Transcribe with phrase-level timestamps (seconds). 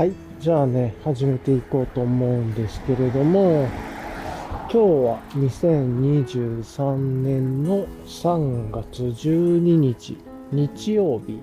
[0.00, 0.12] はい。
[0.40, 3.68] じゃあね、始めていこうと思うんですけれども、
[4.62, 10.16] 今日は2023年の3月12日、
[10.52, 11.38] 日曜日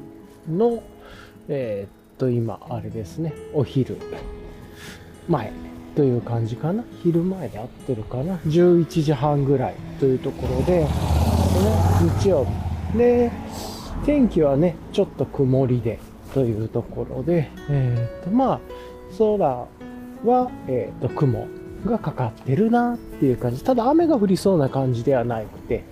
[0.49, 0.81] の、
[1.47, 3.95] えーっと、今、あれですね、お昼
[5.29, 5.51] 前
[5.95, 6.83] という感じかな？
[7.03, 10.89] 昼前で合ってるかな？11時半ぐらいというところで、ね、
[12.23, 12.47] 日曜
[12.91, 12.97] 日。
[12.97, 13.31] で、
[14.03, 15.99] 天気はね、ちょっと曇りで、
[16.37, 18.59] というところで、えっ、と、まあ、
[19.17, 19.39] 空
[20.23, 21.47] は、えっ、と、雲
[21.83, 23.63] がかかってるなっていう感じ。
[23.63, 25.83] ただ雨が降りそうな感じではなくて、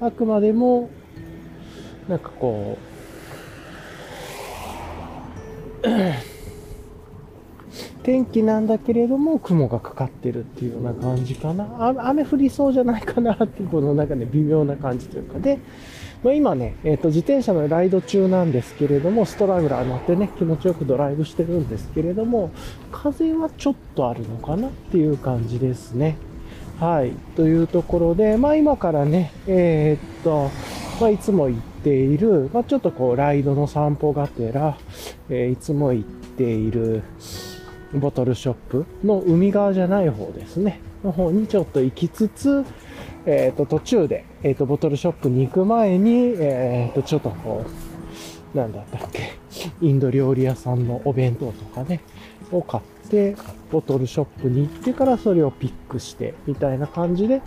[0.00, 0.88] あくまでも、
[2.08, 2.78] なんかこ
[5.82, 5.88] う、
[8.04, 11.92] 天気なんだけれども雲がかかってるっていうような感じかな。
[12.08, 15.58] 雨降りそうじゃないかなっていうこの中で微妙な感じというかで、
[16.22, 22.50] まあ、今ね、えっ、と、自転車のライド中なんですけれども、ストラグラー乗ってね、気持ちよくドライブしてるんですけれども、
[22.90, 26.16] 風はちょっとあるのかなっていう感じですね。
[26.80, 27.12] はい。
[27.36, 30.50] というところで、まあ今からね、えーっと、
[31.00, 34.76] まあいつも行っている、まあちょっとこう、ライドの散歩がてら、
[35.28, 37.02] えーいつも行っている、
[37.94, 40.80] ボトルショップの海側じゃない方ですね。
[41.04, 42.64] の方にちょっと行きつつ、
[43.30, 47.62] えっ、と、途中で、えっ、と、ボトルショップに行く前に、えっ、と、ちょっとこ
[48.54, 49.34] う、なんだったっけ、
[49.82, 52.00] インド料理屋さんのお弁当とかね、
[52.50, 53.36] を買って、
[53.70, 57.42] ボトルショップに行ってからそれをピックして、みたいな感じで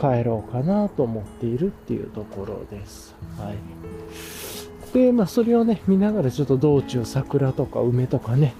[0.00, 3.14] 帰ろうかなと思っているっていうところです。
[3.38, 3.56] はい。
[4.92, 8.54] で、まあ、それをね、見ながらちょっと道中桜とか梅とかね、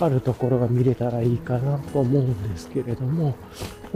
[0.00, 3.36] あるところが見れたらいいかなと思うんですけれども、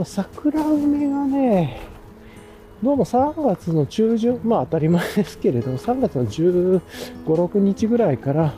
[0.05, 1.96] 桜梅がね、
[2.83, 6.79] どうも3月の中旬、まあ当たり前ですけれども、3月の15、
[7.25, 8.53] 6日ぐらいから、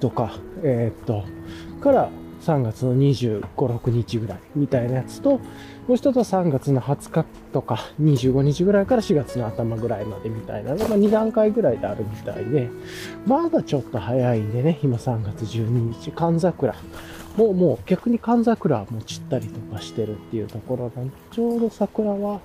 [0.00, 0.32] とか、
[0.64, 1.22] えーっと、
[1.80, 5.38] から3月の25、6日ぐらいみたいなやつと、
[5.86, 12.70] もう一つは3月の20日とか25日ぐらいから4月の頭ぐらいまでみたいなのが2段階ぐらいであるみたいで、
[13.24, 16.74] まだちょっと早いんでね、今3月12日、寒桜。
[17.36, 22.40] もうもう逆に寒桜も散ったりとかしてるっていうところなんで、ちょうど桜は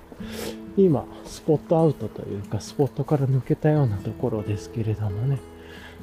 [0.76, 5.38] 今スポットアウトというかスポットから抜けたようなところですけれどもね。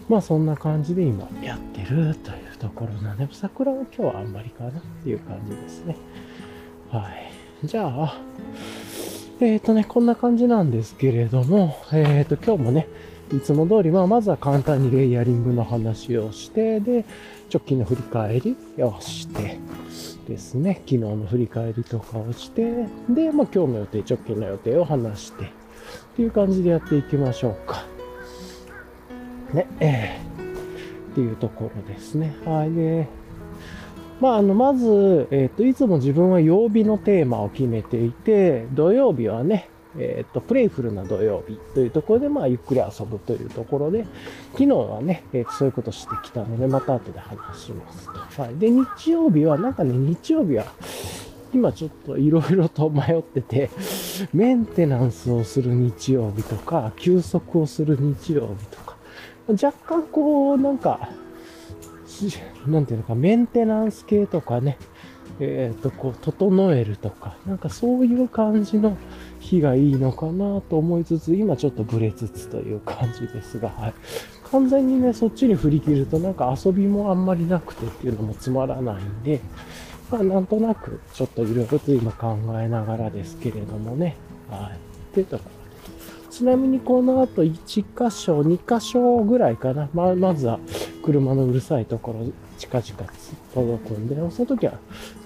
[0.09, 4.73] まあそんな感じで今やってるというところなんで、桜は今日はあんまりかなっ
[5.03, 5.97] ていう感じですね。
[6.89, 7.67] はい。
[7.67, 8.21] じゃあ、
[9.41, 12.87] えっ、とね、こんな感じなんですけれども、えっ、と今日もね、
[13.35, 17.03] いつも通り、まあまずは簡単にレイヤリングの話をして、で、
[17.51, 19.57] 直近の振り返りをして、
[20.27, 25.47] ですね、昨日の振り返りとかをして、で、まあ今日の予定、直近の予定を話して、っ
[26.15, 27.85] ていう感じでやっていきましょうか。
[29.53, 30.27] ね、えー
[31.17, 32.35] っていうところですね。
[32.45, 32.73] はい。
[32.73, 33.07] で、
[34.21, 39.69] まあ、あの、まず、えっ、と、いつも自分は曜日のテーマを決めていて、土曜日はね、
[39.99, 44.05] えっ、と、プレイフルな土曜日というところで、まあ、ゆっくり遊ぶというところで、
[44.53, 48.05] 昨日はね、えーそういうことしてきたので、また後で話します
[48.35, 48.41] と。
[48.41, 48.57] はい。
[48.57, 50.65] で、日曜日は、なんかね、日曜日は、
[51.53, 53.69] 今ちょっといろいろと迷ってて、
[54.33, 58.97] メンテナンスをする日曜日とか、休息をする日曜日とか、
[59.49, 61.09] 若干こう、なんか、
[62.65, 64.77] なんていうのか、メンテナンス系とかね、
[65.39, 68.97] えっ、と、こう、整えるとか、なんかそういう感じの
[69.47, 73.93] 日がいいのかなと思いつつ、今ちょっとブレつつという感じですが、はい。
[74.51, 79.39] 完全にね、そっちに振り切ると、なんか遊びもあんまりなくてっていうのもつまらないんで、
[80.11, 84.17] まあ、なんとなく、ちょっといろいろと今考えながらですけれどもね、
[84.49, 84.71] は
[85.15, 85.21] い。
[85.21, 85.57] ってところ
[86.29, 89.89] ちなみにこの後1箇所、2箇所ぐらいかな。
[89.93, 90.59] まあ、まずは
[91.03, 92.25] 車のうるさいところ、
[92.57, 93.13] 近々
[93.53, 94.73] 届くんで、その時は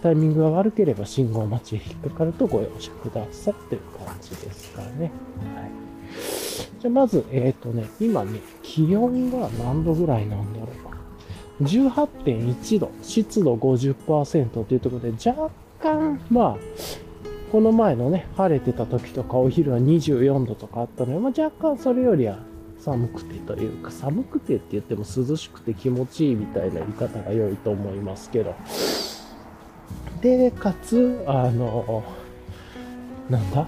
[0.03, 5.11] タイミングが悪ければ信号待ちへ引っかかるとご容赦くださいという感じですかね。
[5.55, 5.71] はい。
[6.79, 10.97] じゃあまず、えっ、とね、今ね、気温が何度ぐらいなんだろうか。
[11.61, 15.51] 18.1度、湿度50%というところで、若
[15.81, 16.57] 干、まあ、
[17.51, 22.39] この前のね、晴れてた時とかお昼は24度とかあったので、まあ、若干それよりは
[22.83, 28.55] 寒くてというか、寒くてって言っても涼しくて気持ちいいみたいな言い方が良いと思いますけど。
[30.21, 32.03] で、かつ、あの、
[33.29, 33.67] なんだ？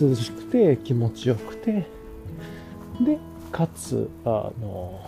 [0.00, 1.86] 涼しくて気持ちよくて、
[3.00, 3.18] で、
[3.52, 5.00] かつ、あの、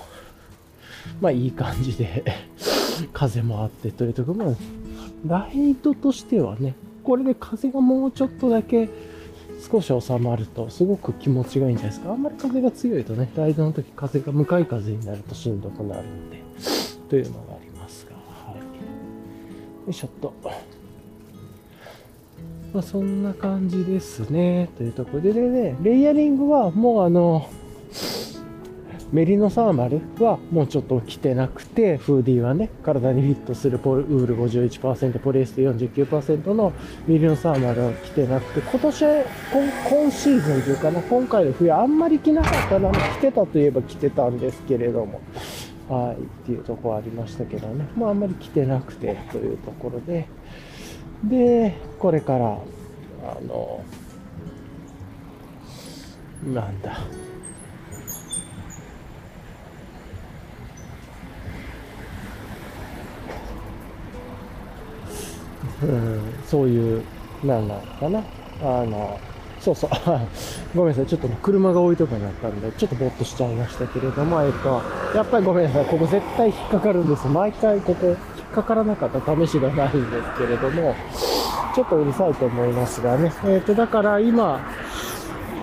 [1.21, 2.25] まあいい感じで
[3.13, 4.55] 風もあってというところ、まあ、
[5.27, 8.89] ライドとしてはね、これで風がもうちょっとだけ
[9.61, 12.13] 少し収まるとすごく気持ちがいいんじゃないですか。
[12.13, 16.41] あんまり風が強いとね、ライドの時風が向かい風になるとしんどくなるんで。
[17.09, 18.59] というのがありますが、はい。
[18.59, 18.63] よ
[19.89, 20.33] いしょっと。
[22.73, 24.71] まあ、そんな感じですね。
[24.77, 27.49] というところで、でね、レイヤリングはもうあの、
[29.13, 36.73] メリノサーマルはもうちょっと着てなくて、フーディーはね、体にフィットするポウール51%、ポリエステ49%の
[37.09, 39.25] メリノサーマルは着てなくて、今年今、
[39.89, 45.21] 今シーズンというかな、今回の冬あんまり着なかったな、着てたといえば着てたんですけれども、
[45.89, 50.29] はい、っていうとこありましたけどね、まああんまり着てなくてというところで、
[51.25, 52.59] で、これから、
[53.25, 53.83] あの、
[56.55, 57.01] なんだ、
[65.83, 67.05] うん、そういう、
[67.45, 68.23] なんなのかな。
[68.63, 69.19] あの、
[69.61, 69.91] そうそう。
[70.75, 71.07] ごめんなさい。
[71.07, 74.81] ちょっと車が置いとかになったんで、ちょっとぼーっとしちゃいましたけれども、えっと、
[75.15, 75.85] やっぱりごめんなさい。
[75.85, 77.29] ここ絶対引っかかるんです。
[77.29, 78.17] 毎回ここ引っ
[78.55, 80.95] かからなかった試しがないんですけれども、
[81.75, 83.33] ちょっとうるさいと思いますがね。
[83.45, 84.61] えっと、だから今、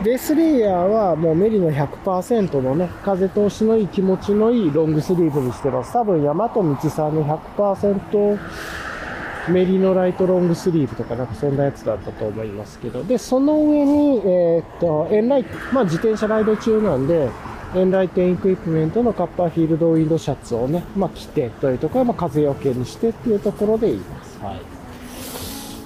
[0.04, 5.94] レースレイヤーはもうメリの100%のね、風通しのいい気持ちのいいロングスリーブにしてます。
[5.94, 7.26] 多分、大和道さんの
[7.58, 8.38] 100%
[9.50, 13.04] メリノライトロングスリーブとかなんかそんなやつだったと思いますけど。
[13.04, 17.30] で、その上に、えー、っと、エンライト、まあ自転車ライド中なんで、
[17.76, 24.40] エンライテンエクイプメントのカッパーフィールドウィンドシャツをね、まあ着てというところは、まあ風よけにしてっていうところで言います。
[24.40, 24.77] はい。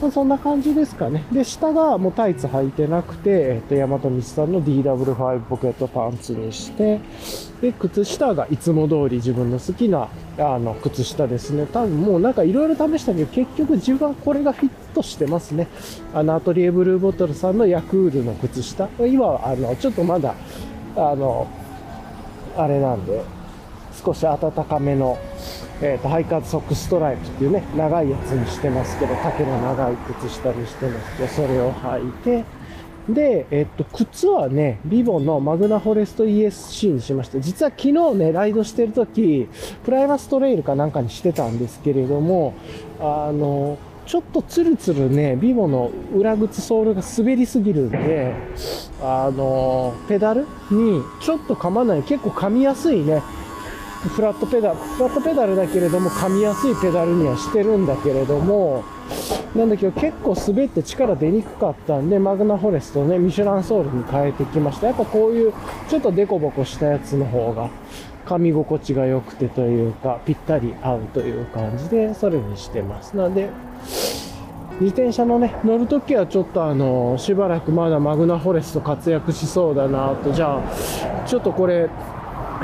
[0.02, 1.24] まあ、そんな感じですかね。
[1.32, 7.00] で、下がもうタイツ履いてなくて、えっと、ヤマトミさんの DW5 ポケットパンツにして、
[7.62, 10.10] で、靴下がいつも通り自分の好きな、
[10.40, 11.68] あの、靴下ですね。
[11.68, 15.68] 多分もうなんかいろいろ試したけど、結局自分はこれがフィットしてますね。
[16.16, 18.90] あの、アトリエブルーボトルさんのヤクールの靴下。
[19.00, 20.34] 今、あの、ちょっとまだ、
[20.96, 21.48] あの、
[22.58, 23.22] あれなんで、
[24.04, 25.20] 少し暖かめの、
[25.82, 32.44] え、ー、と、ハイカーズソックストライプっていうね、長いやつにしてますけど、丈の長い靴下にしてますけど、それを履いて、
[33.10, 37.40] で、えっと、靴はね、ビボのマグナフォレスト ESC にしました。
[37.40, 39.50] 実は昨日ね、ライドしてるとき、
[39.84, 42.54] プライマストレイルかなんかにしてたんですけれども、
[43.00, 48.36] あの、ちょっとツルツルね、ビボの裏靴ソールが滑りすぎるんで、
[49.02, 53.24] あの、ペダルにちょっと噛まない、結構噛みやすいね、
[54.10, 58.84] フラットペダル、フラットペダルだけれども噛みやすいペダルにはしてるんだけれども、
[59.56, 64.88] なんだけど結構滑って力出にくかったんで、マグナフォレストね、ミシュランソールに変えてきました。
[64.88, 65.54] やっぱこういう
[65.90, 67.70] ちょっとデコボコしたやつの方が
[68.26, 73.16] 噛み心地が良くてというか、ぴったり合うという感じで、それにしてます。
[73.16, 73.50] なんで、
[74.80, 81.90] 自転車のね、乗るときはちょっとあの、しばらくまだマグナフォレスト活躍しそうだなと、じゃあ、ちょっとこれ、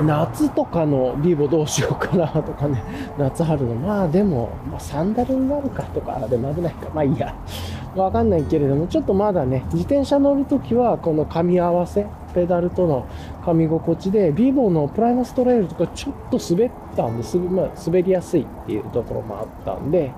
[0.04, 2.84] 夏とかのビーボどうしようかなとかね、
[3.18, 7.34] 夏春の、まあでも、まあ、サンダルになるかとか、でも危ないか、まあいいや。
[7.96, 12.06] わかんないけれども、ちょっとまだね、自転車乗るときは、この噛み合わせ、
[12.36, 13.06] ペダルとの
[13.44, 20.12] 噛み心地で、ビーボのプライムストレイルとかちょっと滑ったんです、まあ、滑りやすいっていうところもあったんで、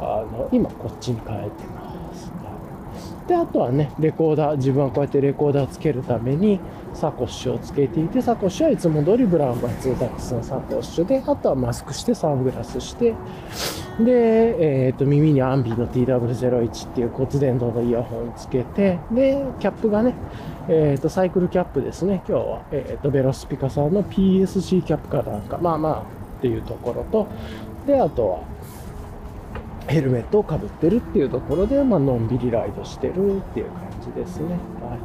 [0.00, 2.32] あの、今こっちに変えてます。
[3.26, 6.60] で、あとはね、レコーダー、自分はこうやってレコーダーつけるために、
[6.96, 13.14] サコッシュをつけていて、サコッシュはいつも通りブラウンバツーダックスのサコッシュで、あとはマスクしてサングラスして、
[14.00, 20.14] で、えっ、ー、と、耳にアンビの TW01 っていう骨伝導のイヤホンつけて、で、キャップがね、
[20.68, 22.62] えっ、ー、と、サイクルキャップですね、今日は。
[22.72, 26.02] えっ、ー、と、ベロスピカさんの PSC キャップかなんか、まあまあ、
[26.38, 27.26] っていうところと、
[27.86, 28.40] で、あとは、
[29.88, 34.58] ヘルメットをかぶってるっていうところで、まあのんびりライドしてるっていう感じですね。
[34.80, 34.96] は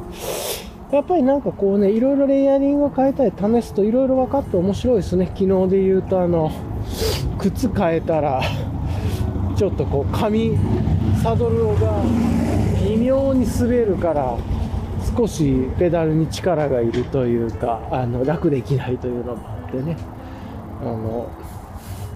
[0.68, 5.24] いやっぱりなんかこうね、いろいろレイヤリングを変えたり試すといろいろ分かって面白いですね。
[5.34, 6.52] 昨日で言うとあの、
[7.38, 8.42] 靴変えたら、
[9.56, 10.58] ちょっとこう紙、
[11.22, 12.02] サドルが
[12.84, 14.36] 微妙に滑るから、
[15.16, 19.96] 少しペダルに力がいるというか、あの、楽できないというのもあってね。
[20.82, 21.26] あの、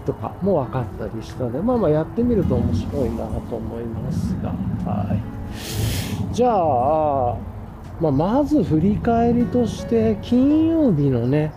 [0.05, 4.51] とかも分かったりしたので、まあまあやってみると面白いなと思いますが、
[4.85, 6.35] はい。
[6.35, 7.56] じゃあ、
[8.01, 11.53] まあ、まず振り返りとして金曜日のね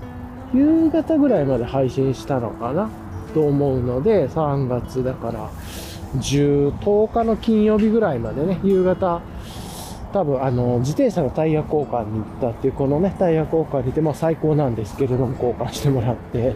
[0.53, 2.89] 夕方ぐらいまで配信したのかな
[3.33, 5.51] と思うので3月だから
[6.15, 9.21] 10 10日の金曜日ぐらいまでね夕方
[10.11, 16.55] 多分あの自転車のタイヤ交換に行ったっていうこのねタイヤ交換にてまあ最高なんですけれども交換してもらって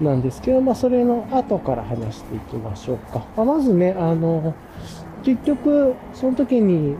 [0.00, 4.54] なんですけどまあそれの後から話していきましょうか、まあ、まずねあの
[5.24, 6.96] 結局その時に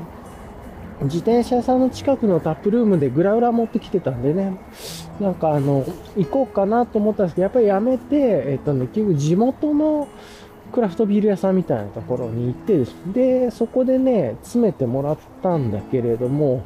[1.04, 4.58] 自転車屋さんの近くのタップルームでグラウラ持ってきてたんでね、
[5.20, 5.84] なんかあの、
[6.16, 10.08] 行こうかなと思ったんですけど、やっぱりやめて、えっとね、結局地元の
[10.72, 12.94] クラフトビール屋さんみたいなところに行ってです。
[13.12, 16.62] で、そこでね、詰めてもらったんだけれども、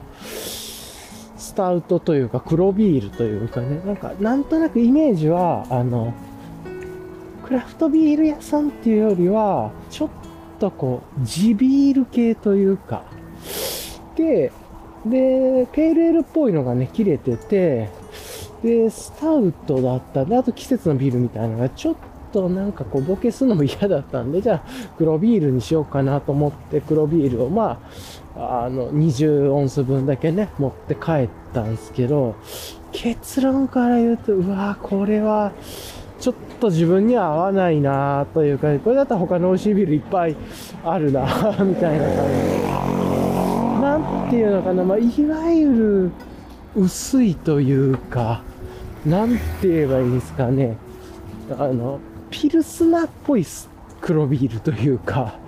[1.36, 6.14] スタウトというか黒ビールというかね、なんかなんとなくイメージは、あの、
[7.44, 10.08] クラフトビール屋さんっていうよりは、ちょっ
[10.58, 13.04] とこう、地ビール系というか、
[14.16, 14.52] で、
[15.04, 17.90] で、ペールエールっぽいのがね、切れてて、
[18.62, 21.96] で、スタウトだったんで、あと季節のビールみたいなのがちょっ
[22.32, 24.62] となんかこうボケするのも嫌だったんで、じゃあ
[24.98, 27.80] 黒ビールにしようかなと思って黒ビールをま
[28.36, 32.34] あ、あの、20オンス分だけね、持って帰ったんですけど、
[32.92, 35.52] 結論から言うと、うわこれは、
[36.18, 40.36] ちょっと自分には合わないなというか、これだったら他の美味しいビールいっぱい
[40.84, 41.22] あるな
[41.60, 42.26] みたいな感
[43.30, 43.35] じ。
[43.86, 46.10] なんていうのかな、まあ、いわゆる
[46.74, 48.42] 薄いというか、
[49.06, 50.76] なんて言えばいいですかね。
[51.56, 53.46] あの、ピルスナっぽい
[54.00, 55.38] 黒ビールというか、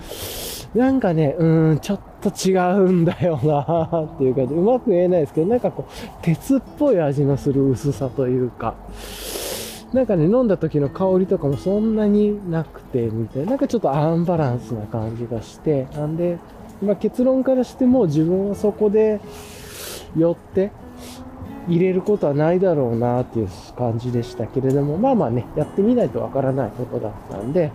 [0.73, 5.92] なんかね、うん、ちょっと違うんだよなっていうか、うまく言えないですけど、なんかこう、
[6.23, 8.76] 鉄っぽい味のする薄さというか、
[9.92, 16.38] なんかね、飲んだ時の香りとかもそんなになくて、みたいな、なんかちょっとアンバランスな感じがして、なんで、
[16.82, 19.20] まあ、結論からしても自分はそこで
[20.16, 20.70] 寄って
[21.68, 27.70] 入れることはないだろうなっていう感じでしたけれども、まあまあね、やってみないとわからないことだったんで、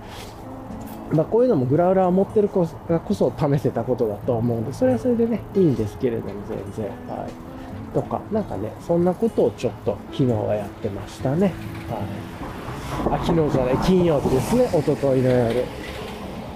[1.11, 6.85] まあこういうのもグラウラー持ってるからこそ試せたことだと思うんで、それはそれでね、いいんですけれども全然。
[7.15, 7.53] はい。
[7.93, 11.53] とか、なんかね、そんなことをちょっと昨日はやってましたね。
[11.87, 13.19] はい。
[13.21, 15.63] あ、昨日じゃない、金曜日ですね、おとといの夜。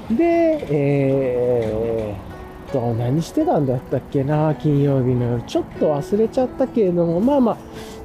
[0.10, 2.27] で、えー、
[2.72, 5.44] と、何してたんだったっけな、金曜日の夜。
[5.44, 7.58] ちょっと忘れちゃったけれども、まあまあ、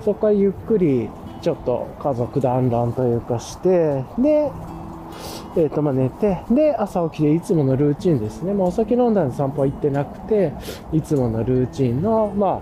[0.04, 1.08] そこからゆっくり、
[1.40, 4.50] ちょっと家族団らんというかして、で、
[5.54, 8.54] えっ、ー、と、まあ、寝て、で、朝起きていつものルーチンですね。
[8.54, 10.52] もうお酒飲んだんで散歩行ってなくて、
[10.92, 12.60] いつものルーチンの、まあ、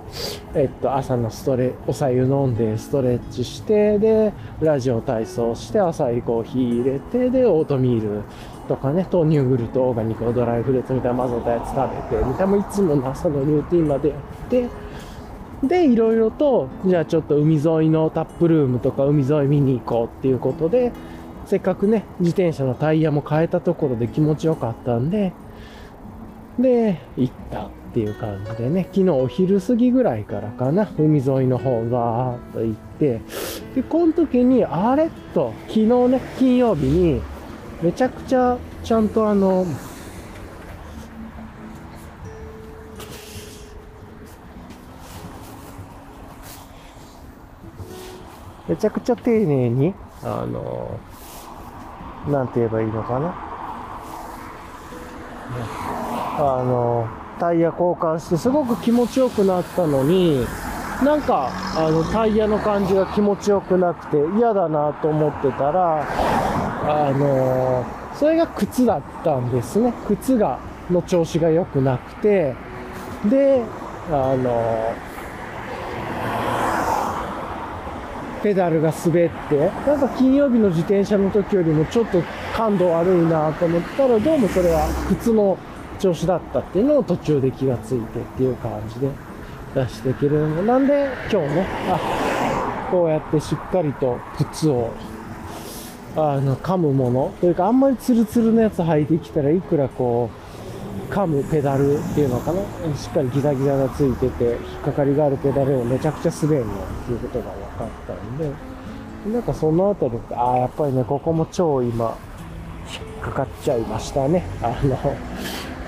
[0.55, 8.23] えっ、ー、と、朝のストレ、お茶湯飲んでストレッチして、で、ラジオ体操して、朝いコーヒー入れて、で、オートミール
[8.71, 14.69] とかね、豆乳グルト、オーガニックドライフルーツみたいな混ぜたやつ食べて、みたいないつもの朝のルーティンまでやって、
[15.65, 20.93] で、いろいろと、じゃあちょっと海沿いのタップルームとか海沿い見に行こうっていうことで、
[21.47, 25.33] せっかくね、自転車のタイヤも変えたところで気持ちよかったんで、
[26.57, 33.21] で、行ったっていう感じでね、昨日お昼過ぎぐらいからかな、海沿いの方ガーッと行って、
[33.75, 37.21] で、この時に、あれと、昨日ね、金曜日に、
[37.83, 39.65] めちゃくちゃ、ちゃんとあの、
[48.69, 51.01] めちゃくちゃ丁寧に、あの、
[52.29, 53.35] なんて言えばいいのかな。
[56.39, 57.09] あの、
[57.39, 60.47] タイヤ交換してすごく気持ちよくなったのに、
[61.03, 66.07] なんか、あの、タイヤの感じが気持ちよくなくて嫌だなと思ってたら、
[66.83, 67.85] あの、
[68.15, 69.93] それが靴だったんですね。
[70.07, 70.59] 靴が、
[70.91, 72.55] の調子が良くなくて、
[73.29, 73.63] で、
[74.11, 74.95] あの、
[78.43, 82.23] ペダルが滑って、なんか金曜日の自転車の時よりもちょっと
[82.57, 85.59] 感度悪いなと思ったら、どうもそれは靴の
[85.99, 89.11] 調子だったっていうのを途中で気がついてっていう感じで
[89.75, 94.91] 出していけるのなんで今日ね、あ、こうやってしっかりと靴を
[96.17, 97.33] あの、噛むもの。
[97.41, 100.31] というか、あんまりツルツルのやつ履いてきたらいくらこ
[101.09, 102.61] う、噛むペダルっていうのかな。
[102.97, 106.77] しっかりギザギザがついてて引っかかりがあるペダルをめちゃくちゃ滑るのっ
[107.07, 108.51] ていうことが分かったんで。
[109.33, 112.17] なんかそのあたりああやっぱりねここも超今
[112.91, 114.47] 引っかかっちゃいましたね。
[114.63, 114.97] あの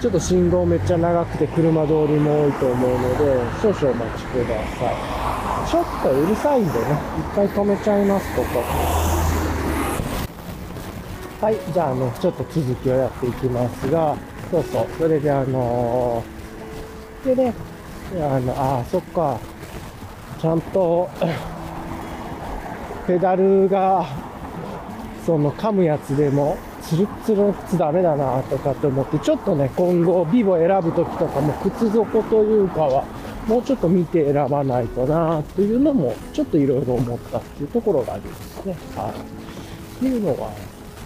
[0.02, 5.70] ちょっと信号めっちゃ長くて車通りも多いと思うので少々お待ちください。
[5.70, 6.84] ちょっとうるさいんでね
[7.32, 9.01] 一回止めちゃいますここ
[11.42, 14.16] はいじゃああのちょっと続きをやっていきますが
[14.52, 14.86] そうそう。
[14.98, 17.54] それであのー、でね、
[18.16, 19.40] あの、ああ、そっか。
[20.38, 21.08] ちゃんと、
[23.06, 24.04] ペダルが、
[25.24, 33.04] その噛むやつでも、ツルツルの靴ダメだなとかって思って、ちょっとね、今後、ビボ選ぶときとかも、靴底というかは、
[33.48, 38.76] もうちょっと見て選ばないとなっていうのも、ちょっといろいろ思ったっていうところがありますね。
[38.94, 39.10] はい。
[39.12, 39.14] っ
[39.98, 40.50] ていうのが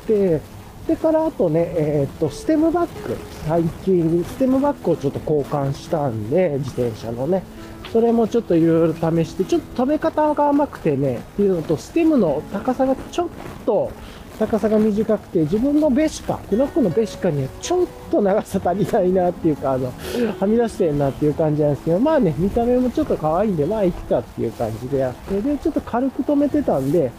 [0.07, 0.41] て、
[0.87, 3.17] でからあとね、えっ、と、ステムバッグ。
[3.47, 7.43] 最近、ステムバッグをちょっと交換したんで、自転車のね。
[7.93, 13.29] それもちょっといろいろ試して、ちょっと止め方が甘くてね、っていうのと、ステムの高さがちょっ
[13.65, 13.91] と、
[14.39, 19.93] 高さが短くて、自分のベシカ、クノックのベシカにはちょっと長さ足りないなっていうか、あの、
[20.39, 27.11] はみ出してんなっていう感じなんですけど、まあね、見た目もちょっと可愛いんで、まあいいかっていう感じでやって、で、ちょっと軽く止めてたんで、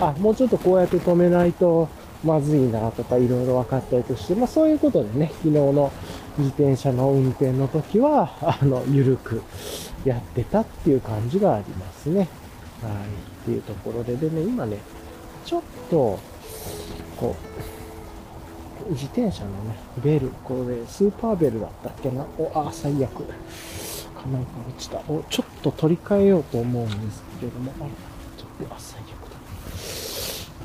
[0.00, 1.88] あ、もうちょっとこうやって止めないと、
[2.26, 5.92] まずいなとかいろいろ分かったりとして、まあそういうことでね、昨日の
[6.38, 9.42] 自転車の運転の時は、 あの、ゆるく
[10.04, 12.18] やってたっていう感じがありますね。
[12.18, 12.26] はい。
[12.26, 12.26] っ
[13.46, 14.78] ていうところで、でね、今ね、
[15.44, 16.18] ちょっと、
[17.16, 17.36] こ
[18.88, 22.26] う、自転車のね、ベル、これ、スーパーベルだったっけな？
[22.38, 23.08] お、あ、最悪。
[23.16, 24.98] かなんか落ちた。
[25.08, 27.88] お、ちょっと取り替えようと思うんですけれども、あら、
[28.36, 29.36] ちょっと、あ、最悪だ。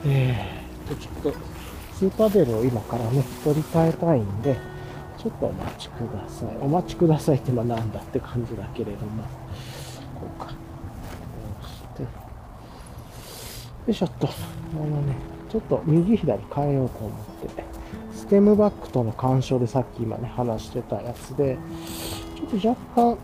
[0.06, 1.51] えーと、ちょっと、
[2.02, 4.58] スーパーベルを今からね、取り替えたいんで、
[5.20, 6.58] ちょっとお待ちください。
[6.60, 9.22] お待ちくださいってまあなんだって感じだけれども、
[10.20, 10.48] こうか。
[10.48, 10.54] こ
[11.62, 12.10] うして、よ
[13.88, 14.28] いしょっと。
[14.28, 14.32] あ
[14.80, 15.14] のね、
[15.52, 17.12] ちょっと右左変えようと思っ
[17.56, 17.64] て、
[18.16, 21.60] ステムバックとの干渉でさっき今ね、話してたやつで、
[22.36, 23.18] ちょっと若干、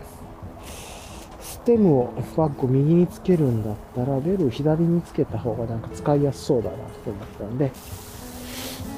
[1.40, 7.72] ステムをバッグを右につけるんだったら、ベルを左につけた方がなんか使いやすそうだなと思ったんで、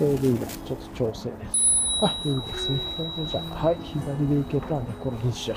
[0.00, 1.68] それで今ちょっと調整です。
[2.00, 2.80] あ、いいですね。
[2.96, 5.56] それでじゃあ、はい、左で行けたんで、これにしよ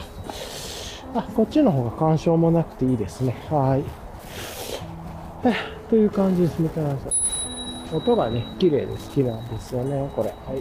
[1.15, 1.17] う。
[1.17, 3.37] あ、こっちの方が干渉もなくていいですね。
[3.49, 3.83] はい。
[5.89, 6.61] という感じです。
[6.61, 7.95] 見てください。
[7.95, 10.29] 音がね、綺麗で好きなんですよね、これ。
[10.29, 10.59] はい。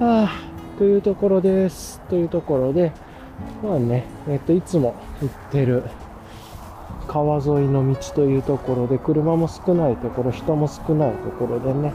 [0.00, 0.30] はあ、
[0.78, 2.00] というところです。
[2.08, 2.92] というところで、
[3.64, 5.82] まあね、えっと、いつも行ってる
[7.08, 11.92] 川沿いの道というところで、車も少ないところ、人も少ないところでね、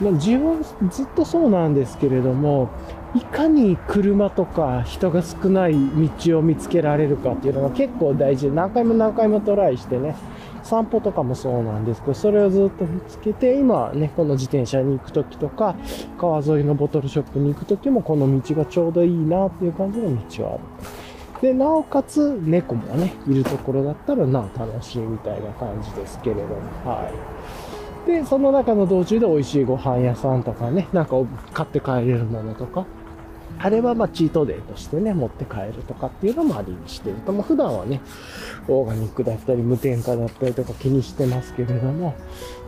[0.00, 2.68] まあ、自分ずっとそうなんですけれども、
[3.14, 5.74] いかに車とか人が少ない
[6.18, 10.16] 道を見つけられるかっていうのが結構大事で、何回も何回もトライしてね、
[10.64, 15.76] 散歩とかもそうなんですけど、それをずっと見つけて、今ね、この自転車に行くときとか、
[16.18, 20.60] 川沿いのボトルショップに行くときも、この道がちょうどいいなっていう感じの道はある。
[21.42, 26.54] で、なおかつ、猫もね、いるところだったら、なお楽しいみたいな感じですけれども、
[26.84, 27.12] はい。
[28.06, 31.16] で、その中の道中で美味しいご飯屋さんとかね、なんか
[31.52, 32.86] 買って帰れるものとか、
[33.58, 37.32] あれはまチートデーとしてね、持って帰るとかっていうのもありにしてると。
[37.32, 38.00] も普段はね、
[38.68, 42.14] オーガニックだったり無添加だったりとか気にしてますけれども、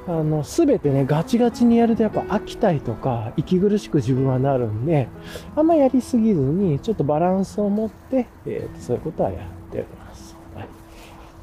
[0.09, 5.09] あの、すべてね、ガチガチにやるとやっぱ飽きたいとか、息苦しく自分はなるんで、
[5.57, 9.56] あんまやりすぎずに、ちょっとバランスを持って、えー、そういうことはやってます。
[9.56, 9.56] はい。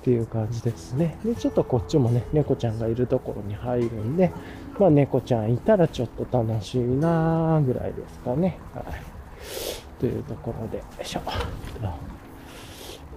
[0.04, 1.18] っていう感じですね。
[1.24, 4.34] で、ちょっとこっちもね、猫ちゃんがいるところに入るんで、
[4.78, 8.60] まあ猫ちゃんいたらちょっと楽しいなーぐらいですかね。
[8.76, 8.86] はい。
[10.02, 11.22] というところで、よいしょ。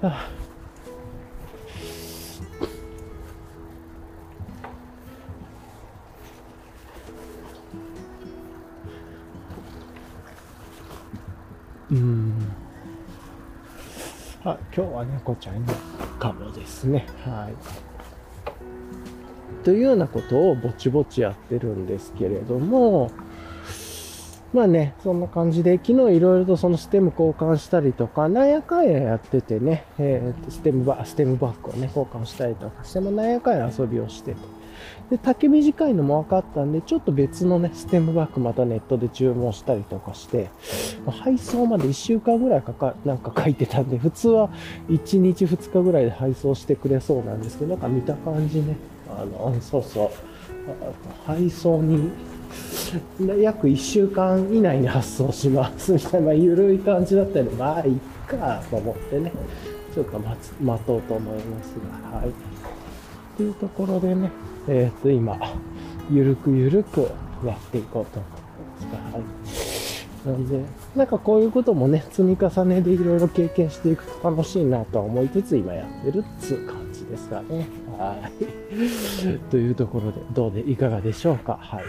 [0.03, 0.31] あ
[11.91, 12.56] うん。
[14.47, 15.75] あ、今日は猫ちゃんの
[16.21, 17.07] かもですね。
[17.25, 17.55] はい。
[19.65, 23.11] というようなことをぼちぼちやってるんですけれども、
[24.53, 34.56] まあね、そんな感じで、昨日いろいろとそのステム交換したりとか、なんやかんややっててね、えー、ステムバ、ステムバッグをね、交換したりとかして、もなんやかんや遊びをしてて。
[35.11, 40.51] で、竹短いのも分かったんで、ちょっと別のね、ステムバッグまたネットで注文したりとかして、
[41.23, 44.51] 配送まで1週間ぐらいかか、なんか書いてたんで、普通は
[44.89, 48.77] 1日2日ぐらいで配送してくれそうなんですけど、なんか見た感じね、
[49.09, 50.11] あの、そうそう、
[51.25, 52.11] 配送に
[53.41, 57.95] 約1週間以内に発送しますみたいな、まあ、緩い感じだったので、まあ、いっ
[58.27, 59.33] かと思ってね、
[59.95, 61.75] ちょっと待つ待とうと思います
[62.11, 62.33] が、はい。
[63.37, 64.31] というところでね、
[64.69, 65.39] えっ、と、今、
[66.11, 67.11] ゆるくゆるく
[67.45, 68.29] やっていこうと思
[69.21, 70.37] います、はい。
[70.39, 70.65] なんで、
[70.97, 77.67] なんかこういうこともね、積み重ねでいろいろ経験していくと楽しいなと思いつつ今やってるっつう感じですかね。
[77.99, 79.39] はい。
[79.51, 81.59] というところで、どうでいかがでしょうか？
[81.63, 81.85] はい。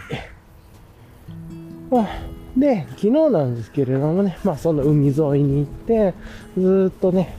[2.59, 6.13] で、昨日なんですけれどもね、まあその海沿いに行って、
[6.57, 7.35] ずっとね、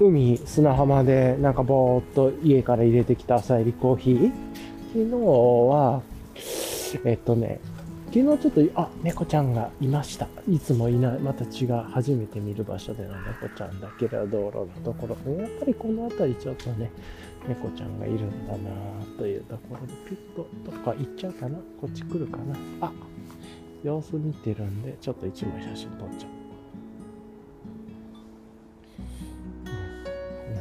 [0.00, 4.32] 海、砂浜でなんかぼーっと家から入れてきた朝入りコーヒー。
[4.92, 6.02] 昨日は、
[7.06, 7.60] えっとね、
[8.12, 10.28] 昨日ちょっと、あ、猫ちゃんがいました。
[10.46, 16.90] いつもいない、また違う、初めて見る場所での猫ちゃんだけど、道路のところ、やっぱりこの辺りちょっとね、
[17.48, 18.70] 猫ちゃんがいるんだな
[19.16, 21.56] というところで、ピュッとどっか行っちゃうかな。
[21.80, 22.54] こっち来るかな。
[22.82, 22.92] あ
[23.82, 26.30] 様子見てるんで、ちょっと一枚写真撮っちゃう。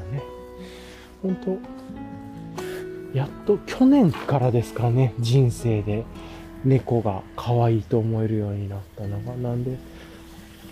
[0.07, 0.23] うん、ね、
[1.21, 1.80] 本当
[3.13, 6.05] やっと去年からですかね、人生で
[6.63, 9.77] 猫が可愛いと思えるようになったのが、なんで、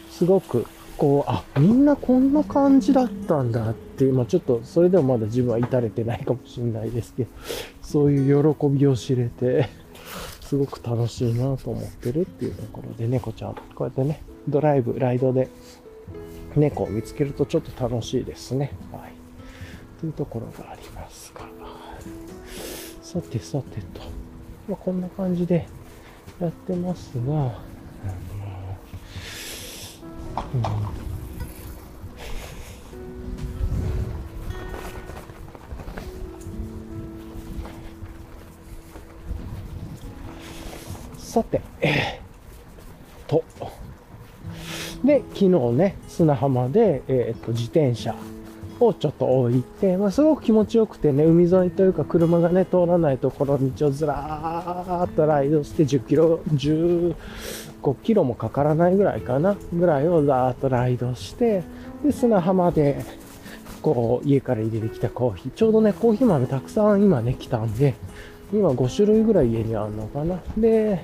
[0.10, 0.66] すごく
[1.00, 7.30] こう、あ、みんなこんな感じだったんだっていう、まあちょっとそれでもまだ自分は至れてないかもしれないですけど、
[7.82, 9.70] そういう喜びを知れて、
[10.42, 15.48] すごく楽しいなと思ってるっていうところで、猫ちゃん、こうやってね、ドライブ、ライドで
[16.56, 18.74] 猫を見つけるとちょっと楽しいですね。
[18.92, 19.14] はい。
[20.02, 20.99] というところがあります。
[23.12, 24.02] さてさてと、
[24.68, 25.68] まあ、こんな感じで
[26.40, 27.60] やってますが、
[30.36, 30.62] あのうん
[41.18, 43.44] さて、えー、と。
[45.04, 48.14] で、昨日ね、砂浜で、えー、っと、自転車
[48.80, 57.16] をちょっと置いて、まあ、すごく気持ちよくてね、海沿いというか車がね、通らないところ道をずらーっとライドして10キロ、15
[58.04, 61.64] キロもかからないぐらいかな、ぐらいをざーっとライドして、
[62.04, 63.04] で、砂浜で、
[63.82, 65.52] こう、家から入れてきたコーヒー。
[65.52, 67.96] ちょうどね、コーヒー豆たくさん今ね、来たんで、
[68.52, 70.40] 今5種類ぐらい家にあるのかな。
[70.58, 71.04] で、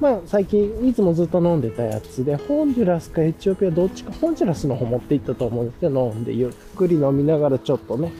[0.00, 8.10] まあ最近いつもずっと飲んでたやつで、ホンジュラスかエチオピアどっちか、ホンジュラスの方持って行ったと思うんですけど、飲んでゆっくり飲みながらちょっとね、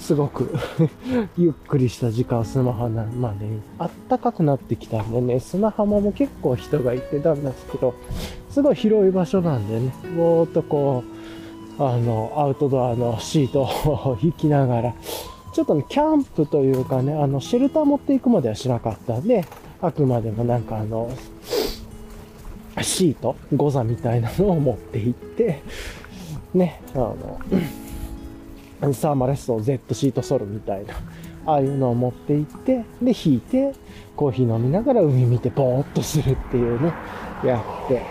[0.00, 0.54] すごく
[1.36, 7.92] ゆっくりした時間、スマホな、まあね、あったかくなってきたんでね、砂浜も結構人がいてたんですけど、
[8.48, 11.04] すごい広い場所なんでね、ぼーっとこ
[11.78, 14.94] う、あの、アウトドアのシートを引きながら、
[15.52, 19.44] ちょっとね、キャンプというかね、あの、シェルター持っていくまではしなかったんで、
[19.80, 21.10] あくまでもなんかあの、
[22.82, 25.62] シート、ゴザみたいなのを持って行って、
[26.54, 27.38] ね、あの、
[28.92, 30.94] サーマレスト Z シートソルみたいな、
[31.46, 33.72] ああいうのを持って行って、で、引いて、
[34.16, 36.92] コーヒー飲みながら海見てぼーっとするっていうね、
[37.44, 38.02] やって。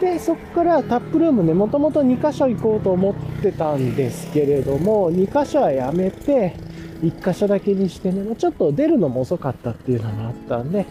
[0.00, 6.54] で、そこからタップルームね、もともと2箇所行こうと思ってたんですけれども、2箇所はやめて、
[7.02, 10.86] 1箇所だけにしてね、ちょっと出るのも遅かったっていうのもあったんで、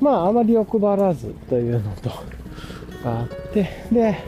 [0.00, 2.10] まあ、あまり欲張らずというのと、
[3.04, 4.18] があって、で、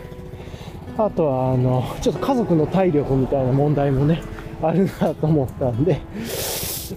[0.99, 4.23] あとは、あの、ちょっと家族の体力みたいな問題もね、
[4.63, 6.01] あるなと思ったんで、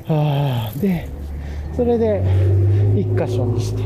[0.07, 1.07] あ、で、
[1.75, 2.21] それで、
[2.95, 3.83] 1箇所にして、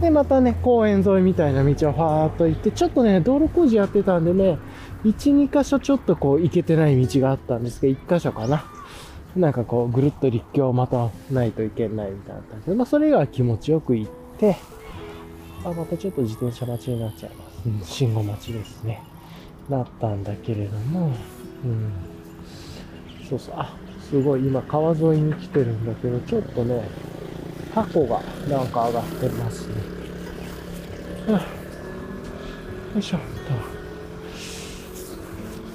[0.00, 4.58] で、またね、公園沿いみたいな道をファーっと行って、ちょっとね、道路工事やってたんでね、
[5.04, 8.64] 1、2箇所ちょっとこう行けてない道があったんですけど、1箇所かな。
[9.36, 14.56] なんかこう、ぐるっと立教をまたないといけないみたいな感じで、まあそれが気持ちよく行って、
[15.64, 17.68] あ、またちょっと自転車待ちになっちゃいます。
[17.68, 19.02] うん、信号待ちですね。
[19.68, 21.12] なったんだけれども、
[21.64, 21.92] うん。
[23.28, 23.76] そうそう、あ、
[24.08, 26.88] すごい今川沿いに来てるんだけど、ちょっとね、
[27.74, 29.74] 箱がなんか上がってますね。
[32.94, 33.18] よいしょ、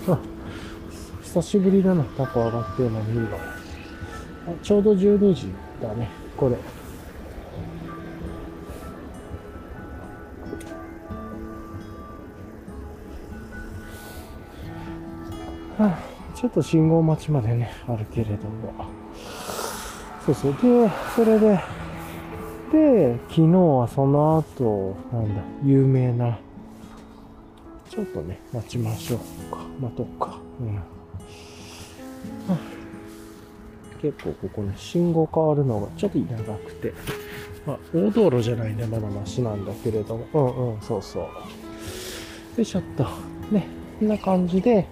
[0.07, 0.13] と。
[0.13, 0.19] あ、
[1.33, 3.37] 久しぶりだな、タコ上がってるの見るの。
[4.61, 6.57] ちょうど12時だね、これ。
[15.81, 15.99] はあ、
[16.35, 18.73] ちょっと信号待ちまでね、あるけれども。
[20.25, 20.53] そうそう。
[20.61, 21.59] で、それで、
[22.73, 26.37] で、昨日はその後、なんだ、有名な、
[27.89, 29.61] ちょっとね、待ちましょうか。
[29.79, 30.37] 待とうか。
[30.59, 31.00] うん。
[34.01, 36.93] 結構ここね、信号変わるのがちょっと長くて、
[37.67, 41.23] まあ、大道路じゃないね、まだマシなんだけれども、うんうん、そうそう。
[41.23, 41.29] よ
[42.57, 43.03] いしょっと。
[43.51, 43.67] ね、
[43.99, 44.87] こんな感じで、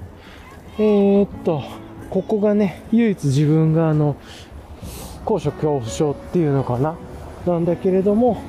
[0.78, 1.63] えー、っと、
[2.12, 4.15] ここがね、唯一自分があの、
[5.26, 6.95] 高所恐怖症っていうのかな
[7.48, 8.41] なんだけれども、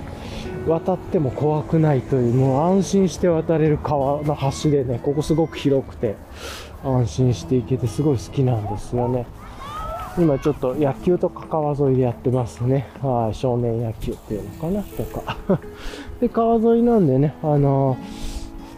[0.67, 6.17] 渡っても怖くないという、もう安心して渡れる川の橋でね、ここすごく広くて、
[6.85, 9.27] 安心していけてすごい好きなんですよね。
[10.19, 12.89] 今ちょっと野球とか川沿いでやってますね。
[13.01, 15.37] はい、少年野球っていうのかなとか。
[16.21, 17.97] で、川沿いなんでね、あの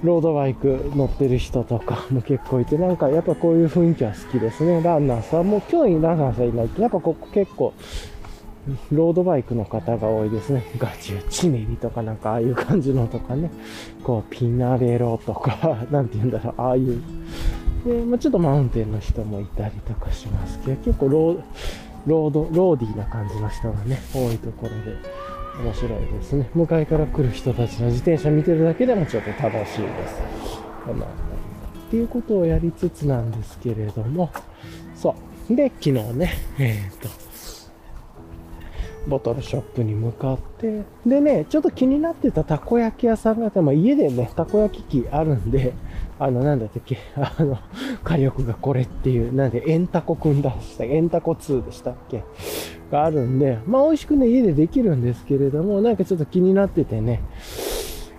[0.03, 4.83] ロードバイク乗ってる人とかも結構いて、なんかやっぱこういう雰囲気は好きですね。
[4.83, 7.73] ランナーさんも、今日ランナーさんいないけど、やっぱここ結構、
[8.93, 10.65] ロードバイクの方が多いですね。
[10.79, 13.51] ガチュチネリとかなんかああいう感じのとかね。
[14.05, 17.01] こう、ピナレロとか、 なんて言うんだろう、ああいう
[17.85, 21.43] で、まあ、ちょっとマウンテンの人もいたりとかしますけど、結構ロー
[22.07, 24.97] ロード、ローディーな感じの人がね、多いところで
[25.63, 26.51] 面白いですね。
[26.55, 30.43] 向かいから来る人たちの自転車見てるだけでもちょっと楽しいです。
[30.85, 31.07] かな。
[31.07, 31.09] っ
[31.91, 34.31] ていうことをやりつつなんですけれども、
[34.95, 35.15] そ
[35.51, 35.55] う。
[35.55, 37.09] で、昨日ね、えっ、ー、と、
[39.07, 45.75] ボトルショップに向かって、でね、ちょっと気になってたたこ焼き屋さんがあって、まあ、家でね、たこ焼き器あるんで、
[46.25, 47.59] あの、なんだっけ、 あの、
[48.05, 52.23] 火力がこれっていう、なんで、エンタコくん出した、エンタコ2でしたっけ？
[52.93, 57.23] があるんで、まあ、美味しくね、家でできるんですけれども、なんかちょっと気になっててね、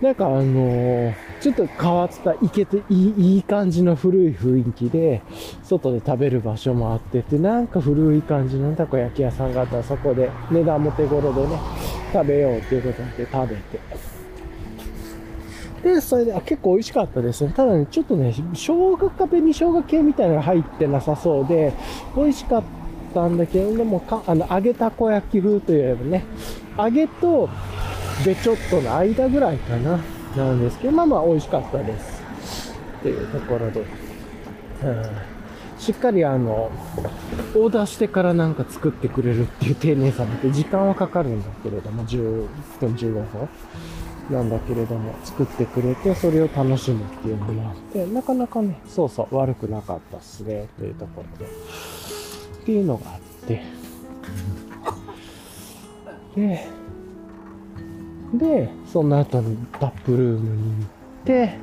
[0.02, 5.22] なんかあのー、ちょっと変わった、いけていい、いい感じの古い雰囲気で、
[5.64, 11.56] 外で食べる場所もあってて、なんか古い感じのたこ焼き屋さんがあったら、そこで値段も手頃でね、
[12.12, 14.13] 食べようっていうことで食べて。
[15.84, 17.54] で、それで、あ、結構美味しかったですね。
[17.56, 21.74] ただね、ちょっとね、生姜か紅生姜系みたいなのが入ってなさそうで、
[22.16, 22.64] 美味しかっ
[23.14, 26.24] たんだけど、でもか、あの、揚げたこ焼き風といえばね、
[26.78, 27.50] 揚げと
[28.24, 30.00] でちょっとの間ぐらいかな、
[30.38, 32.24] なんですけど、まあまあ美味しかったです。
[33.00, 33.84] っていうところで、
[35.78, 36.72] しっかりあの、
[37.56, 42.48] オーダーしてからなんか作ってくれるっていう丁寧さで時間はかかるんだけれども、10
[42.80, 43.50] 分、15分
[44.30, 51.52] なんだけれども、作ってくれて、それを楽しむっていうのもあって、なかなかね、そうそう悪くなかったっすね、というところで。
[51.52, 53.62] っていうのがあって、
[56.36, 56.68] で、
[58.34, 60.88] で、その後にタップルームに行っ
[61.26, 61.58] て、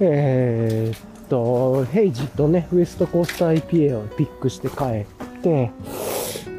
[0.00, 5.70] えー、っと、ヘイジとね、ウエストコースター IPA をピックして帰って、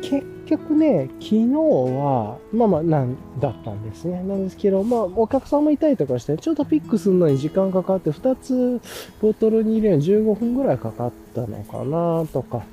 [0.02, 4.24] 結局ね、昨日は、まあまあ、なんだったんですね。
[4.24, 8.82] なんですけど、まあ、お客さんもいたりとかして、ちょっとピックするのに時間かかって、2つ
[9.22, 12.64] ボトルに入れるのに15分ぐらいかかったのかなとか、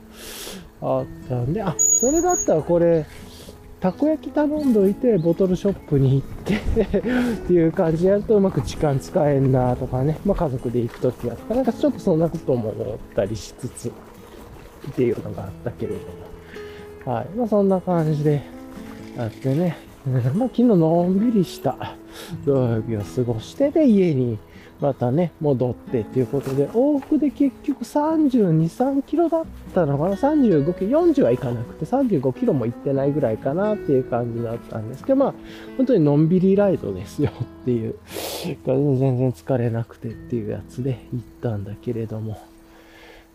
[0.82, 3.06] あったんで、あ、それだったらこれ、
[3.80, 10.18] たこ焼き頼んどいて、ボトルショップに行ってっていう感じでやるとうまく時間使えんなとかね。
[10.26, 13.92] まあ家族で行くときはとか、なんかちょっとそんなことも思ったりしつつっ
[14.94, 16.29] ていうのがあったけれども。
[17.04, 17.28] はい。
[17.36, 18.42] まあそんな感じで
[19.18, 19.76] あってね。
[20.06, 21.94] まあ昨日のんびりした
[22.44, 24.38] 土曜日を過ごして、で家に
[24.80, 35.34] またね、戻ってっていうことで、往復で結局32、3キロだったのかな ?35 キロ、40はいかなくて35キロも行ってないぐらいかなっていう感じだったんですけど、まあ、
[35.76, 37.94] 本当にのんびりライドですよっていう、
[38.64, 42.40] 全然疲れなくてっていうやつで行ったんだけれども、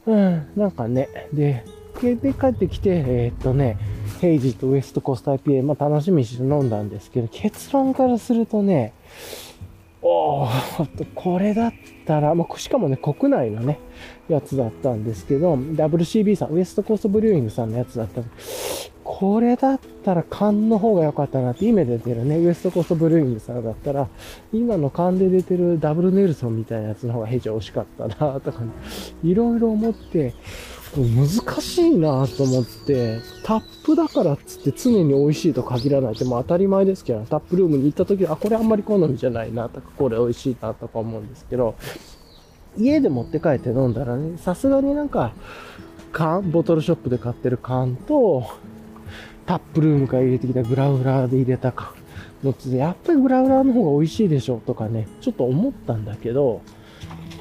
[0.08, 1.64] うん、なんかね、で、
[2.02, 3.78] で、帰ってきて、えー、っとね、
[4.22, 8.94] ヘイジとウエストコースター IPA、まあ楽しみにして飲んだんですけど、結論からするとね、
[10.08, 11.74] おーこれだっ
[12.06, 13.80] たら、まあ、しかもね、国内のね、
[14.28, 18.22] やつだったんですけど、WCB さん、ウエストコーストブリューイングさんのやつだった
[19.04, 24.08] これだったら缶の方が良かったなって、今出てるね、ウエストコーストブリューイングさんだったら、
[24.54, 28.72] 今の缶で出てるダブルネルソンみたいなやつの方が非常に惜しかったなとか、ね、
[29.24, 30.34] いろいろ思って、
[31.02, 41.76] 難しいなと思って、タップだからっつって常に美味しいと限らないってもう当たり前ですけど、タップルームに行った時あ、これあんまり好みじゃないなとか、これ美味しいなとか思うんですけど、
[42.78, 45.34] 家で持って帰って飲んだらね、さすがになんか、
[46.12, 48.46] 缶、ボトルショップで買ってる缶と、
[49.46, 51.90] タップルームから入れてきたグラウラーで入れた缶
[52.44, 56.62] のつやっぱりグラウラーの方が美味しいでしょとかね、ちょっと思ったんだけど、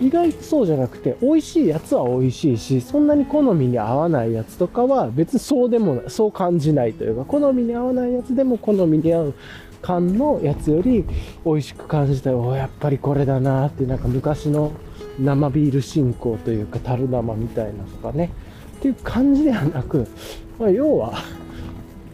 [0.00, 9.34] 意外とそうじゃなくて、美味しいやつは美味しいし、そんなに好みに合わないやつとかは別にそうでもない、そう感じないというか、好みに合わないやつでも好みに合う
[9.82, 11.04] 缶のやつより
[11.44, 12.40] 美味しく感じたよ。
[12.40, 14.72] おやっぱりこれだなって、なんか昔の
[15.18, 18.30] 生ビール進行というか、樽生みたいなとかね、
[18.78, 20.06] っていう感じではなく、
[20.58, 21.14] まあ、要は、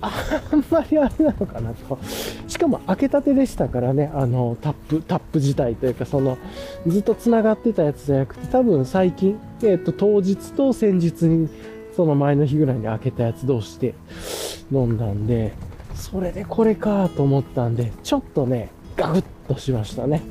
[0.02, 0.10] あ
[0.56, 1.98] んまりあれなのかなと。
[2.48, 6.38] しかも開けたてでしたからね、あの、タップ、タップ自体というか、その、
[6.86, 11.48] ずっと繋がってたやつじゃなくて、多分最近、えっ、ー、と、当日と先日に、
[11.94, 13.94] その前の日ぐらいに開けたやつ同士で
[14.72, 15.52] 飲んだんで、
[15.94, 20.22] それでこれかと思ったんで、ちょっとね、ガクッとしましたね。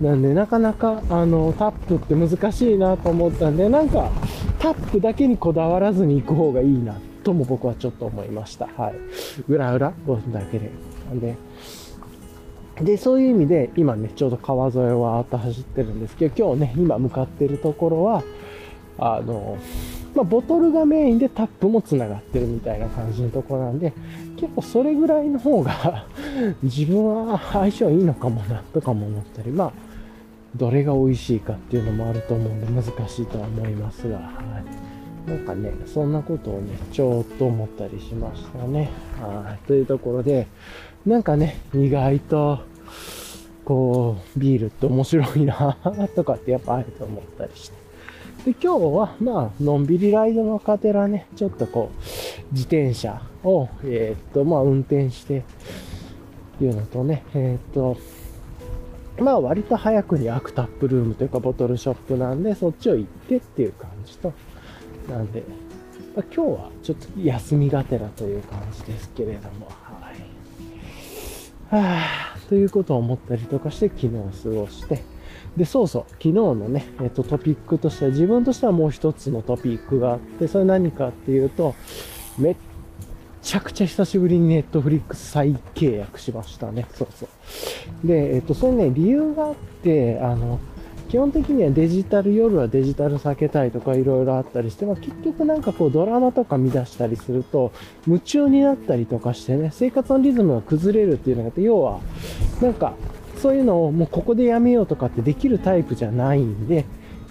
[0.00, 4.10] なんで、なかなか、あの、タップって難しいなと思ったんで、なんか、
[4.58, 8.66] タップだけにこだわらずに行く方がいいなってとも僕はちょっと思いました。
[8.66, 8.94] はい。
[9.48, 10.70] 裏裏？5分だけで？
[11.08, 11.34] なんで、
[12.80, 18.22] で、そういう意味で、今ね、ちょうど川沿いをわーっと走ってるんですけど、今日ね、今向かってるところは、
[18.98, 19.58] あの、
[20.14, 23.92] まあ、ボトルがメインでタップも繋がってるみたいな感じのとこなんで、
[24.36, 26.06] 結構それぐらいの方が
[26.62, 29.72] 自分は相性いいのかもな、とかも思ったり、まあ、
[30.56, 34.83] どれが美味しいかっていうのもあると思うんで難しいとは思いますが、はい。
[35.26, 38.90] なんかね、そんなことをね、ちょっと思ったりしましたね。
[39.20, 39.66] はい。
[39.66, 40.46] というところで、
[41.06, 42.60] なんかね、意外と、
[43.64, 45.76] こう、ビールって面白いな
[46.14, 47.84] とかってやっぱあえて思ったりして。
[48.44, 52.02] で、今日は、まあ、のんびりライドのかてらね、ちょっとこう、
[52.52, 55.42] 自転車を、えー、っと、まあ、運転して、っ
[56.58, 57.96] ていうのとね、えー、っと、
[59.18, 64.32] まあ、割と早くに開くタップルームというか、ボトルショップなんで、そっちを行ってっていう感じと、
[65.08, 65.42] なんで、
[66.14, 71.74] まあ、今日はちょっと休みがてらという感じですけれども、はい。
[71.74, 74.08] はぁ、ということを思ったりとかして、昨日
[74.42, 75.02] 過ごして、
[75.56, 81.74] で、そうそう、昨日のね、えっと、トピックとしては、自分としてはもう一つのトピックがあって、それ何かっていうと、
[82.38, 82.56] めっ
[83.42, 86.86] ちゃくちゃ久しぶりにネットフリックス再契約しましたね。
[86.94, 87.26] そうそ
[88.04, 88.06] う。
[88.06, 90.58] で、えっと、それね、理由があって、あの、
[91.08, 97.72] 基本的にはデジタル、夜はデジタル避けたいとかいろいろあったりして、まあ、結局なんかこうドラマとか見出したりすると、
[98.06, 102.00] 夢中になったりとかしてね、生活のリズムが崩れるっていうのがあって、要は、
[102.60, 102.94] なんか、
[103.38, 106.84] そういうのをもうここでやめようとかってできるタイプじゃないんで、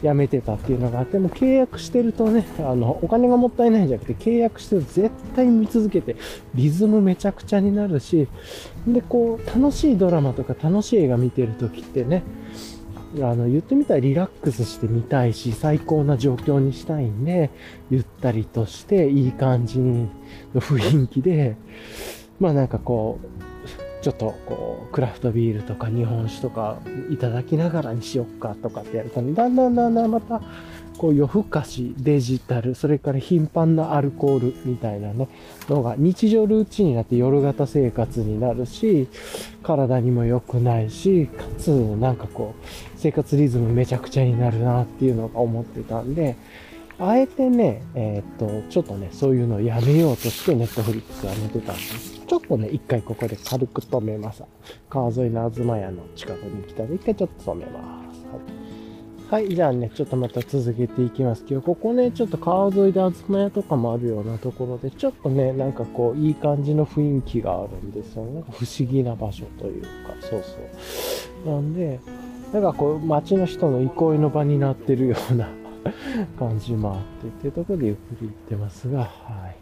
[0.03, 6.17] やめてたっていうのがあって、も契約してるとね、あの、お金がもったいないんじゃなくて、契約してると絶対見続けて、
[6.53, 8.27] リズムめちゃくちゃになるし、
[8.85, 12.23] で、こう、楽しいドラマとか楽しい映画見てるときってね、
[13.21, 17.51] あの、言ってみたらリラックスしてみたいし、最高な状況にしたいんで、
[17.89, 20.09] ゆったりとして、いい感じの
[20.55, 21.55] 雰囲気で、
[22.39, 30.41] まあなんかこう、ちょっとこう、クラフトビールとか日本酒とかいただきながらにしよっかとかってやると、ね、だんだんだんだんまた、
[30.97, 35.27] こう夜更かし、デジタル、それから頻繁なアルコールみたいなね、
[35.69, 39.07] のが日常ルーチンになって夜型生活になるし、
[39.63, 42.65] 体にも良くないし、かつなんかこう、
[42.97, 46.35] 生活リズムめちゃくちゃになるなっていうのが思ってたんで、
[46.99, 52.21] あえてね、えー、っと、ちょっとね、そういうのをやめようとしてネットフリックスやめてたんです。
[52.25, 54.43] ちょっとね、一回ここで軽く止めます。
[54.89, 58.02] 川沿いの東屋の近くに来たので、一回ちょっと止めます。
[59.33, 68.33] はい、じゃあね、ちょっとまた続けていきますけど、ここね、ちょっと川沿いで東屋とかもあるようなところで、ちょっとね、なんかこう、いい感じの雰囲気があるんですよね。
[68.35, 69.87] なんか不思議な場所というか、
[70.21, 71.51] そうそう。
[71.51, 71.99] なんで、
[72.53, 75.49] なんかこう、街の人の憩いの場になってるような
[76.37, 79.05] 感じもあってっていうところでゆっくり行ってますが、は
[79.47, 79.55] い。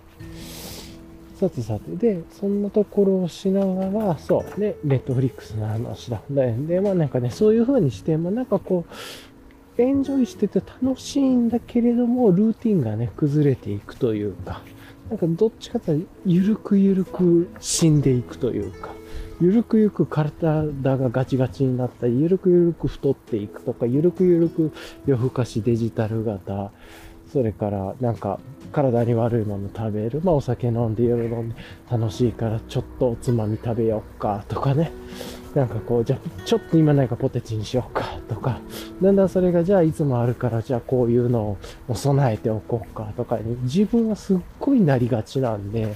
[1.35, 6.21] さてさて、で、そんなところをしながら、そう、ね、ネットフリックスの話だ。
[6.29, 8.93] で、でまあなんかね、そういう風にして、まあなんかこう、
[9.81, 14.61] エンジョイしてて楽しいんだけれども、ルーティンがね、崩れていくというか、
[15.09, 18.89] なんかどっちかというと、ゆるくゆるく死んでいくというか、
[19.41, 20.63] ゆるくゆるく体
[20.97, 24.71] がガチガチになったり、ゆるくゆるく太っていくとか、ゆるくゆるく
[25.05, 26.71] 夜更かしデジタル型、
[27.31, 28.39] それからなんか
[28.71, 30.21] 体に悪いもの食べる。
[30.23, 31.55] まあお酒飲んで夜飲んで
[31.89, 34.91] 楽しいからちょっとおつまみ食べよっかとかね。
[35.55, 38.59] なんかこう、じゃあちょっと今なんかポテチにしようかとか。
[39.01, 45.95] だんだんそれがじゃあいつもあるからじゃあこういうのを備えておこうかとかに自分はすっごいなりがちなんで、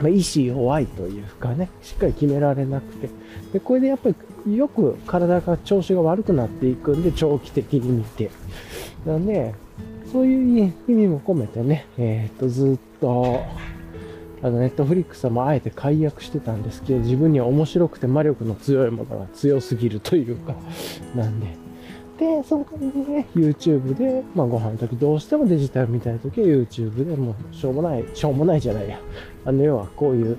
[0.00, 3.08] まあ、意志弱いというかね、しっかり決められなくて。
[3.52, 4.10] で、これでやっぱ
[4.46, 8.30] りよく体が調子が悪くなっていくんで、長期的に見て。
[9.06, 9.54] なんで、
[10.12, 13.42] そういう意味も込めてね、えっ、と、ずっと、
[14.42, 20.54] あの、ネットフリックスもあえて解約してたんですけど、自分には面白くて魔力の強いものが強すぎるというか、
[21.14, 21.66] なんで。
[22.18, 28.98] で、その代わりにね、YouTube で、まあご飯の時どうしてもデジタル見たい時は YouTube でもうしょうもない、しょうもないじゃないや。
[29.44, 30.38] あの、要はこういう、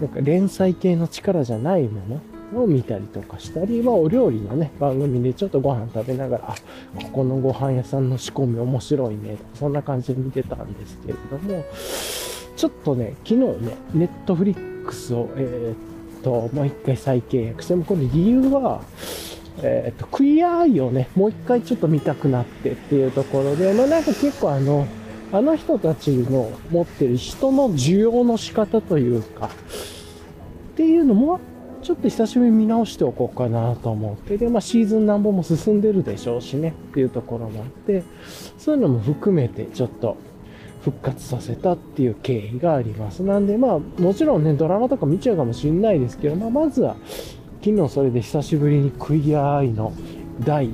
[0.00, 2.20] なんか連載系の力じゃないも
[2.52, 6.54] のを見たりとかしたり、まあお料理のね、番組でちょっとご飯食べながら、あ、
[7.02, 11.64] ここのご飯屋さんの仕込み面白いね、とか、そんな感じで見てたんですけれども、
[12.64, 18.80] ちょっとね、昨日ね、ネットフリックスを、えー、っと、もう一回再契約して、もこれ理由は、
[19.58, 24.86] えー、っと、クイアアイをね、もう一回ちょっと見たくなってっていうところで、まあなんか結構あの、
[25.30, 29.50] あの人たちの持ってる人の需要の仕方というか、
[30.72, 31.40] っていうのも
[31.82, 38.04] ちょっと久しぶりに見直しておこうかなと思って、で、まあシーズン何本も進んでるでしょうしね、っていうところもあって、
[38.56, 40.16] そういうのも含めてちょっと
[40.84, 43.22] 復活させたっていう経緯があります。
[43.22, 46.96] なんで、まあもちろんね、ドラマとか見ちゃうかもしれないですけど、まあまずは、
[47.62, 49.94] 昨日それで久しぶりにクイアアイの
[50.40, 50.68] 第、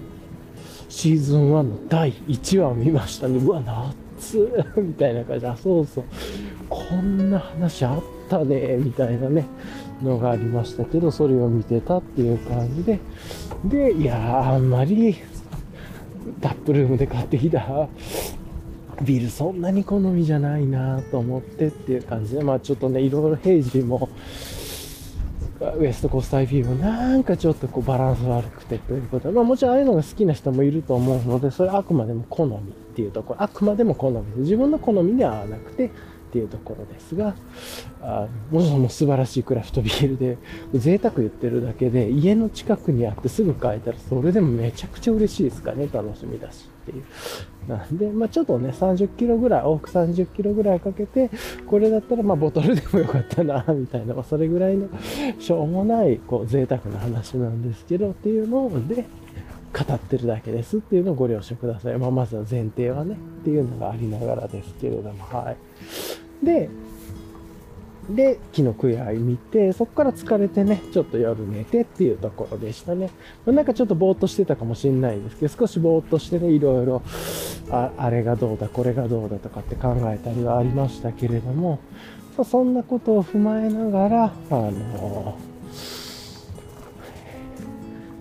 [0.88, 3.38] シーズン1の第1話を見ましたね。
[3.38, 6.04] うわ、夏みたいな感じで、あ、そうそう。
[6.68, 9.46] こんな話あったね、みたいなね、
[10.02, 12.98] のがありましたけど、それを見てたっていう感じで、
[13.64, 15.16] で、いや、あんまり、
[16.40, 17.88] タップルームで買ってきた
[19.02, 24.08] ビールそんなに好みじゃないなと思ってっていう感じで、まあちょっとね、いろいろヘイジーも、
[25.78, 32.60] ウエストコースト IP もなんかちょっとこうバランス悪くてということで、まあもちろんああいうのが好きな人もいると思うので、それあくまでも好みっ
[32.94, 35.90] ていうところ、あくまでも好みで、自分の好みには合わなくて、
[36.30, 37.34] っていうところですが、
[38.00, 40.38] あもちろん素晴らしいクラフトビールで、
[40.72, 46.68] 贅沢言ってるだけで、家の近くにあってすぐ買えたら、それでもめちゃくちゃ嬉しいですかね、楽しみだし。
[46.90, 47.04] ていう。
[47.68, 51.30] なんで、まあ、ちょっとね、30キロぐらい、往復30キロぐらいかけて、
[51.66, 54.88] これだったらまあボトルでもよかったな、みたいなま、それぐらいの
[55.38, 59.04] しょうもない、こう、贅沢な話なんですけど、っていうので、
[59.72, 61.98] 語ってるだけですっていうのをご了承ください。
[61.98, 66.44] まあ、まずは前提はね、っていうのがありながらですけれども、はい。
[66.44, 66.68] で、
[68.14, 73.10] で、木の食い合い見て、そこから疲れてね、ちょっと夜寝てっていうところでしたね。
[73.46, 77.02] なんかちょっとぼーっとしてたかもしれないですけど、少しぼーっとしてね、いろいろ、
[77.70, 81.78] ああれがどうだ、これがどうだとかって考えたりはありましたけれども
[82.40, 85.38] ま、そんなことを踏まえながら、あの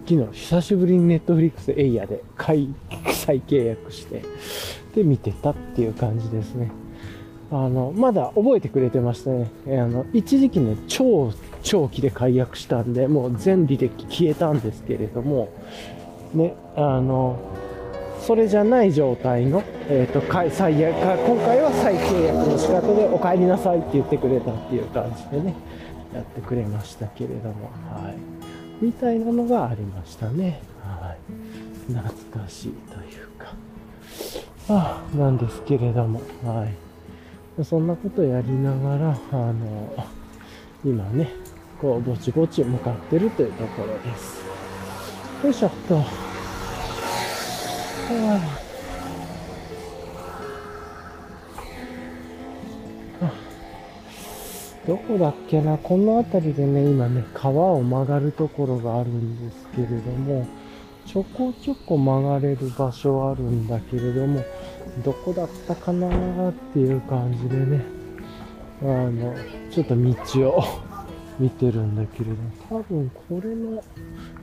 [0.08, 2.68] 昨日久しぶりにネットフリックスエイヤで再
[3.42, 4.24] 契約して、
[4.96, 6.72] で見てたっていう感じですね。
[7.52, 9.50] あの、まだ覚えてくれてましたね。
[9.68, 11.34] あの、一時期ね、超
[11.64, 15.50] 長期で解約したんで、もう全履歴消えたんですけれども、
[16.34, 17.40] ね、あの、
[18.22, 25.56] それじゃない状態の、えっ、ー、と、再約、今回は再契約の仕方でお帰りなさいって言ってくれたっていう感じでね、
[26.14, 28.16] やってくれましたけれども、はい。
[28.82, 30.62] みたいなのがありましたね。
[30.84, 31.94] はい。
[31.94, 33.56] 懐かしいというか、
[34.70, 36.89] あ、なんですけれども、はい。
[37.64, 39.94] そんなことやりながら、あの、
[40.84, 41.30] 今ね、
[41.82, 44.40] こう、ぼちぼち向かってるというところです。
[45.44, 45.96] よいしょっと。
[45.96, 46.04] は
[53.22, 53.32] あ、
[54.88, 55.78] どこだっけな？
[55.78, 60.48] この辺りでね、今ね、川を曲がるところがあるんですけれども、
[61.06, 64.44] ちょこちょこ曲がれる場所あるんだけれども、
[65.04, 67.84] どこだったかなーっていう感じでね、
[68.82, 69.36] あの、
[69.72, 70.64] ちょっと道を
[71.40, 72.36] 見てるんだけれど、
[72.70, 73.82] 多分これの、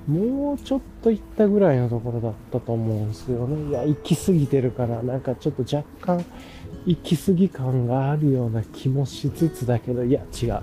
[0.07, 3.71] もうちょっと行ったぐらいのところだったと思うんですよね。
[3.71, 6.25] いや、行き過ぎてるから、なんかちょっと若干、
[6.87, 10.61] 行き過ぎ感があるような気もしつつだけど、いや、違う。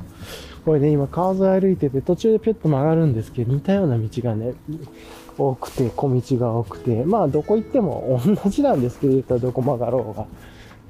[0.66, 4.54] これね、今川沿い歩いてて途中でピュッと曲がるんですけど、似たような道がね、
[5.38, 10.26] 多くて、小道が多くて、まあどこ行っても同じなんですけど、言ったらどこ曲がろうが。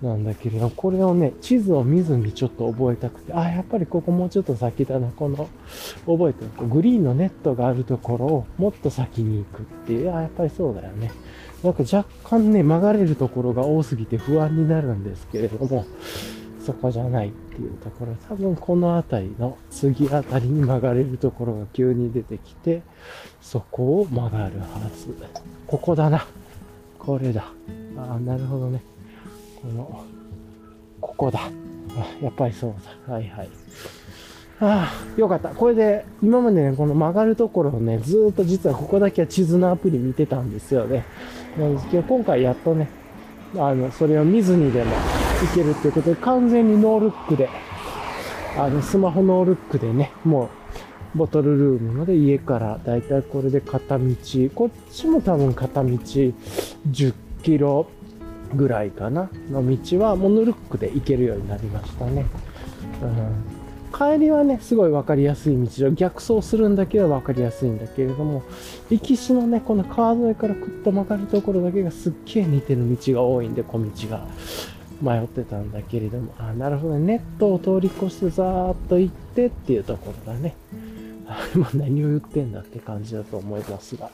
[0.01, 5.47] なんだけれど、これをね、地図を見ずにちょっと覚えたくて、あ、やっぱりここもうちょっと先だな、この、
[6.05, 6.67] 覚えてる。
[6.67, 11.11] グリーンのネットがあるところをもっと先に行くっていう、あ、やっぱりそうだよね。
[11.63, 15.85] なんか若干ね、曲がれるところが多すぎて不安になるんですけれども、
[16.59, 22.81] そこじゃないっていうところ、多分この辺りの次あたりに曲がれるところが急に出てきて、
[23.43, 25.13] そこを曲がるはず。
[25.67, 26.25] ここだな。
[26.97, 27.43] これだ。
[27.97, 28.81] ああ、なるほどね。
[29.61, 30.05] この、
[31.01, 31.41] ここだ。
[31.95, 32.73] あやっぱりそう
[33.07, 33.13] だ。
[33.13, 33.49] はいはい。
[34.61, 35.49] ああ、よかった。
[35.49, 41.03] これで、今までね、この曲がるところをね、ずーっと実はここだけは地図のアプリ見てたんですよね。
[41.59, 42.87] なんですけど、今回やっとね、
[43.57, 44.95] あの、それを見ずにでも
[45.43, 47.49] いけるっていうことで、完全にノールックで、
[48.57, 50.49] あの、スマホノールックでね、もう、
[51.15, 54.05] ボトルルームまで家からだいたいこれで片道、
[54.55, 57.87] こっちも多分片道10キロ
[58.55, 62.25] ぐらいかなの道はモノルックで行けるようになりましたね。
[63.01, 68.41] うん帰りはね、すごい分かりやすい道で、逆走するんだけど分かりやすいんだけれども、
[68.89, 74.25] 行きしのね、この川沿いからくっと曲がるところだけがすっげえ似てる道が多いんで、小道が。
[75.01, 77.05] 迷ってたんだけれども、あ、なるほどね。
[77.05, 80.55] ネットを通り越してざーっと行ってっていうところだね。
[81.27, 84.09] あ何を言ってんだって感じだと思いますが、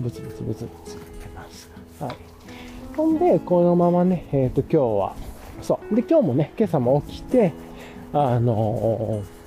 [0.00, 1.70] ブツブツブツブツ言ってます。
[2.00, 2.16] はい。
[2.96, 5.16] ほんで、このままね、えっ、ー、と、今日は、
[5.62, 5.94] そう。
[5.94, 7.52] で、今日もね、今朝も起きて、
[8.12, 9.38] あのー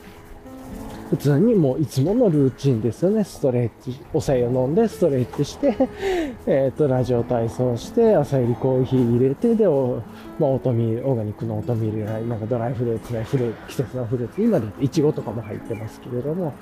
[1.11, 3.25] 普通にもういつものルーチンですよね。
[3.25, 5.75] ストレッチ、お茶を飲んでストレッチして、
[6.47, 10.01] えっ、ー、と、ラジオ体操して、朝入りコーヒー入れて、で、お、
[10.39, 16.53] まあ、オートミール、オーガニックのオートミール、なんかドライフルーツね、フル、季節のフルーツ、今でイチゴとかも入ってますけれども、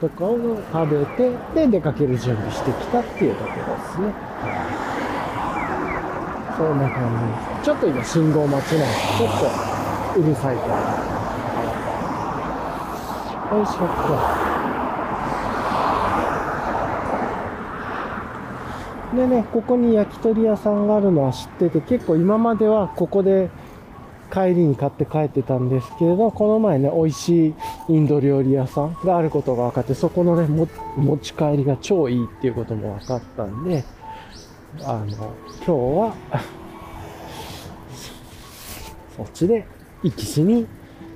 [0.00, 0.38] とかを
[0.72, 4.14] 食べて、で、出かける準備してきたっていうところですね。
[6.56, 7.32] そんな感じで
[7.62, 7.64] す。
[7.64, 8.86] ちょっと今信号待ちなんで、
[9.18, 9.28] ちょっ
[10.14, 10.74] とうるさいから。
[13.56, 13.76] よいしょっ
[19.12, 19.16] と。
[19.16, 23.50] でね、ここに焼き鳥屋さんがあるのは知ってて、結構今まではここで
[24.32, 27.54] 帰りに買って帰ってたんですけれど、この前ね、美味しい
[27.88, 30.46] インド料理屋さんがあることが分かって、そこのね、
[30.96, 33.84] 持ち帰りが超いいっていうことも分かったんで、
[34.84, 36.14] あの、今日は
[39.16, 39.66] そっちで
[40.02, 40.66] 行きしに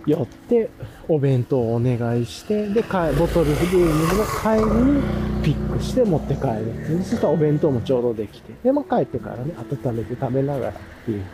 [0.07, 0.71] 寄って
[1.09, 2.89] お弁当をお願いしてでボ
[3.29, 5.03] トルフリームの帰りに
[5.45, 7.03] ピックして持って帰るそう。
[7.03, 8.53] するとお弁当もちょうどできて。
[8.65, 11.25] でも帰ってからね温めて食べながらっていう。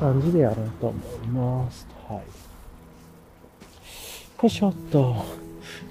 [0.00, 1.86] 感じでやろうと思います。
[2.08, 2.16] はい。
[2.16, 2.22] よ
[4.42, 5.14] いしょっと。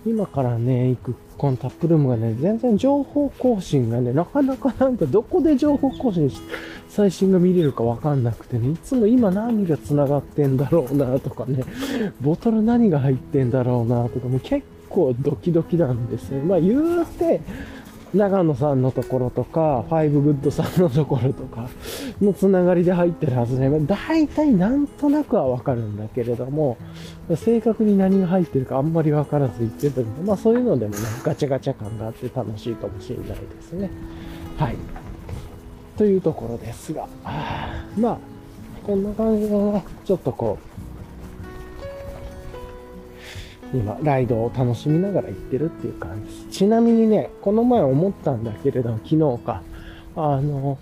[0.05, 6.53] 今からね、行くこのタップルームがね、全然情報更新がね、なかなかなんかどこで情報更新して、
[6.89, 11.63] 最新が見れるかわかんなくてね、いつも今何が繋がってんだろうなとかね、
[12.19, 16.39] ボトル何が入ってんだろうなとか、もう結構ドキドキなんですよ。
[16.43, 17.41] まあ言うて、
[18.13, 21.69] 長野さんのところとか、ファイブグッドさんのところとか
[22.21, 23.69] のつながりで入ってるはずね。
[23.85, 26.77] 大体なんとなくはわかるんだけれども、
[27.35, 33.91] 正確に何が入ってるかあんまりわからず言ってたんで、まあそういうのでもね、ガチャガチャ感があって楽しいかもしれないですね。
[34.57, 34.75] はい。
[35.97, 37.07] というところですが、
[37.97, 38.17] まあ、
[38.87, 40.68] こんな感じでね、ちょっとこう、
[43.73, 46.57] 今、ライドを楽しみながら行ってるっていう感じ。
[46.57, 49.61] ちなみにね、この前思ったんだけれど、昨日か、
[50.15, 50.77] あの、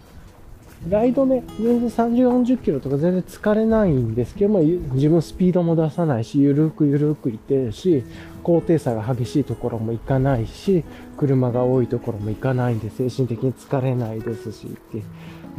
[0.89, 8.03] ライドね、全然30、40キロとか全然疲れないんですけども、自分スピードも出さないし、ゆるくゆるく行ってるし、
[8.43, 10.85] 高低差が激しいところも行かないし、
[11.17, 15.03] 車が多いところも行かないんで、精神的に疲れないですし、って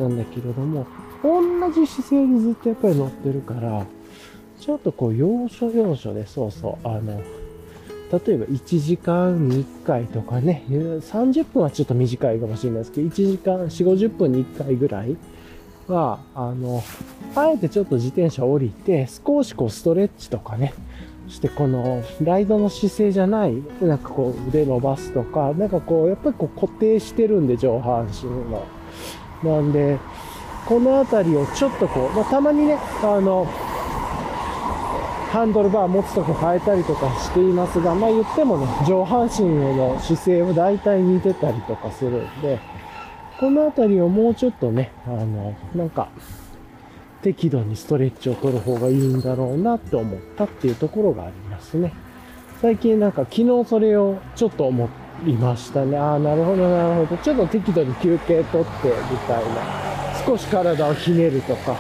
[0.01, 0.87] なんだけれども、
[1.23, 3.85] 同じ姿勢にずっとやっぱり乗ってるから、
[4.61, 7.21] ちょっとこう、要所要所で、そうそう、あの、
[8.11, 15.17] 例えば1時間に1回とかね、30分はちょっと短いかもしれないですけど、1時間4、50分に1回ぐらい
[15.87, 16.83] は、あの、
[17.35, 20.73] あえてちょっと自転車降りて、少しこうストレッチとかね、
[21.29, 28.65] そしてこのライドの姿勢じゃない、なんかこう腕伸ばすとか、なんかこう、やっぱりこう固定してるんで、上半身の。
[29.45, 29.99] なんで、
[30.67, 33.47] この辺りをちょっとこう、まあ、たまにね、あの、
[35.31, 39.45] ハンドルバー持つとこ変えたりとかしていますが、まあ言ってもね、上半身
[39.77, 42.59] の姿勢は大体似てたりとかするんで、
[43.39, 46.09] この辺りをもうちょっとね、あの、なんか、
[47.23, 51.93] 適度にストレッチを取る方がいいんだろうなって思ったっていうところがありますね。
[52.63, 54.89] 最近なんか昨日それをちょっと思
[55.27, 55.99] いましたね。
[55.99, 57.23] ああ、なるほど、なるほど。
[57.23, 59.89] ちょっと適度に休憩取ってみたいな。
[60.27, 61.77] 少し体をひねるとか、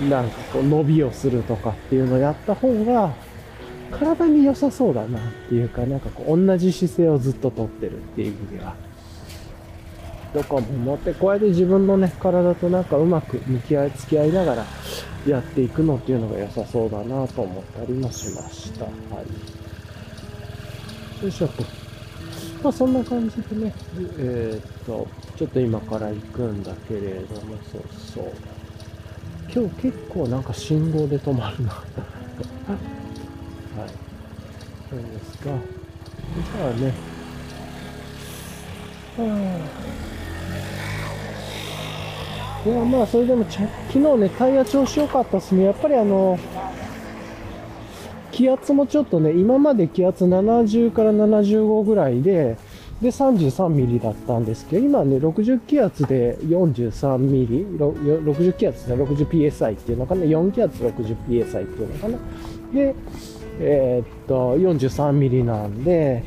[0.00, 3.14] なんかこう伸びをするとかっていうのをやった方が、
[3.90, 8.74] 体に良さそうだなっていうか、なんかこう同じ姿勢をずっととってるっていう意味では。
[10.32, 14.64] とかも思って、こうやって自分のね、体となんかうまく向き合い、付き合いながら
[15.26, 18.84] やっていくのっていうのが良さそうだなと思ったりもしました。
[18.84, 18.90] は
[21.20, 21.22] い。
[21.22, 21.62] よいしょと。
[22.62, 23.74] まあそんな感じでね、
[24.18, 27.82] えー、っと、ちょっと今から行くんだけれども、そう
[28.14, 28.32] そう。
[29.54, 31.72] 今日結構なんか信号で止まるな
[32.72, 33.90] はい。
[34.90, 35.50] そうですか。
[36.34, 36.94] じゃあね、
[39.16, 39.60] は
[42.64, 45.64] あ、いや、まあ、それでも昨日ね、タイヤ調子良かったですね。
[45.64, 46.38] やっぱりあの、
[48.30, 52.56] 気圧もちょっとね、今まで気圧70から75ぐらいで、
[53.02, 62.18] で、33ミリだったんですけど、今ね、60気圧で43ミリ、60気圧で 60psi っていうのかな、4気圧 60psi っていうのかな。
[62.72, 62.94] で、
[63.60, 66.22] えー、っと、43ミリなんで、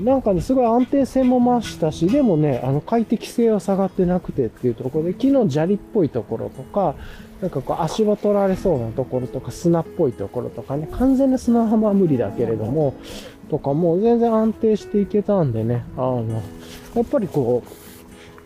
[0.00, 6.94] なんかね、すごい安定性も増したし、でもね、あの、快適性は下がってなくてっていうところで、昨日砂利っぽいところとか、
[7.40, 12.94] なんかこう足場取られそうなところとか砂っぽいところとかね、完全な砂浜は無理だけれども、
[13.48, 16.42] とかも全然安定していけたんでね、あの、
[16.94, 17.88] やっぱりこう、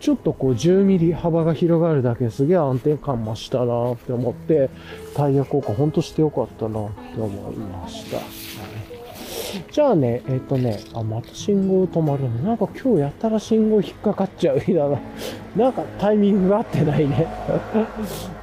[0.00, 4.68] ちょっとこう10ミリ幅が広がるだけすげえ安定感増したなって思って、
[5.14, 8.18] タイヤ効果ほんとしてよかったなって思いました。
[9.70, 12.30] じゃあね、えっ、ー、とね、あ、また信号止まるの。
[12.38, 14.98] なんか今日やったら信号引っかかっちゃう日だな。
[15.56, 17.26] なんかタイミングが合ってないね。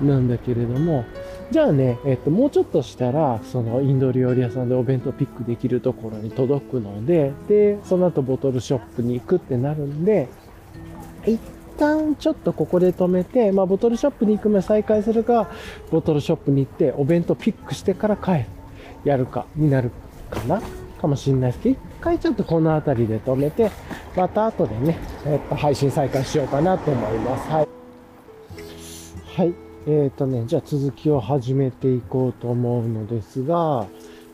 [0.01, 1.03] なんだけれども、
[1.51, 10.27] じゃあね、えっ、と、もうちょっとしたら、そのインド料理屋さんでお弁当ピックできるところに届くので、で、その後ボトルショップに行くってなるんで、
[11.25, 11.39] 一
[11.79, 15.49] 旦ちょっとここで止めて、まあボトルショップに行く前再開するか、
[15.89, 18.45] ボトルショップに行ってお弁当ピックしてから帰る、
[19.03, 19.91] やるかになる
[20.29, 20.61] かな？
[21.01, 23.71] かもしれないですけど、一回ちょっとこの辺りで止めて、
[24.15, 27.49] また後でね、えっと、配信再開しようかなと思います。
[27.49, 27.67] はい。
[29.35, 29.68] はい。
[29.87, 33.87] えっ、ー、とね、じゃあ続きを始めていこうと思うのですが、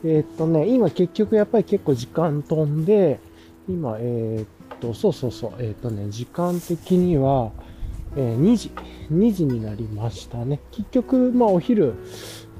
[0.04, 3.20] えっ、ー、とね、今結局やっぱり結構時間飛んで、
[3.68, 7.50] 今、えっ、と、そうそうそう、えっ、とね、時間的には、
[8.16, 8.70] え2時、
[9.12, 10.60] 2時になりましたね。
[10.72, 11.94] 結局、まあお昼、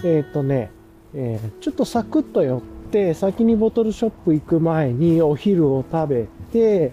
[0.04, 0.70] えっ、とね、
[1.14, 2.60] えちょっとサクッと寄っ
[2.90, 6.92] て、先にボトルショップ行く前にお昼を食べて、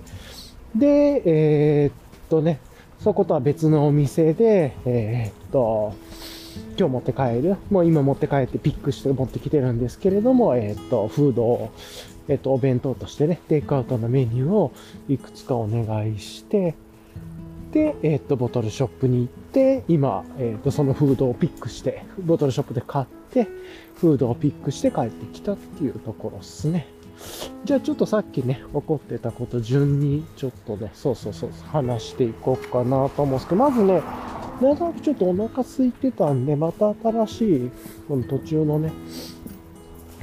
[0.75, 2.59] で、えっとね、
[2.99, 5.93] そことは別のお店で、えっと、
[6.77, 11.71] 今日持って帰る、もう今持って帰ってピックして持ってきてるんですけれども、えっと、フードを、
[12.27, 14.71] えっと、お弁当としてね、テイクアウトのメニューを
[15.07, 16.75] いくつかお願いして、
[17.71, 23.47] で、えっと、ボトルショップに行って、今、えっと、そのフードをピックして、ボトルショップで買って、
[23.95, 26.87] フードをピックして帰ってきたっていうところですね。
[27.65, 34.01] じゃあちょっとさっきね、起こってたこと順にちょっとね、そうそうそう、話していこうかなと思うんですけど、まずね、
[34.61, 37.71] なんとなくちょっとお腹空いてたんで、また新しい、
[38.07, 38.91] この途中のね、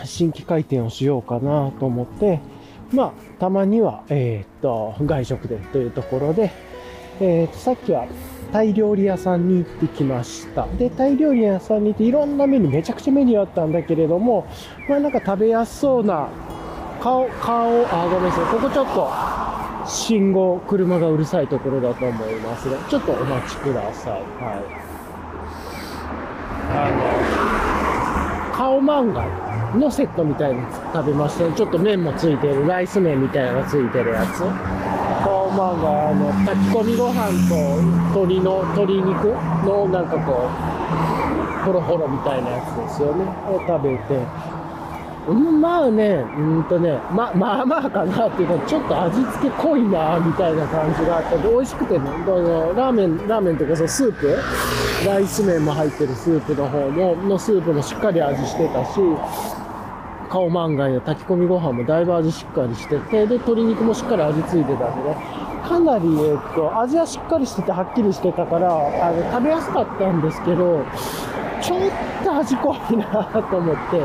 [0.04, 2.40] 新規開店をしようかなと思って、
[2.92, 6.50] まあ、たまには、え、っと、外食でというところで、
[7.20, 8.06] え、っと、さっきは
[8.52, 10.66] タイ料理屋さんに行ってきました。
[10.78, 14.46] で、タイ料理屋さんに行っていろんなメニュー、めちゃくちゃメニューあったんだけれども、
[14.88, 16.28] まあなんか食べやすそうな
[17.00, 18.44] 顔、顔、あ、ごめんなさい。
[18.46, 19.10] ここちょっと、
[19.86, 24.12] 信号、車がうるさいところだと思いますが、ちょっとお待ちください。
[24.12, 24.80] はい。
[26.72, 26.90] あ
[28.52, 29.24] の、顔漫画
[29.78, 30.60] のセットみたいに
[30.92, 31.52] 食べましたね。
[31.56, 34.40] ちょっと麺もついてる、ライス麺みたいなのがついてるやつ。
[35.24, 37.82] 顔漫画、あの、炊き込みご飯と
[38.20, 39.28] 鶏の、鶏肉
[39.64, 43.24] のなんかこう、ホロホロみたいなやつですよね。
[43.48, 44.20] を食べて、
[45.28, 54.38] うん、まあね、うんとね、ま、まあまあかなっていうか、ちょっと味付け濃いな、みたいな感じがあって、美味しくてね、ラーメン、ラーメンとかそのスープ、
[55.06, 59.00] ライス麺も入ってるスープの方も、のスープもしっかり味してたし、
[60.30, 65.16] 顔満外の炊き込みご飯もだいぶ味しっかりしてて、で、鶏肉もしっかり味付いてたんでね、
[65.68, 70.84] かなり、えっと、味はしっかりしててはっきりしてたから、あの、食べやすかったんですけど、
[71.62, 71.90] ちょっ
[72.24, 73.06] と味濃いな
[73.50, 73.98] と思って、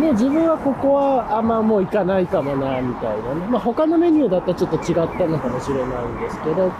[0.00, 3.46] もう自分はここはあんまもう行かないかもな、みたいなね。
[3.48, 6.72] まあ他のメニューだったらちょっと違ったのかもしれないんですけど、っ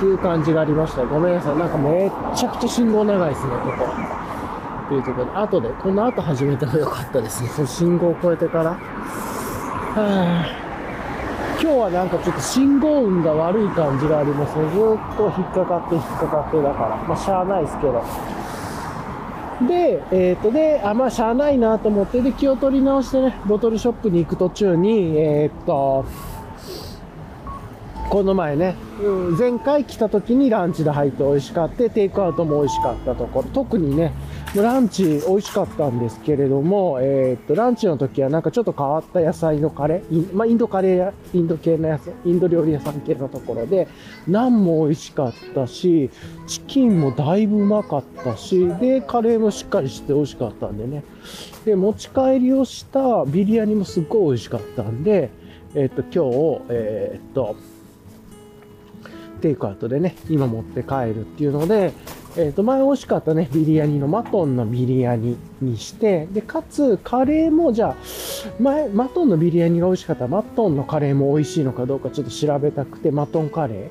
[0.00, 1.04] ていう感じがありました。
[1.04, 1.56] ごめんなさい。
[1.56, 3.84] なんかめっちゃくちゃ信号長いですね、ここ。
[4.86, 7.48] っていうところで、後で、この後始めてもよかったですね。
[7.50, 8.70] そ の信号を越えてから。
[8.70, 10.67] はぁ。
[11.60, 14.64] 今日はなんかちょっと信号運が悪い感じがありますね。
[14.70, 14.80] ずっ
[15.16, 16.96] と引っかかって引っかかってだから。
[17.08, 18.04] まあ、しゃあないですけど。
[19.66, 26.06] で、えっ、ー、と、で、あ、まあ、しゃあないなと思って、で、気を取り直してね、ボトルショップに行く途中に、えっ、ー、と、
[28.08, 28.76] この前ね、
[29.36, 34.12] 前回来た時にランチで入って美味しかった、テイクアウトも美味しかったところ、特にね、
[34.54, 43.88] ランチ美味しかったんですけれども、えー、っと、ランチの時はなんかちょっと変わった野菜のカレー、まあ、インドカレーや、インド系のやつ、インド料理屋さん系のところで、
[44.26, 46.10] ナンも美味しかったし、
[46.46, 51.04] チキンもだいぶうまかったし、で、カレーもしっかりして美味しかったんでね。
[51.64, 55.30] で、持ち帰りをしたビリヤニもすっごい美味しかったんで、
[55.74, 57.56] えー、っと、今日、えー、っと、
[59.42, 61.92] テイクアウトでね、今持って帰るっていうので、
[62.36, 67.96] えっ、ー、と、前美味しかったね、ビリヤニのマトンのビリヤニにして、で、かつ、カレーも、じゃあ、
[68.60, 73.90] 前、マトンのビリヤニが美味しかったら、マトンのカレーも美味しいのかどうかちょっと調べたくて、マトンカレ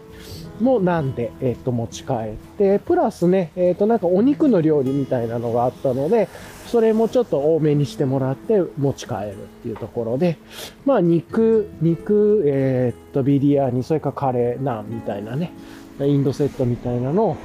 [0.60, 6.28] ーもなんで、えっ、ー、と、持ち帰って、プラスね、えっ、ー、と、なんかお肉の料理みたいなのがあったので、
[6.68, 10.38] それもちょっと多めにしてもらって持ち帰るっていうところで、
[10.86, 15.52] まあ肉、肉、え、っと、ビリヤニ、それかカレー、ナンみたいなね、
[16.00, 17.38] インドセットみたいなのを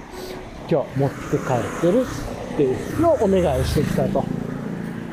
[0.72, 2.06] 今日持って帰ってる
[2.54, 4.24] っていうのをお願いしてきたと。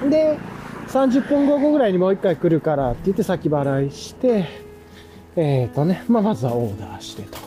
[0.10, 0.40] で、
[0.88, 4.46] 30分後ぐらいにもう一回来るからって言って先払いして、
[5.36, 7.38] えっ、ー、とね、まあ、まずはオーダーしてと。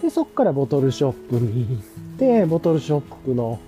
[0.00, 3.58] で、そっからボトルショップに行って、ボトルショップの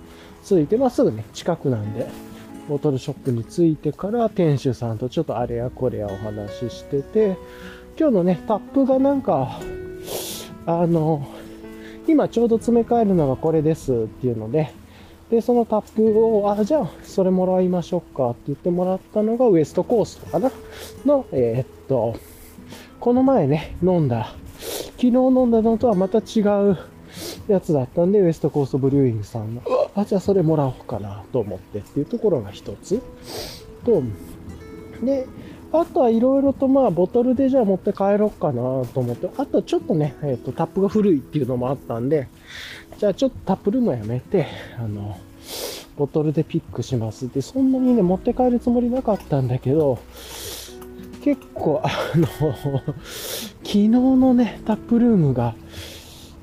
[0.45, 2.07] 着いて、まあ、すぐね、近くなんで、
[2.69, 7.37] ボトルショップに着いてから店主さんとちょっとあれやこれやお話ししてて、
[7.99, 9.59] 今日のね、タップがなんか、
[10.65, 11.27] あの、
[12.07, 14.71] 今ちょうど詰め替えるのがこれですっていうので、
[15.29, 20.51] で、そのタップを、あ、じゃあ、それもらいましょうかって言ってもらったのがウエストコーストかな。
[21.05, 22.15] の、えー、っと、
[22.99, 24.35] この前ね、飲んだ、
[24.97, 26.77] 昨日飲んだのとはまた違う
[27.47, 29.61] やつだったんで、ウエストコーストブリューイングさんの、
[29.95, 33.01] あ、じゃあそれもらおうかなと思ってっていうところが一つ。
[33.85, 34.03] と、
[35.03, 35.25] で、
[35.73, 42.27] あとはいろいろとまあボトルでじゃあ持って帰ろうかなと思って、あとちょっとね、えっ、ー、とタップが古いっていうのもあったんで、
[42.99, 44.45] じゃあちょっとタップルームやめて、
[44.77, 45.17] あの、
[45.97, 47.25] ボトルでピックします。
[47.25, 49.97] って、そんなにね、持って帰るつもりなかったんだけど、
[51.23, 52.27] 結構、あの、
[53.63, 55.55] 昨日のね、タップルームが、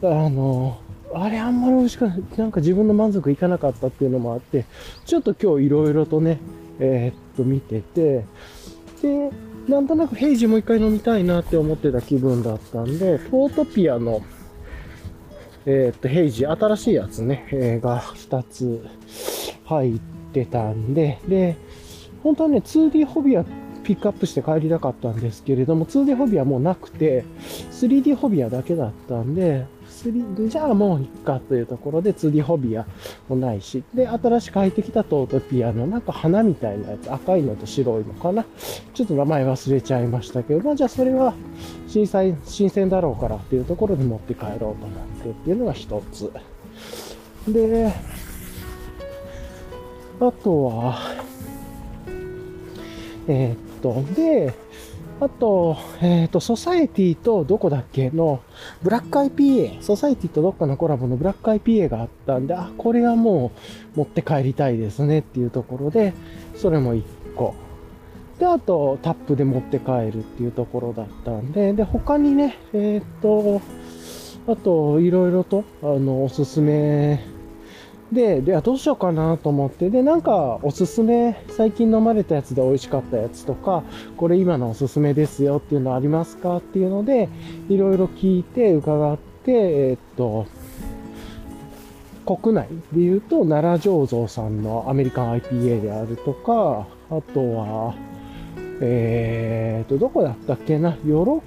[0.03, 0.79] あの、
[1.13, 4.65] あれあんまり美味しくない、なんか自分の満足いかなかったっていうのもあって、
[5.05, 6.39] ちょっと今日いろいろとね、
[6.79, 8.25] えー、っと見てて、
[9.03, 9.31] で、
[9.69, 14.23] なんとなくヘイジもう一回飲みたいなって思ってた気分だったんで、フォートピアの、
[15.67, 18.87] えー、っと、ヘイジ、新しいやつね、えー、が2つ
[19.65, 20.01] 入っ
[20.33, 21.57] てたんで、で、
[22.23, 23.45] 本当はね、2D ホビア
[23.85, 27.25] ピックアップして帰りたかったんですけれども、2D ホビアもうなくて、
[27.71, 29.67] 3D ホビアだけだったんで、
[30.09, 32.87] 3じゃあもういっかというところで 2D ホビア
[33.29, 38.45] もないし、で、新しく入ってきたトートピアのなんか花みたいなやつ、赤いのと白いのかな。
[38.95, 41.35] ちょっと名前忘れちゃいましたけど、まあじゃあそれは
[41.87, 44.79] 新鮮新鮮だろうからっていうところで持って帰ろうと思っ
[45.23, 46.33] てっていうのが一つ。
[47.49, 47.93] で、
[50.21, 50.99] あとは、
[53.27, 54.55] えー、っと、で、
[55.21, 58.41] あと、えっ、ー、と、ソサエティとどこだっけの、
[58.83, 63.53] ブラック IPA、ソサエティとどっかのコラボのブラック IPA があったんで、あ、これはも
[63.95, 66.15] う持って帰りたいですねっていうところで、
[66.57, 67.03] それも1
[67.37, 67.55] 個。
[68.39, 73.61] で、あと、タップで持って帰るっていうところだったんで、で、他にね、えっ、ー、と、
[74.51, 77.23] あと、いろいろと、あの、おすすめ
[78.13, 83.85] で、では、どうしようかなと思って、で、なんかおすすめ、最近飲まれたやつで美味しかったやつとか、
[84.17, 87.29] これ今のおすすめですよっていうのありますかっていうので、
[87.69, 90.47] いろいろ聞いて、伺って、えー、っと、
[92.37, 97.95] 国内で言うと、奈良醸造さんのアメリカン IPA であるとか、あとは、
[98.81, 101.43] えー、っと、どこだったっけな、ヨロ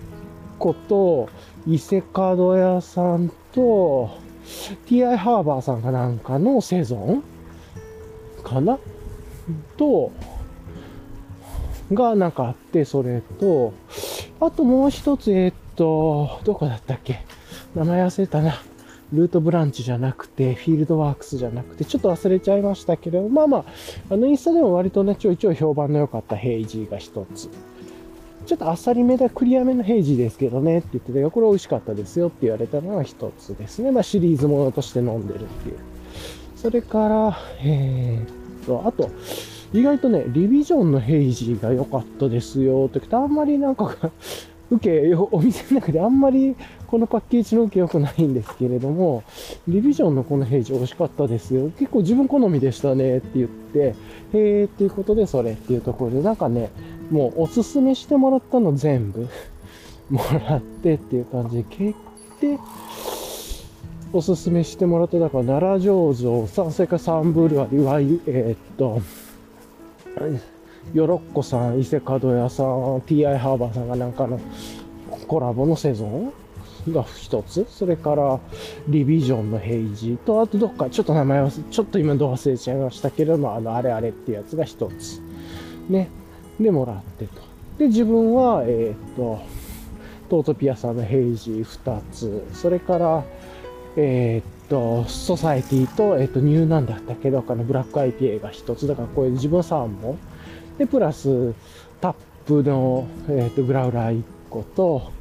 [0.56, 1.30] ッコと
[1.68, 4.23] 伊勢門屋さんと、
[4.88, 7.24] TI ハーバーさんかなんかのセゾン
[8.44, 8.78] かな？
[9.78, 10.12] と、
[11.92, 13.74] がなんかあって、それと、
[14.40, 17.26] あともう一つ、え、っと、どこだったっけ？
[17.76, 18.62] 名前忘れたな。
[19.12, 23.66] ルートブランチじゃなくて、フィールドワークスじゃなくて、ちょっと忘れちゃいましたけど、まあまあ、
[24.10, 27.50] あのインスタでも割とね、ちょいちょい評判の良かったヘイジーが一つ。
[28.46, 33.92] ちょっとあっさりめだクリアめの平時ですけどねって言ってて、これ美味しかったですよって言われたのが一つですね。
[33.92, 35.78] まあシリーズものとして飲んでるっていう。
[36.56, 39.10] それから、えー、っと、あと、
[39.74, 43.96] 意外とね、リビジョンの平時が良かったですよってあんまりなんか
[44.72, 46.56] 受け、お店の中であんまり
[46.88, 49.24] このパッケージの受け良くないんですけれども、
[49.68, 51.70] リビジョンのこのヘイジ美味しかったですよ。
[51.78, 53.96] 結構自分好みでしたねって言って、
[54.34, 56.70] へーっていうことでそれっていうところで、なんかね、
[57.12, 59.28] もうおすすめしてもらったの全部
[60.10, 61.94] もらってっていう感じで、決
[62.40, 62.60] 定、
[64.14, 69.02] おすすめしてもらった、だから奈良醸造さん、それからサンブルアリ、ワイ、えー、っと、
[70.94, 72.68] ヨロッコさん、伊勢門屋さん、
[73.02, 74.40] TI ハーバーさんがなんかの
[75.28, 76.34] コラボのセゾン
[76.90, 77.66] が一つ。
[77.70, 78.40] それから、
[78.88, 85.22] リビジョンのヘイジーと、あとどっか、ちょっと名前忘れ、ちょっと今ど忘れちゃいましたけれども、あの、あれあれってやつが一つ。
[85.90, 86.10] ね。
[86.60, 87.42] で、もらってと。
[87.78, 89.40] で、自分は、えっ、と、
[90.30, 93.24] トートピアさんのヘイジー2つ、それから、
[93.96, 97.32] えっ、と、ソサエティと、えっ、と、ニューなんだったけ？
[97.32, 100.18] ど、かのブラック IPA が1つ、だからこれ自分3本。
[100.78, 101.54] で、プラス、
[102.02, 102.16] タッ
[102.46, 105.12] プの、えっ、と、グラウラー1個と、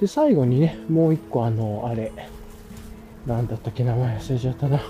[0.00, 2.12] で、最後にね、もう1個あの、あれ、
[3.26, 4.80] なんだったっけ、名前忘れちゃったな。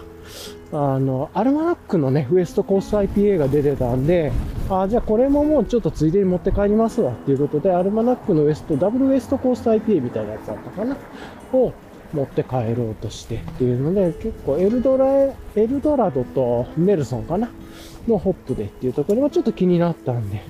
[0.73, 4.33] あの、アルマナックのね、ウエストコース IPA が出てたんで、
[4.71, 10.97] あじゃあこれももうちょっとついでに持って帰りますわっていうことで、アルマナックのウエスト、ダブルウエストコース IPA みたいなやつだったかな
[11.53, 11.73] を
[12.15, 17.51] 持って帰ろうとしてっていうので、結構エルドラ、エルドラドとネルソンかな
[18.09, 20.43] のホップでっていうところがちょっと気になったんで、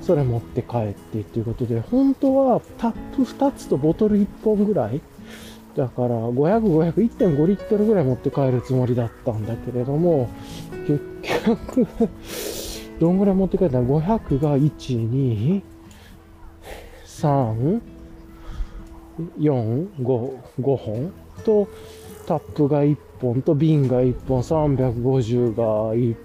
[0.00, 5.00] それ持って帰ってっていうことで、本当はタップ2つとボトル1本ぐらい
[5.76, 10.28] だから、500、500、1.5リットルぐらい持って帰るつもりだったんだけれども、
[10.86, 11.00] 結
[11.54, 11.86] 局
[12.98, 14.70] どんぐらい持って帰ったの ?500 が1、
[15.10, 15.62] 2、
[17.04, 17.80] 3、
[19.38, 21.12] 4、5、5本
[21.44, 21.68] と、
[22.26, 26.16] タップが1本と瓶が1本、350が1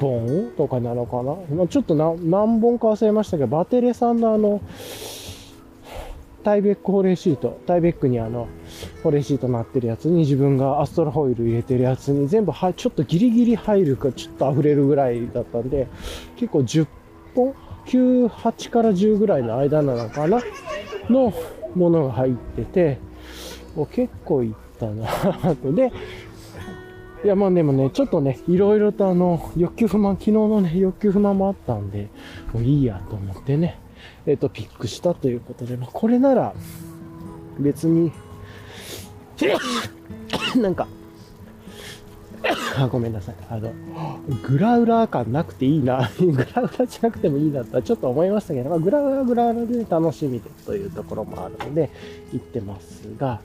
[0.00, 4.60] 本とかなのかな、まあ、ちょっと何本か忘れましたけど、バテレさんのあの、
[6.42, 8.48] タイベック保冷シート、タイベックにあの、
[9.02, 15.86] 保冷シートなってるやつに自分がアストラホイル入れてるやつに全部は、ちょっとギリギリ入るかちょっと溢れるぐらいだったんで、
[16.36, 16.86] 結構10
[17.34, 17.54] 本
[17.86, 20.40] 9、8から10ぐらいの間なのかな？
[21.08, 21.32] の
[21.74, 22.98] ものが入ってて、
[23.92, 25.08] 結構いったな
[25.56, 25.72] と。
[25.72, 25.92] で、
[27.22, 32.08] いやまあでもね、ちょっとね、いろいろとあの、欲求不満、昨日のね、欲求不満もあったんで、
[32.52, 33.78] もういいやと思ってね、
[34.26, 36.54] えっ、と、ピックしたということで、まあこれなら、
[37.58, 38.10] 別に、
[40.56, 40.86] なんか、
[42.78, 43.34] あ、ごめんなさい。
[43.50, 43.70] あの、
[44.42, 46.10] グラウラー感なくていいな。
[46.18, 51.90] グラウラーじゃなくてもいいなとはちょっと思いましたけど、まあ、グラウラーグラウラーで楽しみでというところもあるので、
[52.32, 53.40] 行ってますが、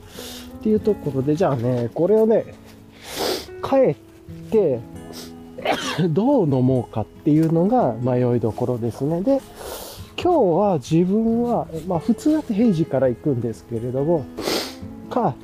[0.58, 2.54] っていうところで、じゃあね、これをね、
[3.68, 3.96] 帰っ
[4.50, 4.80] て、
[6.08, 9.22] どう飲もうかっていうのが迷いどころですね。
[9.22, 9.40] で、
[10.22, 14.24] 今日は自分は、まあ普通だと平時から行くんですけれども、
[15.10, 15.34] か、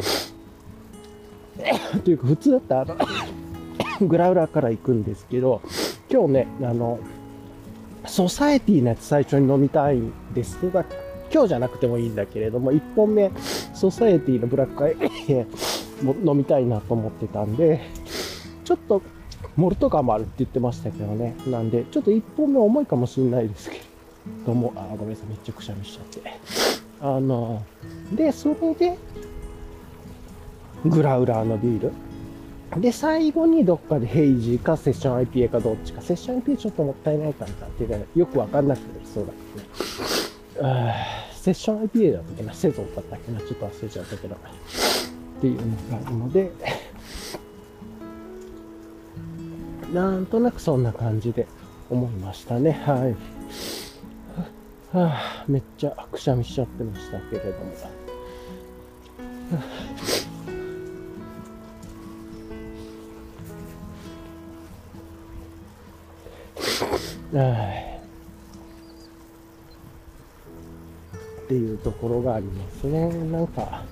[2.05, 2.97] というか普通だったら、
[4.01, 5.61] グラウラーから行くんですけど、
[6.11, 6.99] 今日ね、あの、
[8.07, 10.59] ソサエティのやつ最初に飲みたいんです。
[10.73, 10.85] だ
[11.33, 13.31] 今日じゃなくてもいいんだけれども、1本目、
[13.75, 14.97] ソサエティのブラックアイ
[16.03, 17.81] 飲みたいなと思ってたんで、
[18.65, 19.03] ちょっと、
[19.57, 21.35] モルト感もあるって言ってましたけどね。
[21.47, 23.81] なんで、ちょっと1本目重いかもしれないですけ
[24.47, 26.23] ども、あ、ごめんなさい、めっちゃくしゃみしちゃって。
[27.01, 27.63] あの、
[28.13, 28.97] で、それで、
[30.85, 31.93] グラウラーのビール。
[32.81, 36.01] で、最後にどっかでヘイジーかセッション IPA かどっちか。
[36.01, 39.33] セッション IPA ちょっともったいないかなっていうか、よくわかんなくてそうだ
[40.55, 40.95] けどね。
[41.35, 44.37] セッション IPA だったっけなセゾンだったっけなちょっと忘れちゃったけど。
[45.43, 46.53] っていうのがあるので、
[49.93, 51.49] なんとなくそんな感じで
[51.91, 52.71] 思いましたね。
[52.87, 53.17] はい。
[54.97, 55.11] は
[55.43, 57.73] あ、めっちゃくしゃみしちゃってましたけれども。
[67.35, 67.93] はい
[71.45, 73.09] っていうところがありますね。
[73.09, 73.83] なんか、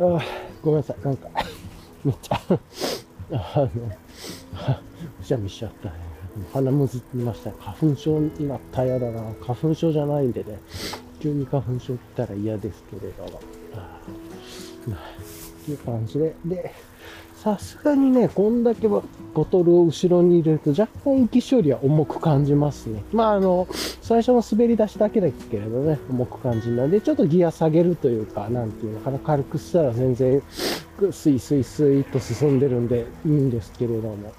[0.00, 0.22] ああ
[0.62, 1.04] ごめんなさい。
[1.04, 1.28] なんか、
[2.04, 2.40] めっちゃ、
[3.32, 3.68] あの、
[5.20, 5.94] くしゃみしちゃったね。
[6.52, 7.52] 鼻むずってました。
[7.52, 9.22] 花粉症になったやだな。
[9.40, 10.58] 花粉症じゃないんでね。
[11.20, 13.40] 急に花粉症来たら嫌ですけれども。
[13.76, 16.34] ああっていう感じで。
[16.44, 16.72] で、
[17.42, 19.02] さすがにね、こんだけボ
[19.34, 23.02] トルを後ろに入れると若干息処理は重く感じますね。
[23.12, 23.66] まああの、
[24.00, 30.40] 最初の滑り出しだけですけれどね、重く感じるので、ちょっとギア下げるというか、なんていうのかな、軽くしたら全然、
[31.10, 34.32] スイスイスイっと進んでるんでいいんですけれども、やっ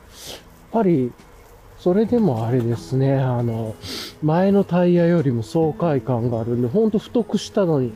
[0.71, 1.11] ぱり、
[1.79, 3.75] それでもあれですね、あの、
[4.21, 7.91] 前のタイヤよりも爽快感があるんで、ほんと太くしたのに、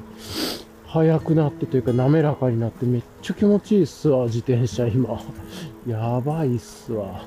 [0.87, 5.19] 速くなってというか滑らかになってめっちゃ気持ちいいっすわ、自転車今。
[5.85, 7.25] やばいっすわ。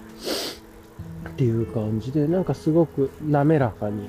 [1.28, 4.08] っていう感じで、なんかすごく滑らかに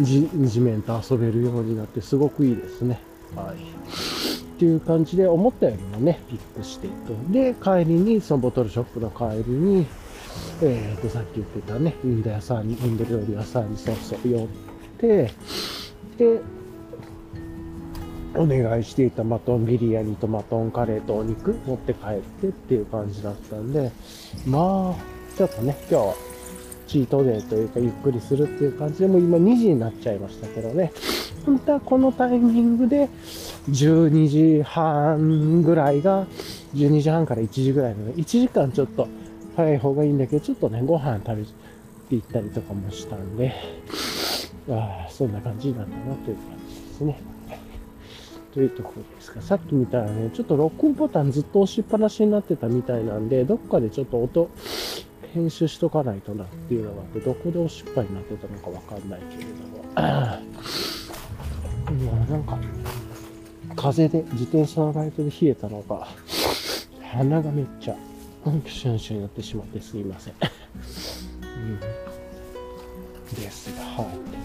[0.00, 3.00] 地面と遊べるようになってすごくいいですね。
[3.36, 3.56] はい。
[3.56, 7.32] っていう感じで思ったよりもね、ピックしてと。
[7.32, 9.86] で、帰りに、そのボトルショップの帰りに、
[10.62, 14.46] えーと、さっき言ってたね、インド屋さんに、インド料理屋さんにそうそう寄っ
[14.98, 15.32] て、
[16.18, 16.40] で、
[18.34, 23.90] お願いしていたマトンビリヤニとマトンカレーとお肉持って帰ってっていう感じだったんで、
[24.46, 26.14] まあ、ちょっとね、今日は
[26.86, 30.92] チートデーというかゆっくりするっていう感じでもう今2時になっちゃいましたけどね。
[31.46, 33.08] 本当はこのタイミングで
[33.70, 36.26] 12時半ぐらいが、
[36.74, 39.08] 12時半から1時ぐらいの1時間ちょっと
[39.56, 41.50] 早い方がいいんだけど、ちょっとね、ご飯食べて
[42.10, 43.54] 行ったりとかもしたんで、
[44.68, 47.29] ああ、そんな感じなったなという感じですね。
[48.52, 54.50] というところですが、さっき見たらね、ちょっと録音ボタンずっと押しっぱなしになってたみたいなんで、どっかでちょっと音、
[55.32, 59.84] 編集しとかないとなっていうのがあって、どこで押しっぱになってたのかわかんないけれども。
[62.02, 62.58] いや、なんか、
[63.76, 66.08] 風で、自転車のライトで冷えたのか、
[67.12, 67.96] 鼻がめっちゃ、
[68.66, 70.34] シュンシュンになってしまってすいません。
[70.34, 71.80] うん、
[73.40, 74.39] ですが、はい。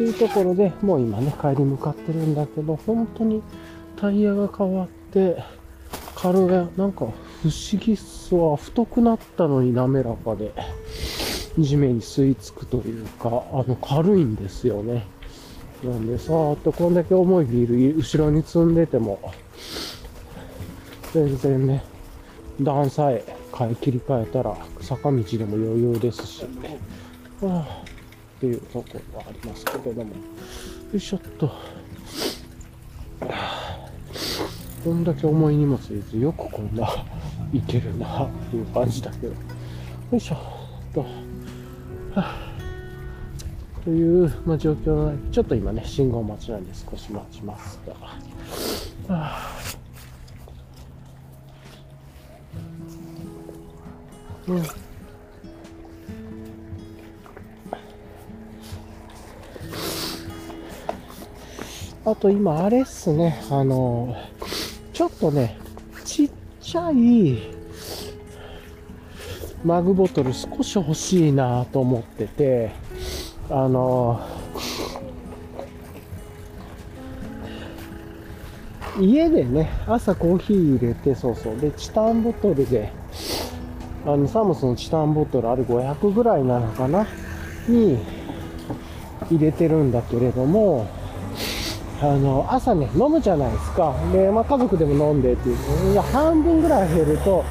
[0.00, 3.42] というところで、もう今ね、帰り向かってるんだけど、本当に
[3.96, 5.36] タイヤが変わって、
[6.14, 8.56] 軽や、なんか不思議っすわ。
[8.56, 10.54] 太くなったのに滑らかで、
[11.58, 15.04] 地面に吸い付くというか、あの、軽いんですよね。
[15.84, 19.20] なんで、さーっとこんだけ重いビール後ろに積んでても、
[21.12, 21.84] 全然ね、
[22.58, 23.22] 段さえ
[23.54, 26.46] 変え切り替えたら、坂道でも余裕ですし、
[27.42, 27.99] はあ
[28.40, 30.16] っていうところはありますけれども、よ
[30.94, 31.46] いしょっと。
[31.46, 31.54] は
[33.28, 33.90] あ
[34.82, 36.88] こんだけ重い荷物入れてよくこんな
[37.52, 39.26] いけるなっていう感じだけど。
[39.26, 39.34] よ
[40.12, 40.38] いしょっ
[40.94, 41.04] と。
[43.84, 47.94] という、まあ、状況のちょっと今ね、信号待ちなんで少し待ちますが。
[47.94, 48.08] は
[49.08, 49.50] あ
[54.48, 54.89] うん
[62.04, 64.16] あと今、あれっすね、あの、
[64.92, 65.58] ちょっとね、
[66.04, 66.30] ちっ
[66.60, 67.38] ちゃい
[69.62, 72.70] マグボトル少し欲しいなと思ってて、
[73.50, 74.20] あの、
[78.98, 81.58] 家でね、朝コーヒー入れて、そうそう。
[81.58, 82.90] で、チタンボトルで、
[84.06, 87.06] あの、サムスのチタンボトルあれ500ぐらいなのかな？
[87.68, 87.98] に
[89.30, 90.88] 入れてるんだけれども、
[92.02, 93.94] あの、朝ね、飲むじゃないですか。
[94.12, 95.54] で、まあ、家族でも飲んでってい
[95.88, 95.92] う。
[95.92, 97.44] いや、半分ぐらい減ると、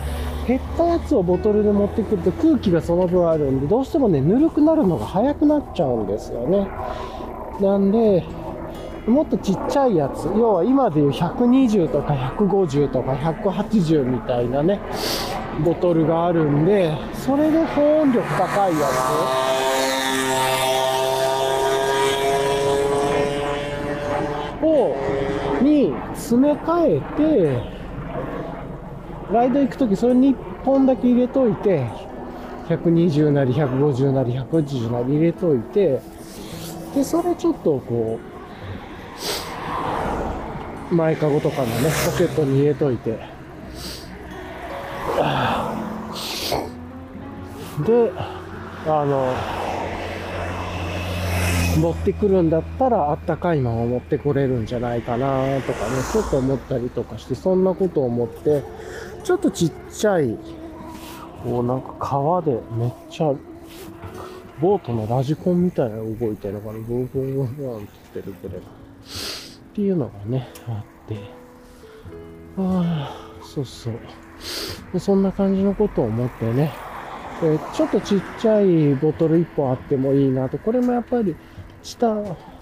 [0.47, 6.67] 減ったやつをボトルで持ってくると空気がその分あるんで、どうしてもね、ぬるくなるのが早くなっちゃうんですよね。
[7.61, 8.23] なんで、
[9.05, 14.79] もっとちっちゃいやつ、要は今でいう120とか150とか180みたいなね、
[15.63, 18.87] ボトルがあるんで、それで保温力高いや
[24.61, 24.95] つを、
[25.61, 25.93] に
[26.29, 27.59] 詰め替えて、
[29.33, 31.87] ライド行くときそれに1本だけ入れといて、
[32.67, 35.99] 120なり150なり180なり入れといて、
[36.93, 38.19] で、それちょっとこ
[40.91, 43.17] う、前かごとかのね、ポケットに入れといて、
[47.87, 48.11] で、
[48.85, 49.33] あの、
[51.77, 55.27] 持ってくるんだったらあったかいまま持ってこれるんじゃないかな
[55.61, 58.63] とかね、ちょっと思ったりとかして、そんなことを思って、
[59.23, 60.37] ちょっとちっちゃい、
[61.43, 63.33] こうなんか川でめっちゃ、
[64.59, 68.59] ボートのラジコンみたいなの動いてるのかな、ブンブンブンブンって言ってるけれど。
[68.59, 68.61] っ
[69.73, 71.15] ていうのがね、あって。
[72.57, 73.91] ああ、そうそ
[74.93, 74.99] う。
[74.99, 76.73] そんな感じのことを思ってね、
[77.43, 80.57] えちょっとちっちゃいボトル1本あってもいいなと。
[80.57, 81.35] これもやっぱり、
[81.83, 82.15] 下、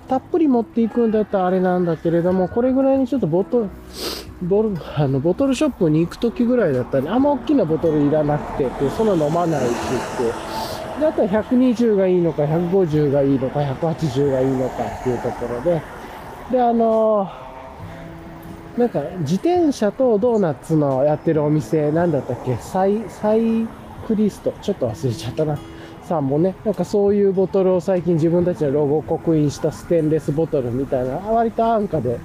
[0.08, 3.70] たっぷり持っていくんだったらあれなんだけれども、これぐらいにちょっとボトル、
[4.42, 9.70] ボルあのボトルショップに行くときぐらいだったら、あんま大きなボトルいらなくてって、そんな飲まないしっ
[10.98, 11.02] て。
[11.02, 15.82] だったら120がいいのか、150がいいのか、180がいいのかっていうところで。
[16.52, 17.30] で、あの
[18.78, 22.56] なんか、自転車とドーナツのやってるお店、なんだったっけ？
[22.58, 23.68] サイ、サイ
[24.08, 24.54] クリスト。
[24.62, 25.58] ちょっと忘れちゃったな。
[26.08, 32.20] さんもね、なんかそういうボトルを最近自分たちのロゴを刻印したステンレスボトルみたいな、割と安価で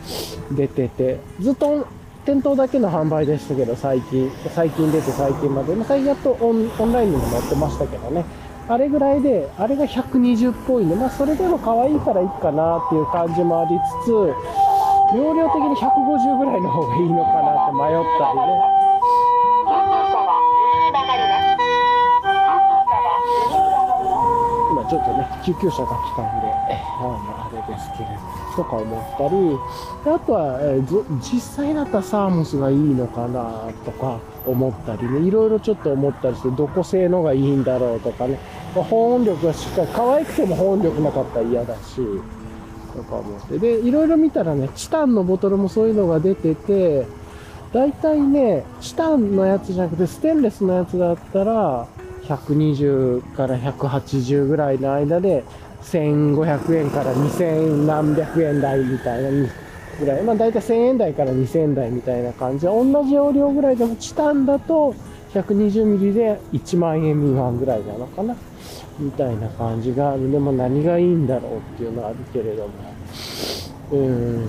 [0.53, 1.87] 出てて、ずっと
[2.24, 8.24] 店頭だけの販売でしたけど、最近、最近出て最近まで、まあ、最近やっとオンラインにも載ってましたけどね。
[8.68, 14.11] あれぐらいで、あれが120っぽいんで、まあそれでも可愛いからいいかなっていう感じもありつつ、
[15.14, 18.82] 容量的に150ぐらいの方がいいのかなって迷ったりね。
[24.93, 38.38] ちょっとね、救急車が来たんで、えあのあれですけれど、とか思ったり、であとは、えーず実際だったらサーモスがいいのかなとか思ったりね、いろいろちょっと思ったりして、どこ製のがいいんだろうとかね、
[38.76, 42.03] まあ保温力がしっかり、可愛くても保温力なかったら嫌だし、
[42.95, 43.59] とか思って。
[43.59, 47.07] で、いろいろ見たらね、チタンのボトルもそういうのが出てて、
[47.72, 51.86] 大体ね、チタンのやつじゃなくて、ステンレスのやつだったら、
[52.37, 55.45] 120から180ぐらいの間で、
[55.83, 59.30] 1500円から2000何百円台みたいな
[59.99, 60.22] ぐらい。
[60.22, 64.95] まあ大体1000円台から2000円台みたいな感じで、同じ容量ぐらいでもチタンだと
[65.35, 68.37] 120ミリで1万円未満ぐらいなのかな？
[68.99, 70.30] みたいな感じがある。
[70.30, 72.72] でも何がいいんだろうっていうのはあるけれども。
[73.93, 74.49] うん。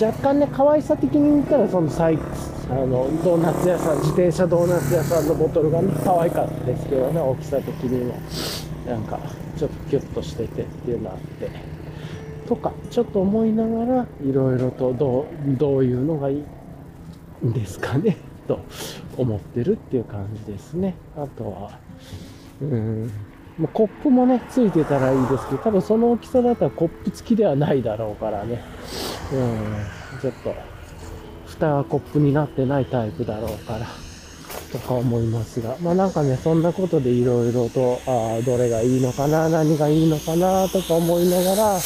[0.00, 2.18] 若干ね、可愛さ的に見たら、そのサイ
[2.74, 8.14] あの、ドーナツ屋さん、自転車ドーナツ屋さんのボトルがね、可愛かったですけどね、大きさ的にも。
[8.84, 9.20] なんか、
[9.56, 11.50] ちょっとキュッとしててっていうのあって。
[12.48, 18.16] とか、ちょっと思いながら、いろいろとどう、どういうのがいいんですかね、
[18.48, 18.58] と
[19.16, 20.96] 思ってるっていう感じですね。
[21.16, 21.78] あとは、
[22.60, 23.10] うん、
[23.56, 28.60] まコップもね、ついてたらいいですけど、多分その大きさだったらコップ付きではないだろうからね。
[29.32, 30.52] うん、ちょっと、
[31.54, 33.86] 蓋がコップになってないタイプだろうから、
[34.72, 35.76] とか思いますが。
[35.80, 41.80] まあなんかね、そんなことでいろいろと、ああ、どれがいいのかな、何がいいのかな、とか思いながら、あの、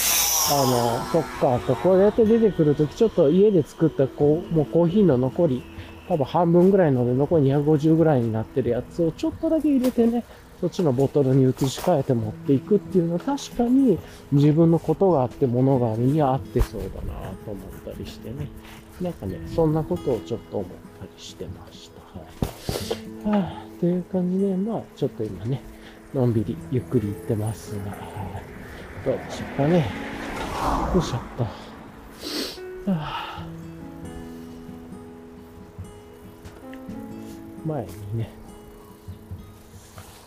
[1.13, 5.63] そっか、とこうやって出てくるとき、ちょっと家で作ったこう、もうコーヒーの残り、
[6.09, 10.25] 多分半分ぐらいので残り250ぐらいになってるやつをちょっとだけ入れてね、
[10.61, 13.99] そっちのボトルに移し替えて持っていくっていうのは確かに
[14.33, 17.61] 自分のことがあって物があるには合ってそうだなと思
[17.91, 18.49] ったりしてね。
[19.01, 23.31] なんかね、そんなことをちょっと思ったりしてました。
[23.31, 23.43] はい。
[23.43, 25.63] はあ、という感じで、まあ、ちょっと今ね、
[26.15, 29.87] のんびりゆっくり行ってますが、はい、どうでしょうかね。
[30.95, 31.45] よいしょっと。
[31.45, 31.49] は
[32.91, 33.47] あ、
[37.67, 38.31] 前にね、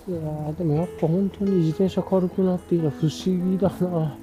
[0.08, 0.20] いや
[0.58, 4.16] でもやっぱ本当に自転車軽くなっていいのは不思議だな。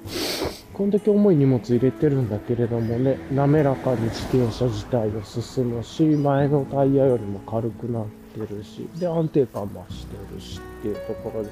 [0.79, 11.49] こんだけ重い荷物入れてるんだけれどもね、滑らかに自転車自体を進むし、前のタイヤよりも軽くなってるし、で、安定感増してるしっていうところで、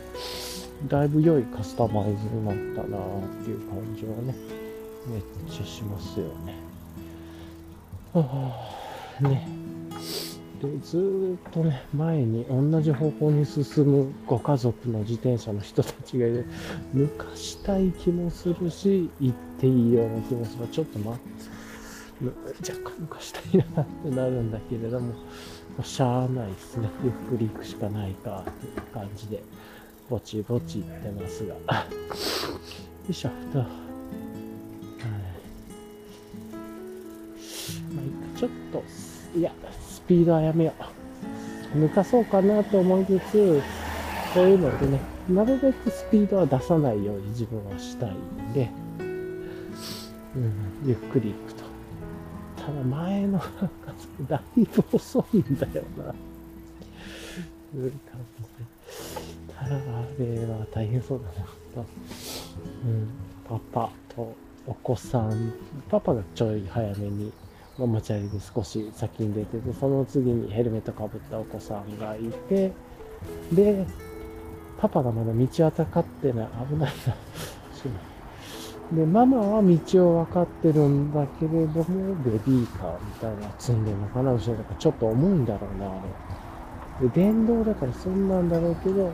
[0.88, 3.02] だいぶ良いカスタマイズになったなっ
[3.44, 4.34] ていう感じはね、
[5.08, 5.22] めっ
[5.54, 6.56] ちゃしますよね。
[8.14, 8.56] は
[9.20, 9.46] あ、ね。
[10.62, 16.46] でずっとね、前に同じ方向に進むご家族の自転車の人たちがいる、
[16.96, 20.68] 抜かしたい気もするし、行っていいような気もする。
[20.68, 25.14] ちょっと待って、若干抜かしたいなってなるんだけれども、
[25.84, 26.90] しゃあないですね。
[27.04, 29.44] ゆっくり行くしかないかっていう感じで、
[30.10, 31.54] ぼちぼち行ってますが。
[31.54, 31.62] よ
[33.08, 33.60] いしょ、と。
[33.60, 33.68] はい。
[37.94, 38.02] ま
[38.36, 38.84] あ、ちょっと、
[39.38, 39.54] いや、
[40.08, 40.74] ピードはやめよ
[41.76, 41.78] う。
[41.78, 43.62] 抜かそうかなと思いつつ、
[44.34, 45.00] こういうのでね、
[45.30, 50.54] なるべくスピードは出さないように自分はしたいんで、うん、
[50.86, 51.64] ゆっくり行くと。
[52.58, 53.42] ただ前の
[54.30, 56.14] だいぶ遅いんだよな。
[57.76, 57.92] う感
[58.38, 58.68] じで。
[59.54, 59.80] ただあ
[60.20, 61.46] れは大変そうだな
[61.76, 61.86] と。
[62.86, 63.10] うん、
[63.48, 64.36] パパと
[64.66, 65.54] お子さん、
[65.90, 67.32] パパがちょい早めに
[67.78, 72.20] まあ、持ち歩きで少し先に出てて、その次にヘルメットかぶったお子さんがい
[72.50, 72.72] て、
[73.52, 73.86] で、
[74.78, 77.16] パパがまだ道はたかってない、危ないな。
[78.94, 86.02] で、ママは道を分かってるんだけれども、ベビーカーみたいな積んでるのかな、後ろだかちょっと重いんだろうな、あ
[87.02, 87.08] れ。
[87.10, 89.12] で、電動だからそんなんだろうけど、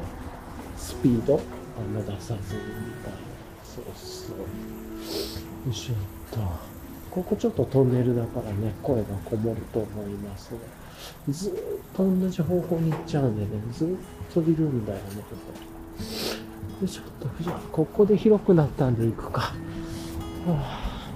[0.78, 1.40] スピード
[1.80, 3.18] あんま出さずにみたいな。
[3.64, 4.38] そうそう。
[4.38, 4.46] よ
[5.72, 5.98] いしょっ
[6.32, 6.73] と。
[7.14, 11.54] ここちょっとトンネルだからね、声がこもると思いますが、ずっ
[11.96, 13.88] と同じ方向に行っちゃうんでね、ずっ
[14.34, 16.84] といるんだよね、ここ。
[16.84, 19.42] で、ちょっと、じゃあ、ここで広くなったんで行くか。
[19.42, 19.54] は
[20.48, 21.12] あ、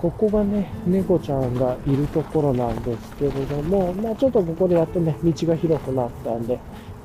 [0.00, 6.58] ここがね、猫ちゃんがいるところなんですけれども、まあちょっとここでやっとね、道が広くなったんで、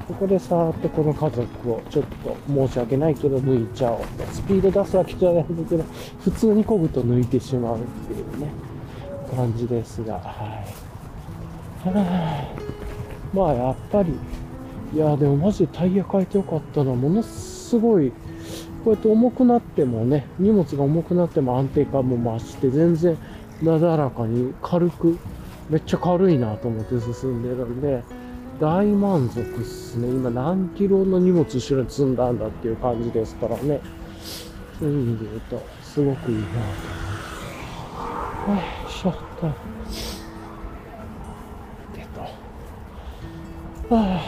[0.08, 4.00] ここでさーっとこの家族をちょっと申し訳ないけど抜いちゃおう
[4.32, 5.84] スピード出すわけじゃないんだけど、
[6.20, 8.50] 普通に漕ぐと抜いてしまうっていうね、
[9.36, 10.24] 感じですが、はい。
[11.90, 14.14] はあ、まあやっぱり、
[14.94, 16.94] いやでもマジでタイヤ変えてよかったな。
[16.94, 18.12] ものすごい、
[18.84, 23.18] こうやって重くなってもね、荷物が重くなっても安定感も増して、全然
[23.64, 25.18] なだらかに軽く、
[25.70, 28.04] めっちゃ軽いなと思って進んでるんで、
[28.60, 30.08] 大満足っすね。
[30.08, 33.82] 今何キロの荷物後ろに積んだんだっていう感じですからね。
[34.80, 38.46] そういう意味で言うと、すごくいいなと思います。
[38.48, 39.48] はい、しょった。
[41.98, 42.22] 出た。
[42.22, 42.30] は
[43.92, 44.22] あ、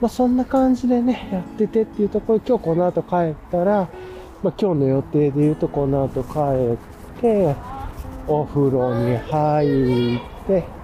[0.00, 3.88] まあそんな感じでね、やっててっていうところ、今日この後帰ったら、
[4.42, 6.38] まあ今日の予定で言うとこの後帰
[6.74, 7.54] って、
[8.26, 10.77] お風呂に入って、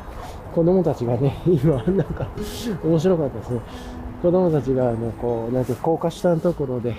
[0.54, 2.28] 子供たちがね、 今、なんか、
[2.84, 3.60] 面白かったですね。
[4.22, 6.94] 子供たちが、あの、こう、なんか高架下のところで、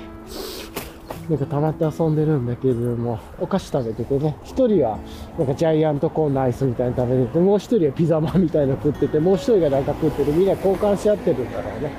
[1.30, 4.98] なんか溜まって遊んでるんだけれども、お菓子食べててね、一人は、
[5.40, 11.92] なんかジャイアントコーンのアイスみたいに食べてて、もう一人はピザマンみたいなの食ってて、もう一人がなんか食ってて、みんな交換し合ってるんだろうね。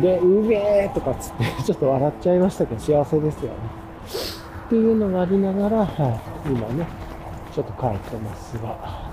[0.00, 3.54] で、うめーとかつって、 ちょっと笑っちゃいましたけど、幸せですよね。
[4.66, 5.88] っていうのがありながら、はい、
[6.50, 6.86] 今ね、
[7.54, 9.07] ちょっと帰ってますが、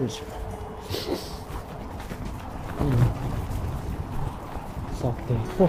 [0.00, 0.24] よいしょ。
[2.82, 2.90] うん。
[4.96, 5.68] さてと。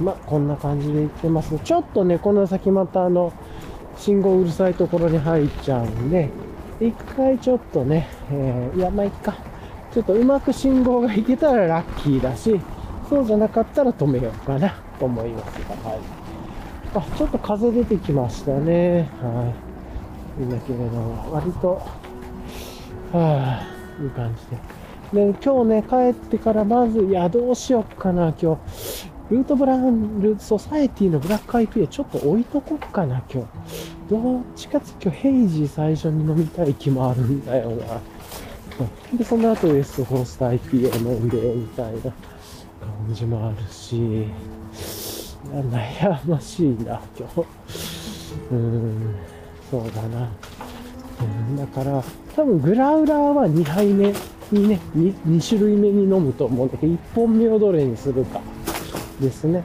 [0.00, 1.58] まあ、こんな感じで行ってます。
[1.58, 3.32] ちょっとね、この先またあの、
[3.96, 6.30] 信号うるさいところに入っちゃうんで、
[6.80, 9.34] 一回ちょっとね、えー、いや、まあ、いっか。
[9.92, 12.60] ちょっとうまく信号が行けたらラッキーだし、
[13.08, 16.00] そうじゃなかったら止めようかなと思いますが、はい。
[16.94, 19.08] あ、ちょっと風出てきましたね。
[19.22, 19.63] はい。
[20.38, 21.80] いいんだけれども、割と、
[23.12, 23.66] はあ、
[24.02, 24.56] いい感じ
[25.16, 25.32] で。
[25.32, 29.14] で、今日ね、帰ってからまず、いや、どうしよっかな、今日。
[29.30, 33.48] ルートブランルソサエティのブラック IPA ちょっと置いとこっかな、今日。
[34.10, 38.00] どっちかつ今日ヘイジー最初に飲みたい気もあるんだよな。
[39.16, 42.12] で、その後ウエストコースト IPA 飲んで、みたいな感
[43.12, 47.46] じもあるし、いや悩ましいな、今日。
[48.50, 49.14] うん、
[49.74, 50.28] そうだな。
[51.20, 52.02] うん、だから、
[52.36, 54.14] 多分グラウラーは2杯目
[54.52, 58.40] にね2、2種類目に飲むと思うんだけど、1本目をどれにするか
[59.20, 59.64] ですね。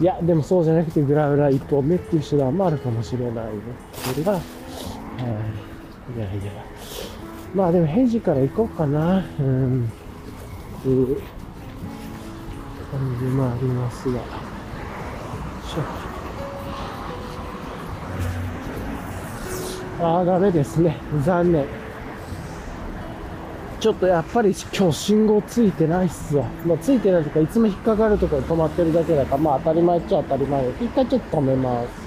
[0.00, 3.52] いや、でもそうじゃなくて、グラウラー1本目っていう手段もあるかもしれないね。
[3.92, 4.42] それが、はい。
[6.16, 6.52] いやいや。
[7.54, 9.24] まあでも、平時から行こうかな。
[9.40, 9.90] うん。
[10.80, 11.20] っていう
[12.90, 14.20] 感じもありますが。
[20.04, 20.98] ああ、ダメですね。
[21.24, 21.64] 残念。
[23.80, 26.44] ちょっとやっぱり今日信号ついてないっすわ。
[26.66, 30.84] まあ、ついてないとか、いつも引っかかるところに止まってるだけだから、まあ当たり前っちゃ当たり前で。
[30.84, 32.04] 一回ちょっと止めます。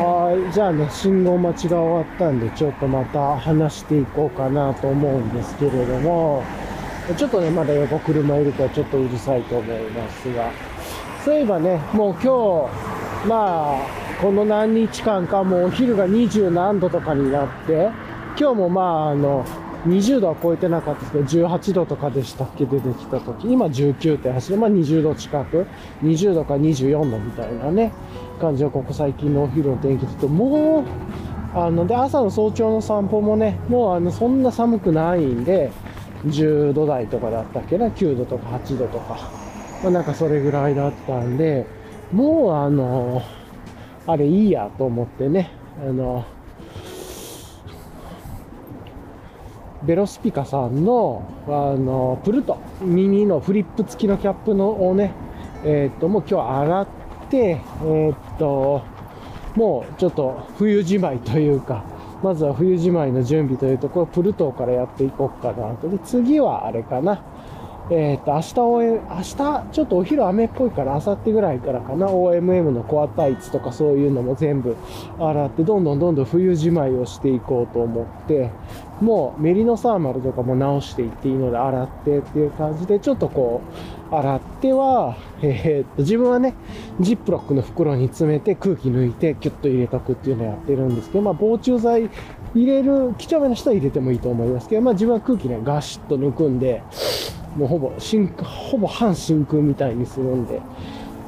[0.00, 0.52] はい。
[0.52, 6.42] じゃあね、信号待ちが終わったんで、ちょっとまた話していこうかなと思うんですけれども、
[7.18, 10.50] ちょっとね、まだ横車いるからちょっとうるさいと思いますが、
[11.22, 12.68] そういえばね、もう今
[13.22, 17.90] 日、まあ、この何日間かもうお昼が20何度とかになって、
[18.38, 19.44] 今日もまあ、あの、
[19.86, 23.52] 20度は超えてなかったですけど、18度とかでしたっけ、出てきた時。
[23.52, 25.66] 今19.8度、まあ20度近く、
[26.02, 27.92] 20度か24度みたいなね、
[28.40, 35.70] 感じのここ最近のお昼の天気だと、もう、あの、で、朝の早朝の散歩もね、もうあの、そんな寒くないんで、
[36.26, 39.18] 10度台とかだったっけな、9度とか8度とか、
[39.82, 41.66] まあなんかそれぐらいだったんで、
[42.10, 43.22] もうあの、
[44.06, 45.50] あれいいやと思ってね、
[45.82, 46.24] あの、
[49.82, 55.12] ベロスピカさんの、あの、プルト、耳のフリップ付きのキャップのをね、
[55.64, 56.86] えーっと、もう今日洗っ
[57.30, 58.82] て、えーっと、
[59.54, 61.84] もうちょっと冬じまいというか、
[62.22, 65.88] まずは冬じまいの準備というところ、プルトーからやっていこうかなと。
[65.88, 67.22] で、次はあれかな。
[67.90, 74.74] えっ、と、明日 OM、明日、ちょっとお昼雨っぽいから、明後日ぐらいからかな、OMM のコアタイツとかそういうのも全部
[75.18, 78.50] 洗って、どんどんどんどん冬じまいをしていこうと思って、
[79.02, 83.60] もうメリノサーマルとかも直していっていいので、洗ってっていう感じで、ちょっとこ
[84.10, 86.54] う、洗っては、えっと、自分はね、
[87.00, 92.08] ジップロックの袋に詰めて空気抜いて、キュッと入れとくっていうのをやってるんですけど、まあ、防虫剤
[92.54, 96.82] 入れる、几帳面な人は入れてもいいと思いますけど、まあ、自分は空気ね、ガシッと抜くんで、
[97.56, 100.60] もうほぼ真空、ほぼ半真空みたいにするんで、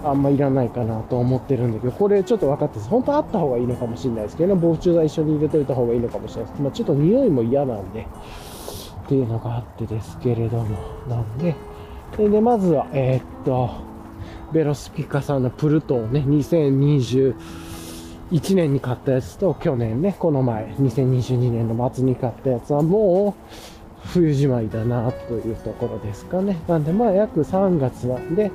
[0.05, 2.89] あんまいらないかなと思ってるんだけど、これちょっと分かってます。
[2.91, 6.63] 本当はあった方がいいのかもしれないですけどね、防虫剤一緒に入れておいた方がいいのかもしれないです。
[6.63, 10.77] まあ、ちょっと匂いも嫌なんで、っていうのがあってですけれども、
[11.09, 11.55] なんで、
[12.17, 13.71] で、でまずは、えーっと、
[14.53, 17.35] ベロスピカさんのプルトンね、2021
[18.55, 23.76] 年に買ったやつと、去年ね、この前、2022年の末に買ったやつはもう、
[24.13, 26.59] 冬じまいだなというところですかね。
[26.69, 28.51] なんでまあ約3月なんで、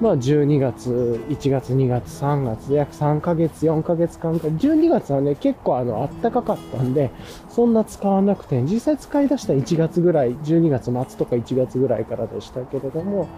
[0.00, 7.10] まあ12月、1月、2月、3月、約3ヶ月、4ヶ月間か、12月はね、結構あの、暖かかったんで、
[7.48, 13.28] そんな使わなくて、実際使い出した1月ぐらい、12月末とか1月ぐらいからでしたけれども、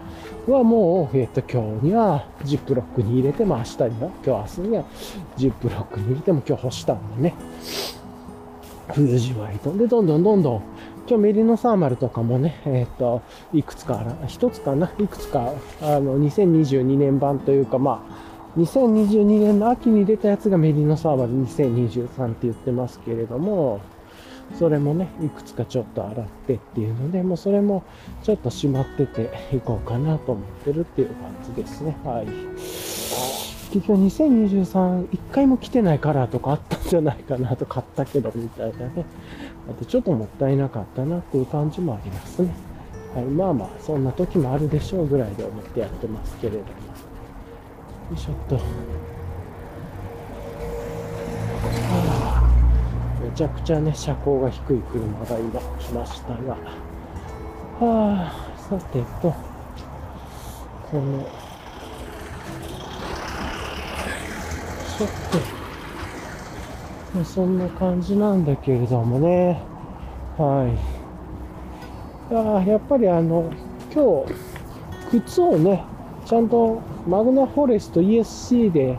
[0.47, 4.83] はもう、えっと、今日にはジップロックに入れて、まあ明日には、今日明日には
[5.37, 7.35] ジップロックに入れても今日干したんでね、
[8.93, 9.71] 冬じまいと。
[9.77, 10.61] で、どんどんどんどん、
[11.09, 13.21] 今日メリノサーマルとかもね、えっ、と、
[13.53, 23.79] いくつかあら、一つかな、いくつか、あの、2022年版というか、まあ、2022年の秋に出たやつがメリノサーマル2023って言ってますけれども、
[24.59, 27.83] それもね、いくつかちょっと洗ってっていうので、もうそれも
[28.23, 31.95] ちょっとしまってていこうかなと思ってるっていう感じですね。
[32.03, 32.27] はい。
[33.77, 39.05] 結局2023、一回も来てないカラーとかあったんじゃないかなと買ったけど、みたいなね。
[39.69, 42.49] あとちょっともったいなかったなっていう感じもありますね。
[43.13, 43.25] はい。
[43.25, 46.65] まあまあ、そんな時もあるでしょうぐらいで思ってやってますけれども。
[46.65, 46.73] よ
[48.15, 48.55] いしょっと。
[48.55, 48.61] め
[53.35, 56.57] ちゃくちゃね、車高が低い車が今来ましたが。
[57.79, 59.31] はあ、さてと、
[60.91, 61.46] この、
[64.97, 65.37] ちょっと、
[67.19, 69.61] まそんな感じなんだけれどもね。
[70.39, 70.67] は
[72.31, 72.33] い。
[72.33, 73.51] あ、やっぱりあの、
[73.93, 74.33] 今日、
[75.11, 75.83] 靴をね、
[76.25, 78.97] ちゃんとマグナフォレスト ESC で、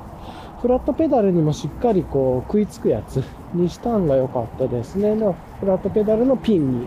[0.63, 3.23] フラットペダルにもしっかりこう食いつくやつ
[3.53, 5.17] にしたんが良かったですね。
[5.17, 6.87] のフラットペダルのピンに、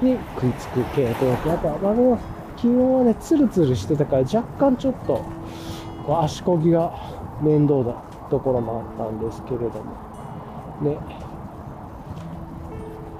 [0.00, 2.18] に食いつく系統と、あとはマグナ、
[2.56, 5.24] 基本はね、ツルツルしてたから若干ちょっと、
[6.06, 7.94] こう足こぎが面倒だ
[8.30, 9.70] ところもあったんですけれども、
[10.82, 10.96] ね。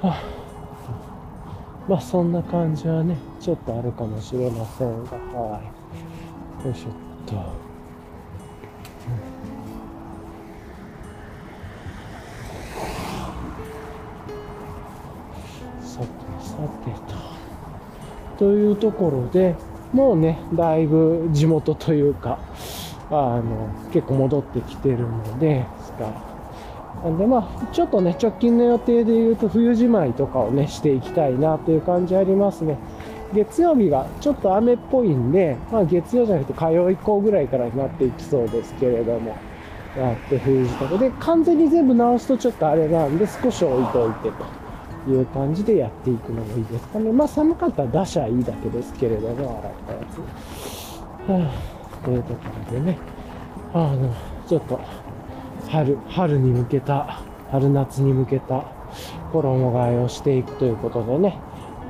[0.01, 0.23] はあ、
[1.89, 5.61] まあそんな感じはね、ちょっとあるかもしれませんが、は
[6.65, 6.67] い。
[6.67, 6.93] よいしょっ
[7.27, 7.35] と。
[15.81, 16.07] さて
[16.41, 17.17] さてと。
[18.39, 19.55] というところで、
[19.93, 22.39] もうね、だいぶ地元というか、
[23.11, 25.65] あの、結構戻ってきてるので、
[27.05, 32.79] なんでまあ、ちょっとね、直近の予定で言うと冬じまいとかをね、していきたいなという感じありますね。
[33.35, 39.37] 月曜日がちょっと雨っぽいんで、まあ月曜じゃなくて火曜以降ぐらいからになっていきそうですけれども、
[39.97, 44.31] やって冬支度で、完全に全部直すとちょっとあれなんで少し置いといて
[45.07, 47.13] という感じでやっていくのもいいですかね。
[47.13, 49.61] まあ寒かったら出しゃいいだけですけれども、
[51.29, 51.86] 洗ったやつ。
[52.05, 52.41] というとこ
[52.71, 52.99] ろでね、
[53.73, 54.15] あの、
[54.49, 54.81] ちょっと、
[55.69, 57.21] 春、春に向けた、
[57.51, 58.65] 春夏に向けた
[59.33, 61.39] 衣替えをしていくということでね、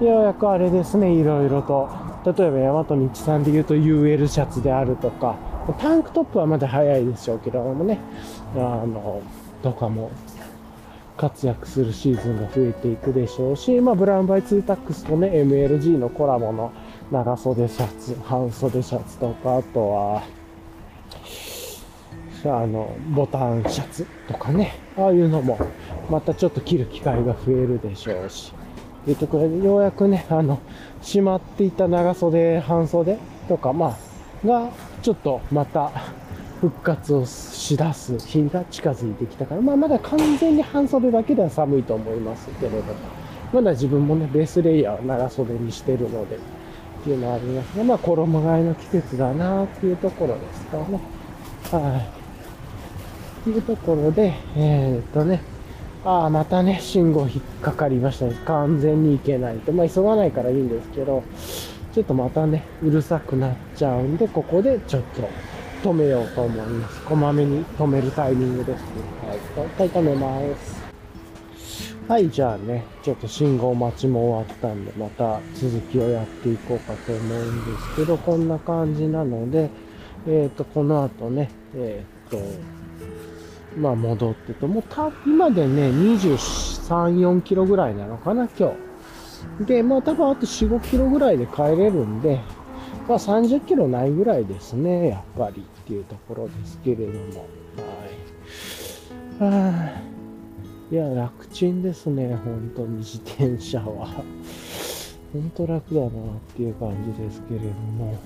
[0.00, 1.88] ようやくあれですね、いろいろと、
[2.24, 5.36] 例えば大和道さんで言うと UL シャツであるとか、
[5.80, 7.98] タンクトップはまだ早いでしょうけどもね、
[8.54, 9.22] あの、
[9.62, 10.10] とかも
[11.16, 16.72] 活躍するシーズンが増えていくでしょうし、まあ、ブラウンバイツータックスとね、MLG のコラボの
[17.10, 20.22] 長袖シャツ、半袖シャツとか、あとは、
[22.44, 25.58] あの、ボタンシャツとかね、ああいうのも、
[26.10, 28.52] またちょっと着る機会が増えるでしょうし、
[29.04, 30.58] というところで、ようやくね、あの、
[31.00, 33.18] しまっていた長袖、半袖
[33.48, 33.96] とか、ま
[34.44, 34.70] あ、が、
[35.02, 35.90] ちょっとまた、
[36.60, 42.82] 復活をしだす日が近づいてきたから、まあ、まだ完全に半袖だけでは寒いと思いますけれども、
[43.52, 46.38] まだ自分もね、ベースレイヤーを長袖にしてるので、
[47.06, 51.00] っていうのはありますが、まあ、衣替えの季節だなっていうところですかね。
[51.70, 52.00] はい。
[53.40, 55.40] っていうところで、えー、っとね、
[56.04, 58.34] ああ、またね、信号引っかかりましたね。
[58.44, 59.70] 完全に行けないと。
[59.70, 61.22] まあ、急がないからいいんですけど、
[61.94, 65.02] ちょっとまたね、うるさくなっちゃうんで、ここでちょっ
[65.82, 67.02] と止めようと思います。
[67.02, 68.86] こまめに止めるタイミングですね。
[69.28, 69.38] はい。
[69.38, 70.75] 一回止めます。
[72.08, 79.70] はい、じゃあね、ちょっと信号待ちも終わったんで、また続きをやっていこうかと思うんですけど、こんな感じなので、
[80.28, 82.38] えっ、ー、と、この後ね、えっ、ー、と、
[83.76, 88.72] まあ戻ってと、もうた、今でね、23、4キロぐらいなのかな、今
[89.58, 89.64] 日。
[89.66, 92.40] で、まあ多分あと4、5キロぐらいで帰れるんで、
[93.08, 97.46] まあ30キロないぐらいですね、やっぱりっていうところですけれども。
[99.40, 99.52] はい。
[99.52, 100.15] はあ、
[100.90, 104.06] いや、楽ちんですね、本当に自転車は。
[105.32, 106.10] 本当楽だなっ
[106.54, 108.16] ていう感じですけれども。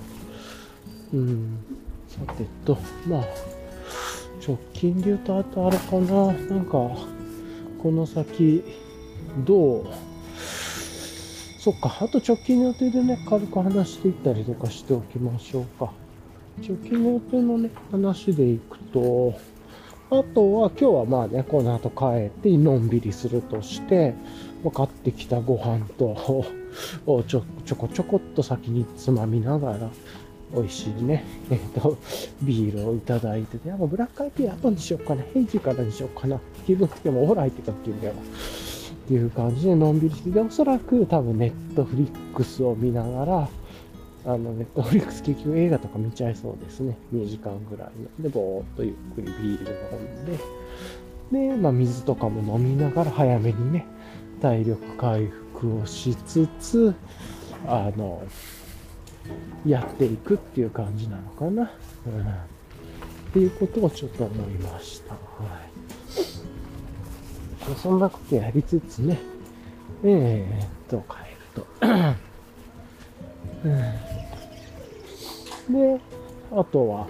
[1.15, 1.59] うん。
[2.07, 2.77] さてと、
[3.09, 3.24] まあ、
[4.47, 6.91] 直近で言うと、あとあれかな、なんか、
[7.82, 8.62] この先、
[9.47, 9.87] どう、
[11.59, 15.93] そっか、あと直近の予定でね、軽く話していったりとかしておきましょうか。
[16.59, 19.35] 直近の予定のね、話でいくと、
[20.12, 24.12] あとは今日はまあね、この後帰ってのんびりするとして、
[24.74, 26.45] 買ってきたご飯と、
[27.07, 29.89] をちょ、ちょこちょこっと先につまみながら、
[30.53, 31.97] 美味しいね、えっ、ー、と、
[32.43, 33.59] ビールをいただいて。
[33.59, 38.20] て、やっぱブラックアイピー後にしようかな、ヘイジーからにしようかな、気分でもお風呂入ってたっていうんだよな。
[38.20, 38.24] っ
[39.07, 43.49] ていう感じでのんびりして、で、おそらく多分ネットフリックスを見ながら、
[44.25, 46.97] あの、ネットフリックス結局映画とか見ちゃいそうですね。
[47.13, 47.89] 2時間ぐらい
[48.19, 48.23] の。
[48.23, 53.87] で、ぼーっとゆっくりビール飲んで、で、まあ水とかも飲みながら早めにね、
[54.43, 56.95] 体力回復をしつつ、
[57.67, 58.23] あの、
[59.67, 61.71] やっていくっていう感じなのかな。
[62.07, 62.25] うん、っ
[63.33, 65.15] ていうことをちょっと思いました。
[65.15, 65.19] は
[67.69, 67.77] い。
[67.77, 69.19] そんなことやりつつね、
[70.03, 72.30] えー、っと、帰ると。
[73.62, 73.70] で、
[76.53, 77.07] あとは、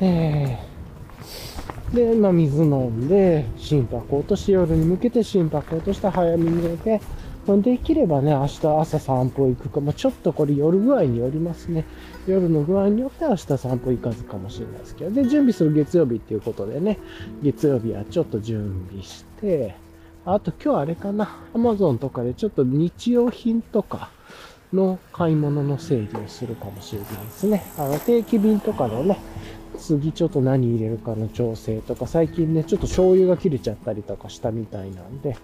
[0.00, 7.00] えー、で、まあ、水飲んで、心拍落とし、夜に向けて心拍落として早めに寝て、
[7.62, 11.84] できればね、明日朝散歩行くか、まあ、ちょっとこれ夜具合によりますね。
[12.26, 15.10] 夜の具合によって明日散歩行かずかもしれないですけど。
[15.10, 16.98] で、準備する月曜日っていうことでね、
[17.42, 19.74] 月曜日はちょっと準備して、
[20.24, 24.10] あと今日あれかな、アマゾンとかでちょっと日用品とか
[24.72, 27.64] の買い物の整理をするかもしれないですね。
[27.78, 29.18] あの定期便とかのね、
[29.78, 35.36] 次ちょっと何入れるかの調整とか、最近ね、ちょっと醤油が切れちゃったりとかしたみたいなんで、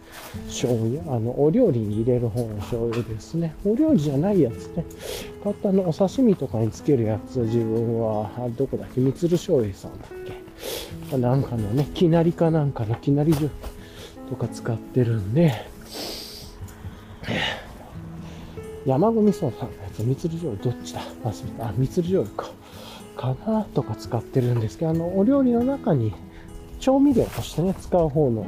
[0.46, 3.56] 醤油、あの、お料理に入れる方の醤油ですね。
[3.64, 4.84] お料理じゃないやつね。
[5.42, 10.10] 買ったの、お刺身とかにつけるやつ、自分は、どこだっけ、みつる醤油さんだっ
[11.10, 11.16] け？
[11.16, 13.32] なんかのね、きなりかなんかのきなり
[14.28, 15.52] とか使ってるんで、
[18.84, 21.00] 山組そうさんのやつ、みつる醤油どっちだ？
[21.24, 21.68] 忘れた。
[21.68, 22.50] あ、みつる醤油か。
[23.16, 26.12] かなとか使ってるんですけど、あの、お料理の中に
[26.78, 28.46] 調味料としてね、使う方の、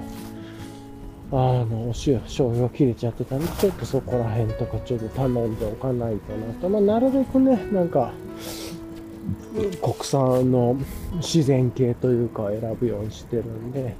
[1.33, 1.35] あ
[1.65, 6.69] の、お塩、醤油が切れちゃってたんで、ちょっとそこら辺とかちょっと頼んでおかないとなと。
[6.69, 8.13] まあ、なるべくね、なんか、
[9.81, 10.77] 国産の
[11.15, 13.97] 自然系というか選ぶようにしてるんで、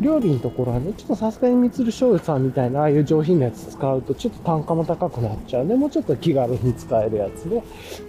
[0.00, 7.62] 料理のところはね、ちょっとさすがにみつる醤油さんみたいな、ああいう上品なやつ使うと、ちょっと単価も高くなっちゃうんで、もうちょっと気軽に使えるやつで、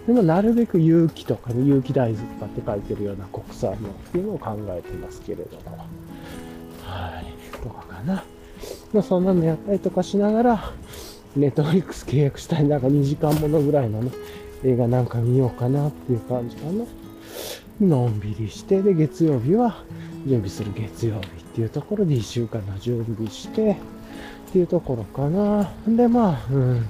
[0.07, 5.77] でもなるべく有機とかね、有機大豆とかって書いてるような国産のっていうのを考えてますけれども。
[6.83, 7.57] はい。
[7.61, 8.23] とかかな。
[8.93, 10.73] まあそんなのやったりとかしながら、
[11.35, 14.11] ネットフリックス契約したい、なんか2時間ものぐらいのね、
[14.63, 16.85] 映画なんか見ようかなっていう感じかな。
[17.81, 19.83] のんびりして、で、月曜日は
[20.25, 23.77] 準備する月曜日っていうところで1週間の準備して
[24.49, 25.71] っていうところかな。
[25.87, 26.89] で、まあ、うん。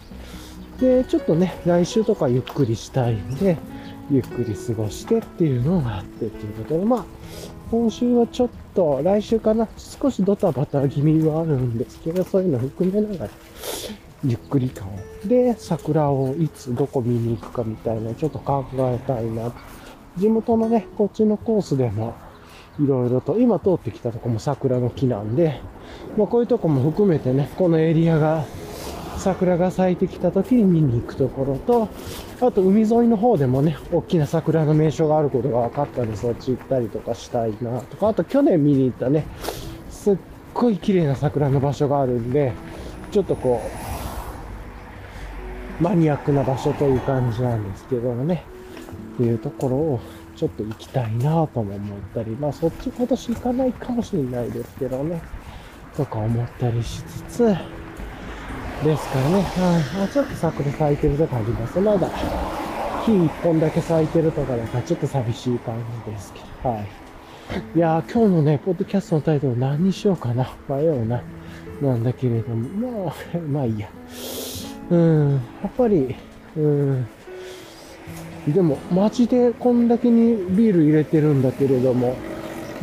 [0.80, 3.58] で、ちょっとね、来週とかゆっくりしたいんで、
[4.10, 7.06] ゆっくり過ごしてっていうのがあってっていうことで、まあ、
[7.72, 13.32] 今週はちょっと、来週かな、少しドタバタ気味はあるんですけど、そういうの含めながら、
[14.24, 14.98] ゆっくり感を。
[15.26, 19.52] で、桜をいつどこ見に行くかみたいなちょっと考えたいな。
[20.18, 22.14] 地元のね、こっちのコースでも、
[22.80, 25.62] いろいろと、今通ってきたとこも桜の木なんで、
[26.18, 28.46] まあこういうとこも含めてね、このエリアが、
[29.18, 31.88] 桜が咲いてきた時に見に行くところと、
[32.46, 39.26] あと海沿いの方でもね、大きな桜の名所があることが分かったんで、そっち行ったりとかしたいなとか、あと去年見に行ったね、
[39.90, 40.18] すっ
[40.54, 42.54] ごい綺麗な桜の場所があるんで、
[43.12, 43.62] ちょっとこ
[45.80, 48.44] う、マニアックな場所という感じなんですけどね、
[49.14, 50.00] っていうところを
[50.36, 55.22] ちょっと行きたいなとも思ったり、まあそっち今年行かないかもしれないですけどね、
[55.96, 57.56] とか思ったりしつつ、
[58.84, 61.80] ですからね、はい、あちょっと桜咲いてるとかあります。
[61.80, 62.10] まだ
[63.06, 66.88] 木一本だけ咲いてるとかだかちょっと寂しい感じですけど、はい。
[67.76, 70.56] いやー、今日のね、ポッドキャストのタイトル何にしようかな。
[70.70, 71.22] 迷うな。
[71.82, 73.14] なんだけれども、まあ、
[73.48, 73.90] まあいいや。
[74.90, 76.16] うん、やっぱり、
[76.56, 77.08] うん、
[78.48, 82.16] でも、街でこんだけにビール入れてるんだけれども、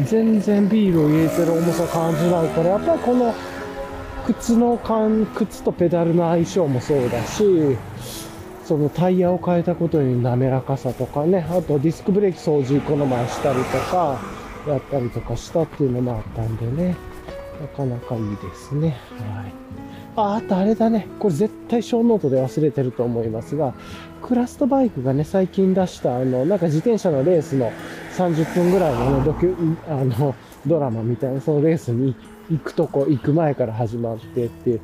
[0.04, 3.34] 全然ビールを入れてる重さ感じないから、やっぱりこの
[4.26, 7.76] 靴の感、靴とペダルの相性もそうだし、
[8.64, 14.18] そのタイヤを変えたことに滑らかさとかね、あとディスクブレーキ掃除この前したりとか、
[14.66, 16.96] やったりとかしたっていうのもあったんでね、
[17.60, 18.96] なかなかいいですね。
[19.34, 19.52] はい。
[20.16, 21.06] あ、あとあれだね。
[21.18, 23.74] これ絶対ショーノートで忘れてると思いますが、
[24.22, 27.72] クラストバイクがね、最近出した、あの、なんか自転車のレースの
[28.16, 30.34] 30分ぐらいのね、ドキュ、あの、
[30.66, 32.14] ドラマみたいな、そのレースに
[32.50, 34.80] 行くとこ、行く前から始まってっていう、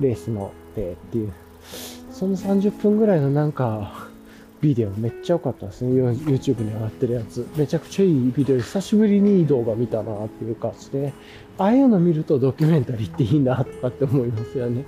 [0.00, 1.32] レースの、えっていう、
[2.10, 4.07] その30分ぐらいのなんか、
[4.60, 5.90] ビデオめっちゃ良かったですね。
[6.00, 7.46] YouTube に上がってるやつ。
[7.56, 8.58] めちゃくちゃいいビデオ。
[8.58, 11.12] 久しぶりにいい動画見たなっていう感じで、
[11.58, 14.84] ああいうの見るとドキュメンタリーっていいなとかって思いますよね。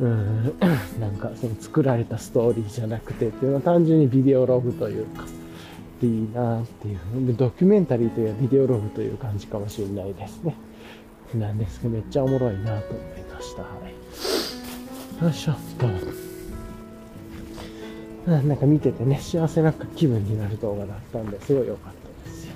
[0.00, 0.44] うん。
[1.00, 5.24] なんかその作られたストーリーじゃなくてっていうのは単純にビデオログというか、
[6.02, 6.98] いいなっていう。
[7.34, 10.54] ドキュメンタリーというかビデオログという感じかもしれないですね。
[11.34, 13.62] なんですけど、めっちゃおもろいなと思いました。
[13.62, 15.24] はい。
[15.24, 16.31] よいしょっと。
[18.26, 21.92] なんか見ててね、幸せな気分になる動画だったんで、すごい良かっ
[22.24, 22.52] たですよ。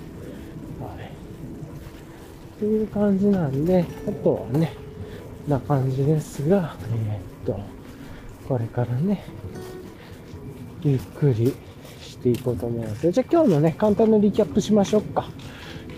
[0.80, 1.06] はい。
[1.06, 4.72] っていう感じなんで、あとはね、
[5.48, 6.76] な感じですが、
[7.08, 7.60] えー、っと、
[8.48, 9.24] これからね、
[10.82, 11.52] ゆっくり
[12.00, 13.10] していこうと思います。
[13.10, 15.28] じゃあ今日のね、簡単なリキャップしましょうか。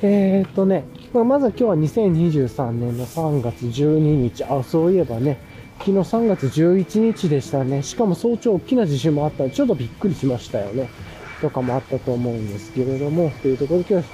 [0.01, 4.45] えー、っとね、まあ、まずは今日は2023年の3月12日。
[4.45, 5.39] あ、そういえばね、
[5.79, 7.83] 昨日3月11日でしたね。
[7.83, 10.89] しかも早朝大きな地震もあったので、ちょっとびっくりしましたよね。
[11.41, 14.09] とかもあったと思うんですけれども、というところで今日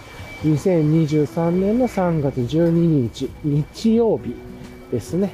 [0.66, 4.34] 2023年の3月12日、日曜日
[4.90, 5.32] ですね。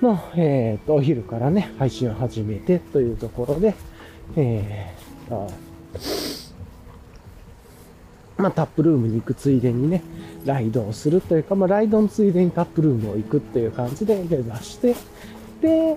[0.00, 3.74] の、えっ、ー、と、お昼からね、配信を始めてというところで、
[4.36, 5.50] えー、
[8.36, 10.02] まあ、タップルームに行くついでにね、
[10.44, 14.94] ライドをするというか、まあ、ライドのついでにタップルームを行くっていう感じで目指して、
[15.62, 15.96] で、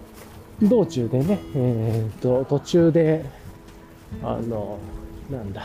[0.61, 3.25] 道中でね、えっ、ー、と、途中で、
[4.23, 4.77] あの、
[5.29, 5.63] なんだ、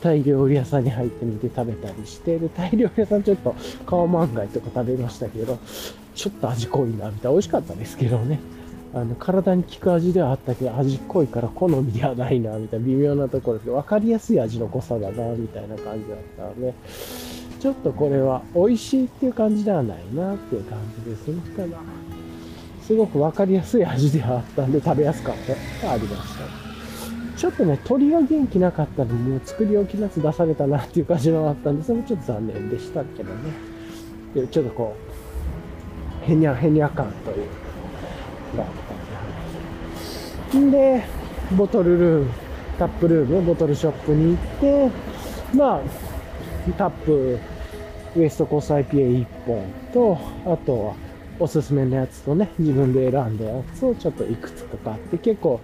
[0.00, 3.54] タイ料理屋さんに入ってみて食べたりして、で、タイ料理屋さんちょっと
[3.84, 5.58] カオマンガイとか食べましたけど、
[6.14, 7.30] ちょっと味濃いな、みたいな。
[7.30, 8.40] 美味しかったですけどね。
[8.94, 16.72] あの、体に効く味ではあったけど、味濃いから好みではないな、みたいな微妙なところで、分かりやすい味の濃さだな、みたいな感じだったので、
[17.60, 21.42] ちょっとこれは美味しいっていう感じではないなっていう感じですね。
[21.56, 21.80] ただ、
[22.88, 25.36] すごく分かりやすい味ではあったんで食べやすかっ
[25.80, 27.36] たがありました。
[27.36, 33.52] ちょっとね、鳥が元気なかったのもう作り置きのやつ出されたなっていう感じのがあったんで、それもちょっと残念でしたけどね。
[34.34, 34.96] でちょっとこ
[36.26, 37.46] う、へにゃへにゃ感という
[38.56, 38.68] があっ
[40.50, 40.78] たんで。
[40.78, 41.04] で、
[41.58, 42.30] ボトルルーム、
[42.78, 44.90] タップルーム、ボトルショップに行って、
[45.54, 45.80] まあ、
[46.78, 47.38] タップ、
[48.16, 49.62] ウエストコース IPA1 本
[49.92, 51.07] と、あとは、
[51.40, 55.60] おすすめのやつとね、自分で選んだやつをちょっといくつとか買って、結構、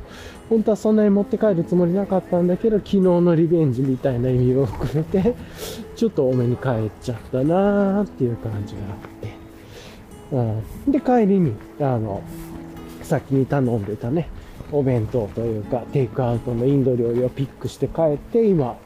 [0.48, 5.34] 本当はそんなに持って帰るつもりなかったんだけど、昨日のリベンジみたいな意味を含めて、
[5.96, 10.64] ちょっと多めに帰っちゃったなーっていう感じがあって。
[10.86, 10.92] うん。
[10.92, 12.22] で、帰りに、あの、
[13.02, 14.28] 先に頼んでたね、
[14.72, 18.76] お弁当というか、テイクアウトのインド料理をピックして帰って、今、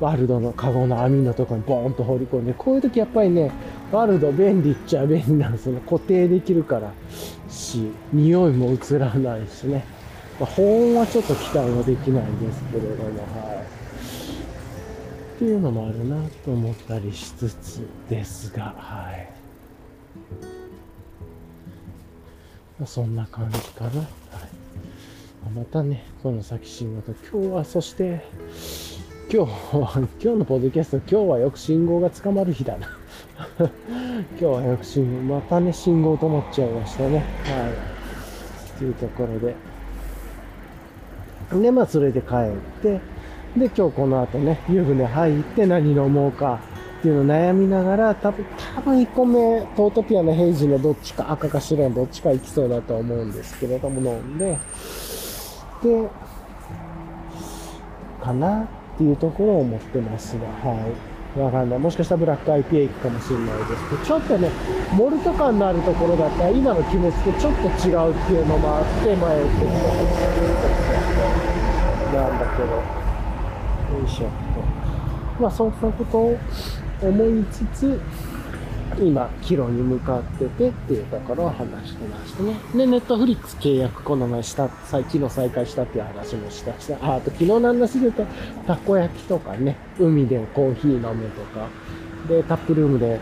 [0.00, 3.50] ワールドのカゴの網のところにボーンと放り込んで、こういう時やっぱりね、
[3.92, 5.82] ワールド便利っちゃ便利なんですよね。
[5.86, 6.92] 固定できるから
[7.48, 9.84] し、匂いも移らないしね。
[10.40, 13.64] まあ、保温はちょっと期待はできないんですけれども、はい。
[15.36, 19.28] っていうのもあるなと思ったりしつつですが、はい。
[22.78, 24.00] まあ、そんな感じかな。
[24.00, 24.63] はい。
[25.50, 28.24] またね、この先信号と、今日はそして、
[29.30, 29.52] 今日、
[30.22, 32.88] 今日のポッドキャスト、今日はよく信号が捕まる日だな。
[33.58, 33.70] 今
[34.38, 37.18] 日はよく信号、またね、信号と思っちゃいましたね。
[37.18, 38.78] はい。
[38.78, 39.54] というところで。
[41.60, 43.00] で、まあ、それで帰って、
[43.56, 46.60] で、今日この後ね、湯船入って何飲もうか
[47.00, 54.56] っていうのを悩みながら、多分、多分1個目、トートピアのヘイジのどっちか、赤か白のどっちか行きそうだと思うんですけれども、飲んで、
[55.84, 56.08] で、
[58.22, 58.66] かなっ
[58.96, 60.74] ていうところを思ってますが、は
[61.36, 61.40] い。
[61.40, 61.78] わかんない。
[61.78, 64.48] もしかしたらブラック IPA 行くかもしれないですけど、ちょっとね、
[64.94, 69.64] モルト感のあるところだったら、今の気持ちとちょっと違うっていうのもあって、前って
[72.16, 72.70] なんだけど、
[73.98, 75.42] よいしょっと。
[75.42, 76.38] まあ、そんなことを
[77.02, 78.00] 思いつつ、
[78.98, 82.54] 今、キロに向かっててっていうところを話してましたね。
[82.74, 88.24] で、ネットフリックス契約この前した、昨日再開したっていう話もしたし、あ、あと昨日の話すると、
[88.66, 91.68] たこ焼きとかね、海でコーヒー飲むとか、
[92.28, 93.20] で、タップルームで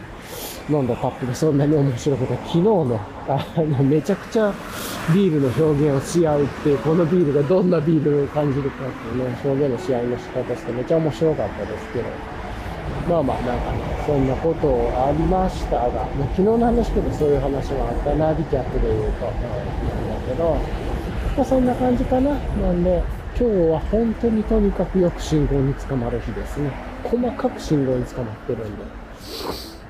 [0.69, 4.53] 飲んだタップでそんなに面白くて、昨日ね、あの、めちゃくちゃ
[5.15, 12.05] ビールの表現をし合うっていう、このビールがどんなビールを感じるかっていうね、表現のし合の仕方してめちゃ面白かったですけど、
[13.09, 19.41] まあまあなんかね、そんなことありましたが、もう昨日の話けどそういう話もあったな、リキャップで言うと、なんだ
[20.29, 20.57] けど、
[21.37, 22.31] まあそんな感じかな。
[22.31, 22.37] な
[22.73, 23.03] んで、
[23.39, 26.71] 今日は本当にとにかくよく信号に捕まる日ですね。
[27.03, 28.85] 細かく信号に捕まってるんで、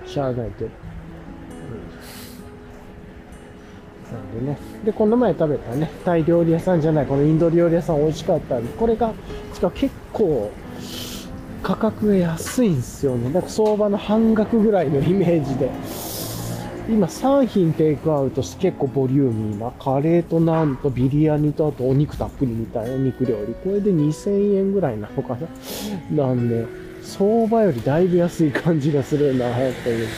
[0.07, 0.71] しゃあないけど。
[4.13, 4.59] なんでね。
[4.85, 9.13] で、この前食べたね、タイ料理屋さんじゃない、このインド料理屋さん美味しかったんで、これが、
[9.53, 10.51] しかも結構、
[11.63, 13.33] 価格が安いんですよね。
[13.33, 15.71] だか相場の半額ぐらいのイメージで。
[16.89, 23.55] 今3品テイクアウトして結構ボリューミーなカレーとなんとビリヤニとあとお肉たっぷりみたいなお肉料理。
[23.55, 25.37] これで2000円ぐらいなのか
[26.11, 26.25] な。
[26.27, 26.67] なんで、
[27.03, 29.61] 相場よりだいぶ安い感じがするな、と
[29.91, 30.13] いうか。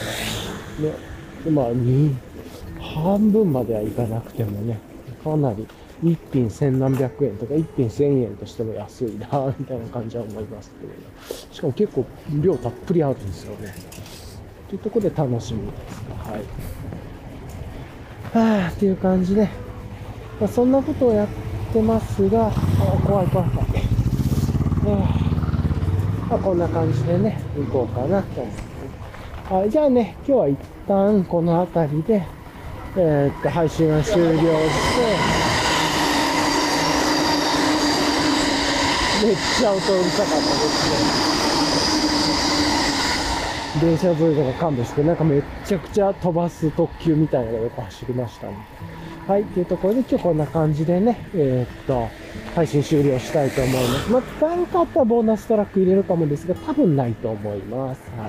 [0.81, 1.51] ね。
[1.51, 1.65] まあ、
[2.81, 4.79] 半分まではいかなくてもね、
[5.23, 5.67] かなり
[6.05, 9.27] 1品千何百円とか1品1000円としても安いな、
[9.57, 10.99] みたいな感じは思いますけど、ね、
[11.51, 12.05] しかも結構
[12.41, 13.73] 量たっぷりあるんですよね。
[14.69, 16.41] というところで楽しみですが、はい。
[18.63, 19.49] はぁ、っていう感じで、
[20.39, 21.27] まあ、そんなことをやっ
[21.73, 22.51] てますが、あ
[23.05, 23.69] 怖い怖い怖い。
[26.29, 29.53] まあ、こんな感じでね、行こうかなと思って。
[29.53, 32.23] はい、じゃあね、今日は一旦この辺りで、
[32.97, 35.54] えー、っと、配信は終了して、
[39.23, 40.89] めっちゃ音うるさかったです
[41.31, 41.35] ね。
[43.81, 48.53] 電車沿いとか勘弁して、なんかめっちゃくちゃ飛ばす特急みたいなのがよく走りましたね。
[49.27, 52.07] はい、というところで今日こんな感じでね、えー、っと、
[52.53, 54.11] 配信終了したいと思います。
[54.11, 58.01] まあ、何かあったらボーナストラック入れるかもですが、多分ないと思います。
[58.17, 58.27] は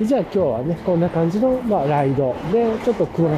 [0.00, 0.04] い。
[0.04, 3.28] じゃあ今日はね、こんな感じの、まあ、ライドで、ちょっと黒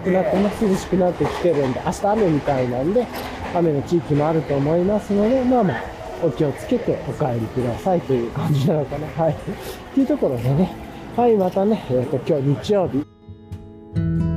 [0.00, 3.06] くなってね、涼しくなってきてるんで、明日雨みたいなんで、
[3.54, 9.06] 雨の地域もあると思いますので、まあまあ、お気をつけてお帰りくださいという感じなのかな。
[9.08, 9.32] はい。
[9.32, 9.36] っ
[9.94, 10.74] ていうところでね、
[11.16, 14.29] はい、またね、えっ、ー、と、今日日曜日。